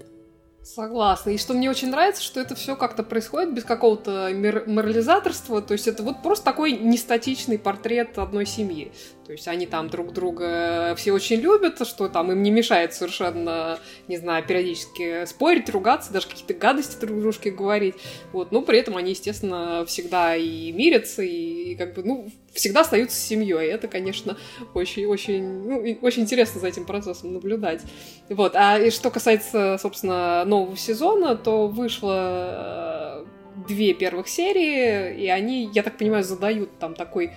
Согласна. 0.75 1.31
И 1.31 1.37
что 1.39 1.55
мне 1.55 1.67
очень 1.67 1.89
нравится, 1.89 2.21
что 2.21 2.39
это 2.39 2.53
все 2.53 2.75
как-то 2.75 3.01
происходит 3.01 3.55
без 3.55 3.63
какого-то 3.63 4.29
морализаторства. 4.67 5.63
То 5.63 5.73
есть 5.73 5.87
это 5.87 6.03
вот 6.03 6.21
просто 6.21 6.45
такой 6.45 6.73
нестатичный 6.73 7.57
портрет 7.57 8.19
одной 8.19 8.45
семьи. 8.45 8.91
То 9.29 9.33
есть 9.33 9.47
они 9.47 9.67
там 9.67 9.89
друг 9.89 10.11
друга 10.11 10.95
все 10.97 11.11
очень 11.11 11.39
любят, 11.39 11.87
что 11.87 12.07
там 12.07 12.31
им 12.31 12.41
не 12.41 12.49
мешает 12.49 12.95
совершенно, 12.95 13.77
не 14.07 14.17
знаю, 14.17 14.43
периодически 14.43 15.23
спорить, 15.25 15.69
ругаться, 15.69 16.11
даже 16.11 16.27
какие-то 16.27 16.55
гадости 16.55 16.99
друг 16.99 17.19
дружке 17.19 17.51
говорить. 17.51 17.93
Вот. 18.31 18.51
Но 18.51 18.63
при 18.63 18.79
этом 18.79 18.97
они, 18.97 19.11
естественно, 19.11 19.85
всегда 19.85 20.35
и 20.35 20.71
мирятся, 20.71 21.21
и, 21.21 21.73
и 21.73 21.75
как 21.75 21.93
бы, 21.93 22.01
ну, 22.01 22.31
всегда 22.53 22.81
остаются 22.81 23.21
семьей. 23.21 23.67
Это, 23.67 23.87
конечно, 23.87 24.35
очень-очень 24.73 25.43
ну, 25.43 25.97
очень 26.01 26.23
интересно 26.23 26.59
за 26.59 26.65
этим 26.65 26.85
процессом 26.85 27.31
наблюдать. 27.31 27.83
Вот. 28.29 28.55
А 28.55 28.79
и 28.79 28.89
что 28.89 29.11
касается, 29.11 29.77
собственно, 29.79 30.43
нового 30.43 30.75
сезона, 30.75 31.35
то 31.35 31.67
вышло 31.67 33.23
э, 33.23 33.25
две 33.67 33.93
первых 33.93 34.27
серии, 34.27 35.21
и 35.21 35.27
они, 35.27 35.69
я 35.73 35.83
так 35.83 35.97
понимаю, 35.97 36.23
задают 36.23 36.77
там 36.79 36.95
такой 36.95 37.31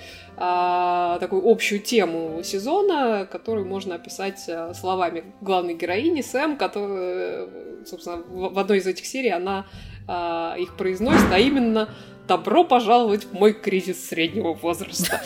а, 0.45 1.21
такую 1.21 1.49
общую 1.49 1.81
тему 1.81 2.41
сезона, 2.43 3.29
которую 3.31 3.65
можно 3.65 3.95
описать 3.95 4.45
а, 4.49 4.75
словами 4.75 5.23
главной 5.41 5.75
героини 5.75 6.21
Сэм, 6.21 6.57
которая, 6.57 7.47
собственно, 7.87 8.17
в, 8.17 8.53
в 8.53 8.59
одной 8.59 8.79
из 8.79 8.87
этих 8.89 9.07
серий 9.07 9.31
она 9.31 9.67
а, 10.09 10.57
их 10.59 10.77
произносит, 10.77 11.31
а 11.31 11.39
именно 11.39 11.91
добро 12.27 12.65
пожаловать 12.65 13.25
в 13.25 13.33
мой 13.33 13.53
кризис 13.53 14.09
среднего 14.09 14.55
возраста. 14.55 15.21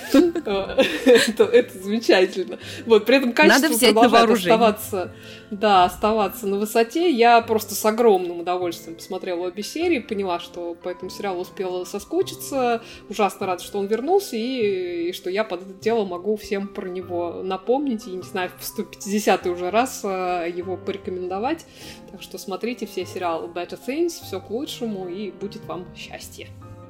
Это 0.45 1.79
замечательно. 1.83 2.59
Вот, 2.87 3.07
при 3.07 3.17
этом 3.17 3.33
качество 3.33 3.93
продолжает 3.93 4.31
оставаться 4.31 5.13
да, 5.51 5.85
оставаться 5.85 6.47
на 6.47 6.57
высоте. 6.57 7.11
Я 7.11 7.41
просто 7.41 7.75
с 7.75 7.85
огромным 7.85 8.41
удовольствием 8.41 8.97
посмотрела 8.97 9.47
обе 9.47 9.63
серии, 9.63 9.99
поняла, 9.99 10.41
что 10.41 10.75
по 10.75 10.89
этому 10.89 11.11
сериалу 11.11 11.43
успела 11.43 11.85
соскучиться. 11.85 12.83
Ужасно 13.09 13.47
рада, 13.47 13.63
что 13.63 13.79
он 13.79 13.87
вернулся, 13.87 14.37
и, 14.37 15.09
и 15.09 15.13
что 15.13 15.31
я 15.31 15.45
под 15.45 15.63
это 15.63 15.75
дело 15.75 16.05
могу 16.05 16.37
всем 16.37 16.69
про 16.69 16.89
него 16.89 17.43
напомнить, 17.43 18.07
и, 18.07 18.11
не 18.11 18.23
знаю, 18.23 18.51
в 18.59 18.65
150 18.65 19.47
уже 19.47 19.71
раз 19.71 20.01
э, 20.05 20.53
его 20.55 20.77
порекомендовать. 20.77 21.65
Так 22.11 22.23
что 22.23 22.39
смотрите 22.39 22.87
все 22.87 23.07
сериалы 23.07 23.49
Better 23.49 23.79
Things, 23.87 24.21
все 24.25 24.41
к 24.41 24.51
лучшему, 24.51 25.09
и 25.09 25.31
будет 25.31 25.65
вам 25.67 25.87
счастье. 25.97 26.49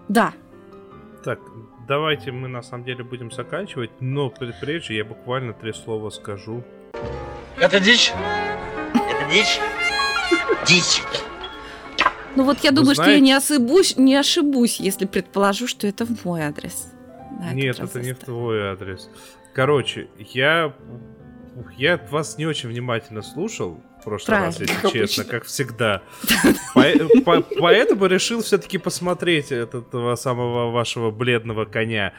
Да. 0.08 0.32
Так, 1.24 1.40
давайте 1.88 2.32
мы 2.32 2.48
на 2.48 2.62
самом 2.62 2.84
деле 2.84 3.04
будем 3.04 3.30
заканчивать, 3.30 3.90
но 4.00 4.30
прежде 4.30 4.96
я 4.96 5.04
буквально 5.04 5.52
три 5.52 5.72
слова 5.72 6.10
скажу. 6.10 6.62
Это 7.58 7.80
дичь? 7.80 8.12
Это 8.94 9.30
дичь? 9.32 9.60
Дичь. 10.66 11.02
Ну 12.36 12.44
вот 12.44 12.58
я 12.58 12.70
Вы 12.70 12.76
думаю, 12.76 12.94
знаете... 12.94 13.12
что 13.12 13.18
я 13.18 13.20
не 13.20 13.32
ошибусь, 13.32 13.96
не 13.96 14.14
ошибусь, 14.14 14.78
если 14.78 15.06
предположу, 15.06 15.66
что 15.66 15.86
это 15.86 16.04
в 16.04 16.24
мой 16.24 16.42
адрес. 16.42 16.92
Нет, 17.52 17.80
это 17.80 18.00
не 18.00 18.12
в 18.12 18.18
твой 18.18 18.68
адрес. 18.68 19.10
Короче, 19.54 20.08
я 20.18 20.74
я 21.78 21.98
вас 22.10 22.36
не 22.36 22.46
очень 22.46 22.68
внимательно 22.68 23.22
слушал 23.22 23.82
прошлый 24.06 24.38
Правильно. 24.38 24.58
раз, 24.58 24.60
если 24.60 24.98
честно, 24.98 25.24
как 25.24 25.44
всегда. 25.44 26.02
Поэтому 26.74 28.06
решил 28.06 28.40
все-таки 28.42 28.78
посмотреть 28.78 29.50
этого 29.50 30.14
самого 30.14 30.70
вашего 30.70 31.10
бледного 31.10 31.64
коня. 31.64 32.12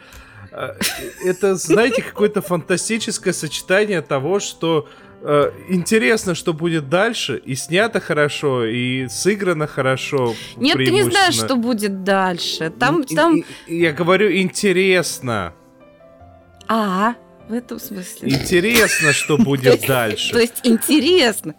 А, 0.51 0.75
это, 1.23 1.55
знаете, 1.55 2.01
какое-то 2.01 2.41
фантастическое 2.41 3.33
сочетание 3.33 4.01
того, 4.01 4.39
что 4.39 4.89
э, 5.21 5.51
интересно, 5.69 6.35
что 6.35 6.53
будет 6.53 6.89
дальше, 6.89 7.41
и 7.45 7.55
снято 7.55 8.01
хорошо, 8.01 8.65
и 8.65 9.07
сыграно 9.07 9.65
хорошо. 9.67 10.35
Нет, 10.57 10.75
ты 10.75 10.91
не 10.91 11.03
знаешь, 11.03 11.35
что 11.35 11.55
будет 11.55 12.03
дальше. 12.03 12.69
Там, 12.69 13.03
там... 13.03 13.43
Я 13.65 13.93
говорю, 13.93 14.31
интересно. 14.31 15.53
А, 16.67 17.15
в 17.47 17.53
этом 17.53 17.79
смысле. 17.79 18.29
Интересно, 18.29 19.13
что 19.13 19.37
будет 19.37 19.85
дальше. 19.87 20.31
То 20.31 20.39
есть 20.39 20.61
интересно. 20.63 21.55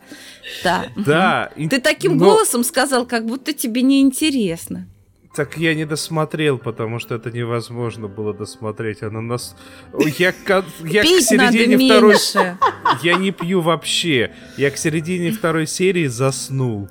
Да. 0.63 0.87
Да. 0.97 1.51
Ты 1.57 1.81
таким 1.81 2.19
голосом 2.19 2.65
сказал, 2.65 3.07
как 3.07 3.27
будто 3.27 3.53
тебе 3.53 3.83
не 3.83 4.01
интересно. 4.01 4.89
Так 5.35 5.57
я 5.57 5.75
не 5.75 5.85
досмотрел, 5.85 6.59
потому 6.59 6.99
что 6.99 7.15
это 7.15 7.31
невозможно 7.31 8.09
было 8.09 8.35
досмотреть. 8.35 9.03
Она 9.03 9.21
нас... 9.21 9.55
Я, 10.19 10.33
к... 10.33 10.65
я 10.85 11.03
Пить 11.03 11.27
к 11.27 11.29
середине 11.29 11.77
надо 11.77 11.85
второй... 11.85 12.13
Меньше. 12.13 12.59
Я 13.03 13.15
не 13.17 13.31
пью 13.31 13.61
вообще. 13.61 14.33
Я 14.57 14.71
к 14.73 14.79
середине 14.79 15.31
второй 15.31 15.69
серии 15.69 16.07
заснул. 16.07 16.89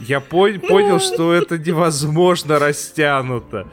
Я 0.00 0.20
пон... 0.20 0.60
понял, 0.60 1.00
что 1.00 1.32
это 1.32 1.56
невозможно 1.56 2.58
растянуто. 2.58 3.68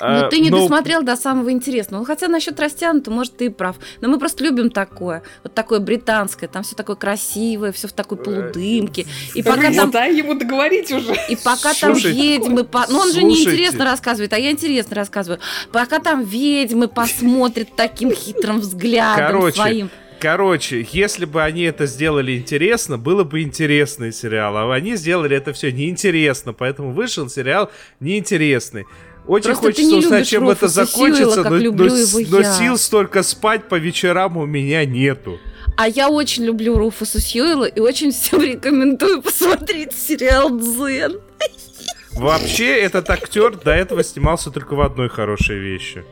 А, 0.00 0.22
Ну, 0.22 0.28
ты 0.30 0.38
не 0.40 0.50
но- 0.50 0.60
досмотрел 0.60 1.02
до 1.02 1.16
самого 1.16 1.50
интересного. 1.52 2.00
Ну, 2.00 2.06
хотя 2.06 2.28
насчет 2.28 2.58
растянуто, 2.60 3.10
может, 3.10 3.36
ты 3.36 3.46
и 3.46 3.48
прав. 3.48 3.76
Но 4.00 4.08
мы 4.08 4.18
просто 4.18 4.44
любим 4.44 4.70
такое. 4.70 5.22
Вот 5.42 5.54
такое 5.54 5.80
британское. 5.80 6.48
Там 6.48 6.62
все 6.62 6.74
такое 6.76 6.96
красивое, 6.96 7.72
все 7.72 7.88
в 7.88 7.92
такой 7.92 8.18
полудымке. 8.18 9.06
И 9.34 9.42
пока 9.42 9.72
там 9.72 9.90
дай 9.90 10.14
ему 10.16 10.34
договорить 10.34 10.90
уже. 10.92 11.14
И 11.28 11.36
пока 11.36 11.74
там 11.74 11.94
ведьмы... 11.94 12.64
по- 12.64 12.86
Ну, 12.88 12.98
он 12.98 13.12
же 13.12 13.22
неинтересно 13.22 13.84
рассказывает, 13.84 14.32
а 14.32 14.38
я 14.38 14.50
интересно 14.50 14.96
рассказываю. 14.96 15.40
Пока 15.72 15.98
там 15.98 16.22
ведьмы 16.24 16.88
посмотрят 16.88 17.68
таким 17.76 18.12
хитрым 18.12 18.60
взглядом 18.60 19.26
Короче, 19.26 19.56
своим. 19.56 19.90
Короче, 20.20 20.84
если 20.90 21.26
бы 21.26 21.42
они 21.44 21.62
это 21.62 21.86
сделали 21.86 22.36
интересно, 22.36 22.98
было 22.98 23.22
бы 23.22 23.40
интересный 23.42 24.12
сериал. 24.12 24.56
А 24.56 24.74
они 24.74 24.96
сделали 24.96 25.36
это 25.36 25.52
все 25.52 25.70
неинтересно, 25.70 26.52
поэтому 26.52 26.90
вышел 26.92 27.28
сериал 27.28 27.70
неинтересный. 28.00 28.84
Очень 29.28 29.44
Просто 29.48 29.66
ты 29.66 29.72
хочется 29.72 29.90
не 29.90 29.98
узнать, 29.98 30.12
любишь 30.20 30.28
чем 30.28 30.48
это 30.48 30.64
Руфуса 30.66 30.86
закончится, 30.86 31.16
Сьюэлла, 31.24 31.42
как 31.42 31.50
но, 31.52 31.56
люблю 31.58 31.90
но 31.90 32.28
но 32.30 32.40
я. 32.40 32.52
сил 32.54 32.78
столько 32.78 33.22
спать 33.22 33.68
по 33.68 33.74
вечерам 33.74 34.38
у 34.38 34.46
меня 34.46 34.86
нету. 34.86 35.38
А 35.76 35.86
я 35.86 36.08
очень 36.08 36.44
люблю 36.44 36.78
Руфуса 36.78 37.20
Сьюэлла 37.20 37.66
и 37.66 37.78
очень 37.78 38.10
всем 38.10 38.40
рекомендую 38.42 39.20
посмотреть 39.20 39.92
сериал 39.92 40.58
«Дзен». 40.58 41.20
Вообще, 42.14 42.80
этот 42.80 43.10
актер 43.10 43.54
до 43.56 43.72
этого 43.72 44.02
снимался 44.02 44.50
только 44.50 44.74
в 44.74 44.80
одной 44.80 45.10
хорошей 45.10 45.58
вещи. 45.58 46.04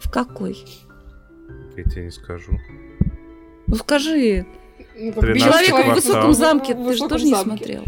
В 0.00 0.10
какой? 0.10 0.58
Я 1.76 1.84
тебе 1.84 2.04
не 2.04 2.10
скажу. 2.10 2.58
Ну 3.68 3.76
скажи. 3.76 4.44
Ну, 4.96 5.12
Человек 5.12 5.38
«Человек 5.38 5.86
в 5.86 5.94
высоком 5.94 6.34
замке, 6.34 6.74
в 6.74 6.84
ты 6.84 6.94
же 6.94 7.08
тоже 7.08 7.24
не 7.24 7.30
замке». 7.30 7.48
смотрел. 7.48 7.84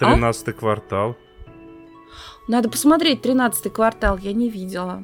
А? 0.00 0.14
Тринадцатый 0.14 0.54
квартал. 0.54 1.16
Надо 2.48 2.68
посмотреть 2.68 3.22
«Тринадцатый 3.22 3.70
квартал», 3.72 4.18
я 4.18 4.32
не 4.32 4.48
видела. 4.50 5.02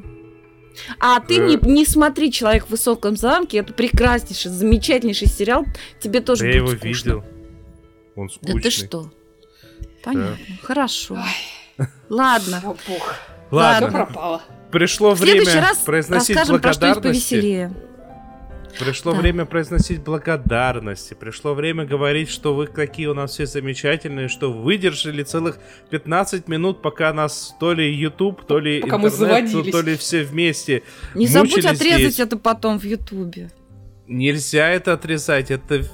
А 1.01 1.20
ты 1.20 1.39
Э. 1.39 1.47
не, 1.47 1.56
не 1.62 1.85
смотри 1.85 2.31
«Человек 2.31 2.66
в 2.66 2.70
высоком 2.70 3.16
замке», 3.16 3.59
это 3.59 3.72
прекраснейший, 3.72 4.51
замечательнейший 4.51 5.28
сериал, 5.28 5.64
тебе 6.01 6.20
тоже 6.20 6.44
Да 6.44 6.47
будет 6.47 6.55
я 6.55 6.59
его 6.59 6.68
скучно. 6.68 7.09
видел. 7.09 7.24
Он 8.16 8.27
Да 8.28 8.32
скучный. 8.35 8.62
ты 8.62 8.70
что? 8.70 9.10
Понятно, 10.05 10.36
хорошо. 10.62 11.14
Ой. 11.78 11.86
Ладно. 12.09 12.77
Ладно, 13.51 13.89
Все 13.89 13.97
пропало. 13.97 14.43
пришло 14.70 15.14
В 15.14 15.18
следующий 15.18 15.51
время 15.51 15.68
раз 15.68 15.78
произносить 15.78 16.36
расскажем 16.36 16.60
про 16.60 16.72
что-нибудь 16.72 17.02
повеселее. 17.02 17.72
Пришло 18.78 19.12
Да. 19.12 19.18
время 19.18 19.44
произносить 19.44 20.01
благодарности. 20.02 21.14
Пришло 21.14 21.55
время 21.55 21.84
говорить, 21.84 22.30
что 22.30 22.55
вы 22.55 22.66
какие 22.66 23.06
у 23.06 23.14
нас 23.14 23.32
все 23.32 23.47
замечательные, 23.47 24.28
что 24.28 24.52
выдержали 24.52 25.22
целых 25.22 25.59
15 25.90 26.48
минут, 26.48 26.80
пока 26.82 27.12
нас 27.12 27.55
то 27.60 27.72
ли 27.72 27.92
YouTube, 27.92 28.44
то 28.47 28.59
ли 28.59 28.80
Пока 28.80 28.97
интернет, 28.97 29.12
то, 29.12 29.16
заводились. 29.18 29.72
то 29.72 29.80
ли 29.82 29.97
все 29.97 30.22
вместе. 30.22 30.82
Не 31.14 31.26
забудь 31.26 31.64
отрезать 31.64 32.12
здесь. 32.14 32.20
это 32.20 32.36
потом 32.36 32.78
в 32.78 32.84
Ютубе. 32.84 33.51
Нельзя 34.06 34.68
это 34.68 34.94
отрезать, 34.94 35.51
это 35.51 35.84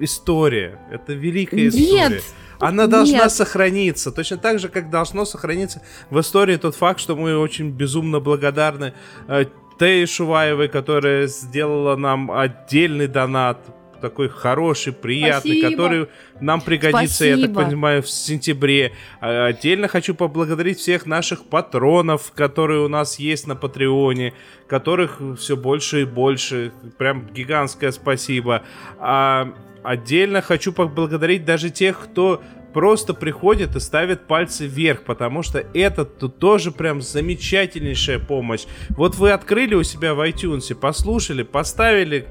история, 0.00 0.78
это 0.90 1.12
великая 1.12 1.70
Нет, 1.70 1.74
история. 1.74 2.20
Она 2.58 2.86
должна 2.86 3.24
Нет. 3.24 3.32
сохраниться. 3.32 4.10
Точно 4.10 4.38
так 4.38 4.58
же, 4.58 4.68
как 4.68 4.90
должно 4.90 5.24
сохраниться 5.26 5.82
в 6.10 6.18
истории 6.20 6.56
тот 6.56 6.74
факт, 6.74 7.00
что 7.00 7.14
мы 7.14 7.36
очень 7.38 7.70
безумно 7.70 8.18
благодарны 8.20 8.94
э, 9.28 9.44
Тее 9.78 10.06
Шуваевой, 10.06 10.68
которая 10.68 11.26
сделала 11.26 11.96
нам 11.96 12.30
отдельный 12.30 13.06
донат, 13.06 13.58
такой 14.00 14.28
хороший, 14.28 14.92
приятный, 14.92 15.58
Спасибо. 15.58 15.70
который 15.70 16.08
нам 16.40 16.60
пригодится, 16.60 17.24
я 17.24 17.36
так 17.36 17.50
Спасибо. 17.50 17.62
понимаю, 17.62 18.02
в 18.02 18.08
сентябре. 18.08 18.92
А 19.20 19.46
Отдельно 19.46 19.88
хочу 19.88 20.14
поблагодарить 20.14 20.78
всех 20.78 21.06
наших 21.06 21.44
патронов, 21.44 22.32
которые 22.32 22.80
у 22.80 22.88
нас 22.88 23.18
есть 23.18 23.46
на 23.46 23.56
Патреоне, 23.56 24.34
которых 24.68 25.20
все 25.38 25.56
больше 25.56 26.02
и 26.02 26.04
больше. 26.04 26.72
Прям 26.98 27.26
гигантское 27.26 27.90
спасибо. 27.92 28.62
А 28.98 29.52
отдельно 29.82 30.42
хочу 30.42 30.72
поблагодарить 30.72 31.44
даже 31.44 31.70
тех, 31.70 31.98
кто 31.98 32.42
просто 32.76 33.14
приходит 33.14 33.74
и 33.74 33.80
ставит 33.80 34.26
пальцы 34.26 34.66
вверх, 34.66 35.04
потому 35.04 35.42
что 35.42 35.64
это 35.72 36.04
тут 36.04 36.38
тоже 36.38 36.70
прям 36.70 37.00
замечательнейшая 37.00 38.18
помощь. 38.18 38.66
Вот 38.90 39.14
вы 39.14 39.30
открыли 39.30 39.74
у 39.74 39.82
себя 39.82 40.12
в 40.12 40.20
iTunes, 40.20 40.74
послушали, 40.74 41.42
поставили 41.42 42.26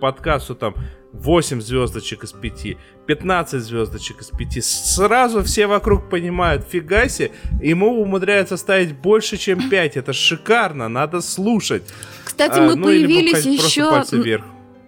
подкасту 0.00 0.56
там 0.56 0.74
8 1.12 1.60
звездочек 1.60 2.24
из 2.24 2.32
5, 2.32 2.76
15 3.06 3.62
звездочек 3.62 4.20
из 4.20 4.30
5. 4.30 4.64
Сразу 4.64 5.44
все 5.44 5.68
вокруг 5.68 6.10
понимают, 6.10 6.66
фига 6.68 7.08
себе, 7.08 7.30
ему 7.62 8.02
умудряются 8.02 8.56
ставить 8.56 8.96
больше, 8.96 9.36
чем 9.36 9.70
5. 9.70 9.96
Это 9.96 10.12
шикарно, 10.12 10.88
надо 10.88 11.20
слушать. 11.20 11.84
Кстати, 12.24 12.58
А, 12.58 12.62
мы 12.62 12.74
ну, 12.74 12.88
или 12.88 13.06
появились 13.06 13.46
еще... 13.46 14.04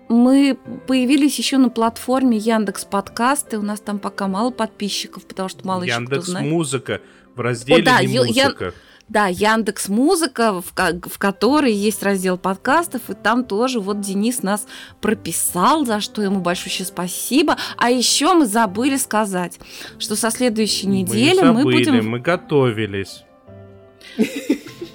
Мы 0.08 0.56
появились 0.86 1.36
еще 1.38 1.58
на 1.58 1.68
платформе 1.68 2.38
Яндекс 2.38 2.84
Подкасты. 2.84 3.58
У 3.58 3.62
нас 3.62 3.80
там 3.80 3.98
пока 3.98 4.28
мало 4.28 4.50
подписчиков, 4.50 5.26
потому 5.26 5.48
что 5.48 5.66
мало 5.66 5.82
еще 5.82 5.94
кто 5.94 6.02
Яндекс 6.02 6.26
знает. 6.26 6.50
Музыка 6.50 7.00
в 7.34 7.40
разделе 7.40 7.82
О, 7.82 7.84
да, 7.84 8.02
не 8.02 8.14
я- 8.14 8.24
я- 8.24 8.44
музыка. 8.46 8.74
Да, 9.08 9.26
Яндекс 9.28 9.88
Музыка, 9.88 10.60
в, 10.60 10.64
в 10.74 11.18
которой 11.18 11.72
есть 11.72 12.02
раздел 12.02 12.36
подкастов, 12.38 13.08
и 13.08 13.14
там 13.14 13.44
тоже 13.44 13.78
вот 13.78 14.00
Денис 14.00 14.42
нас 14.42 14.66
прописал, 15.00 15.86
за 15.86 16.00
что 16.00 16.22
ему 16.22 16.40
большое 16.40 16.84
спасибо. 16.84 17.56
А 17.76 17.88
еще 17.88 18.34
мы 18.34 18.46
забыли 18.46 18.96
сказать, 18.96 19.60
что 20.00 20.16
со 20.16 20.30
следующей 20.32 20.88
недели 20.88 21.40
мы, 21.40 21.52
мы, 21.52 21.58
забыли, 21.60 21.76
будем, 21.90 22.10
мы 22.10 22.18
готовились. 22.18 23.22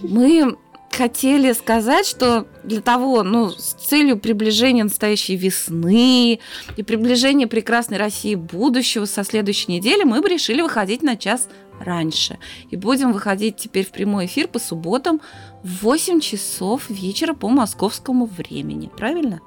мы 0.02 0.58
хотели 0.96 1.52
сказать, 1.54 2.06
что 2.06 2.46
для 2.64 2.82
того, 2.82 3.24
ну, 3.24 3.50
с 3.50 3.74
целью 3.74 4.18
приближения 4.18 4.84
настоящей 4.84 5.36
весны 5.36 6.40
и 6.78 6.84
приближения 6.84 7.48
прекрасной 7.48 7.98
России 7.98 8.36
будущего 8.36 9.06
со 9.06 9.24
следующей 9.24 9.72
недели 9.72 10.04
мы 10.04 10.22
бы 10.22 10.30
решили 10.30 10.62
выходить 10.62 11.02
на 11.04 11.16
час 11.18 11.50
раньше. 11.80 12.38
И 12.70 12.76
будем 12.78 13.12
выходить 13.12 13.58
теперь 13.58 13.86
в 13.86 13.92
прямой 13.92 14.26
эфир 14.26 14.48
по 14.48 14.60
субботам 14.60 15.22
в 15.64 15.84
8 15.84 16.20
часов 16.20 16.90
вечера 16.90 17.34
по 17.34 17.50
московскому 17.50 18.26
времени. 18.26 18.90
Правильно? 18.96 19.42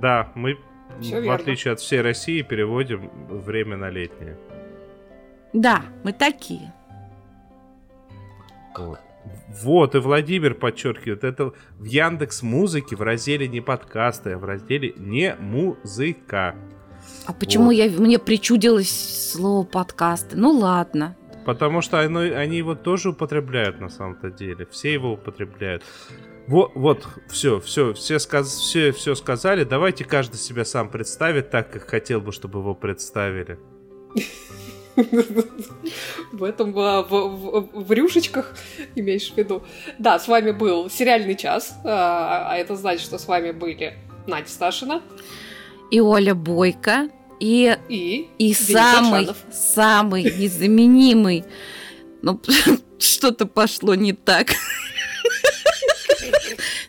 Да, 0.00 0.32
мы, 0.34 0.58
Всё 1.00 1.18
в 1.18 1.22
верно. 1.22 1.34
отличие 1.34 1.72
от 1.74 1.80
всей 1.80 2.00
России, 2.00 2.42
переводим 2.42 3.10
время 3.28 3.76
на 3.76 3.90
летнее. 3.90 4.36
Да, 5.52 5.82
мы 6.04 6.12
такие. 6.12 6.72
Вот. 8.76 9.00
Вот, 9.62 9.94
и 9.94 9.98
Владимир 9.98 10.54
подчеркивает, 10.54 11.24
это 11.24 11.52
в 11.78 11.84
Яндекс 11.84 12.42
Музыке 12.42 12.96
в 12.96 13.02
разделе 13.02 13.48
не 13.48 13.60
подкасты, 13.60 14.32
а 14.32 14.38
в 14.38 14.44
разделе 14.44 14.92
не 14.96 15.34
музыка. 15.38 16.54
А 17.26 17.32
почему 17.32 17.66
Вот. 17.66 17.70
я, 17.72 17.88
мне 17.90 18.18
причудилось 18.18 19.30
слово 19.32 19.64
подкасты? 19.64 20.36
Ну 20.36 20.50
ладно. 20.50 21.16
Потому 21.44 21.80
что 21.80 22.00
оно- 22.00 22.20
они 22.20 22.58
его 22.58 22.74
тоже 22.74 23.10
употребляют 23.10 23.80
на 23.80 23.88
самом-то 23.88 24.30
деле. 24.30 24.66
Все 24.70 24.92
его 24.92 25.12
употребляют. 25.14 25.82
Вот, 26.46 26.72
вот, 26.74 27.06
все, 27.28 27.60
все, 27.60 27.92
все, 27.94 28.18
сказ- 28.18 28.56
все, 28.58 28.92
все 28.92 29.14
сказали. 29.14 29.64
Давайте 29.64 30.04
каждый 30.04 30.36
себя 30.36 30.64
сам 30.64 30.88
представит 30.90 31.50
так, 31.50 31.70
как 31.70 31.88
хотел 31.88 32.20
бы, 32.20 32.32
чтобы 32.32 32.58
его 32.60 32.74
представили. 32.74 33.58
В 36.32 36.42
этом, 36.44 36.76
а, 36.78 37.02
в, 37.02 37.10
в- 37.10 37.84
в 37.84 37.92
рюшечках, 37.92 38.54
имеешь 38.96 39.30
в 39.32 39.36
виду. 39.36 39.62
Да, 39.98 40.18
с 40.18 40.26
вами 40.28 40.50
был 40.50 40.90
сериальный 40.90 41.36
час, 41.36 41.74
а 41.84 42.48
а 42.50 42.56
это 42.56 42.74
значит, 42.76 43.02
что 43.02 43.18
с 43.18 43.26
вами 43.28 43.52
были 43.52 43.96
Надя 44.26 44.48
Сташина 44.50 45.02
И 45.90 46.00
Оля 46.00 46.34
Бойко, 46.34 47.08
и 47.40 47.76
и 47.88 48.28
И 48.38 48.52
Денис 48.52 48.58
самый, 48.58 49.20
Аршанов. 49.20 49.36
самый 49.52 50.22
незаменимый. 50.24 51.44
Ну, 52.22 52.40
что-то 52.98 53.46
пошло 53.46 53.94
не 53.94 54.12
так. 54.12 54.48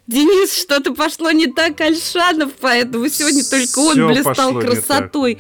Денис, 0.07 0.59
что-то 0.59 0.93
пошло 0.95 1.29
не 1.31 1.45
так, 1.47 1.79
Альшанов, 1.81 2.53
поэтому 2.59 3.07
сегодня 3.09 3.43
только 3.43 3.77
он 3.79 4.07
блистал 4.07 4.53
красотой 4.59 5.37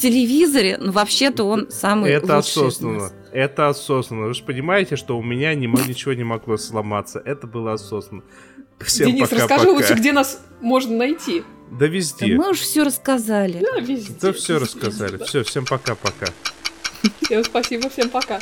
телевизоре. 0.00 0.76
Но 0.78 0.92
вообще-то 0.92 1.44
он 1.44 1.70
самый 1.70 2.10
Это 2.12 2.36
лучший 2.36 2.48
из 2.48 2.56
осознанно. 2.56 2.98
нас. 3.00 3.12
Это 3.32 3.68
осознанно. 3.68 4.26
Вы 4.26 4.34
же 4.34 4.42
понимаете, 4.44 4.96
что 4.96 5.16
у 5.18 5.22
меня 5.22 5.54
не 5.54 5.66
ничего 5.66 6.12
не 6.14 6.24
могло 6.24 6.56
сломаться. 6.56 7.22
Это 7.24 7.46
было 7.46 7.74
осознанно. 7.74 8.22
Всем 8.80 9.08
Денис, 9.08 9.28
пока-пока. 9.28 9.54
расскажи 9.56 9.70
лучше, 9.70 9.94
где 9.94 10.12
нас 10.12 10.42
можно 10.60 10.96
найти. 10.96 11.42
Да 11.70 11.78
Да 11.80 11.86
везде. 11.86 12.34
мы 12.34 12.50
уже 12.50 12.62
все 12.62 12.82
рассказали. 12.82 13.60
Да, 13.60 13.78
везде. 13.80 14.14
Да 14.20 14.32
все 14.32 14.58
рассказали. 14.58 15.22
Все, 15.24 15.44
всем 15.44 15.64
пока-пока. 15.66 16.26
Всем 17.22 17.44
спасибо, 17.44 17.88
всем 17.90 18.08
пока. 18.08 18.38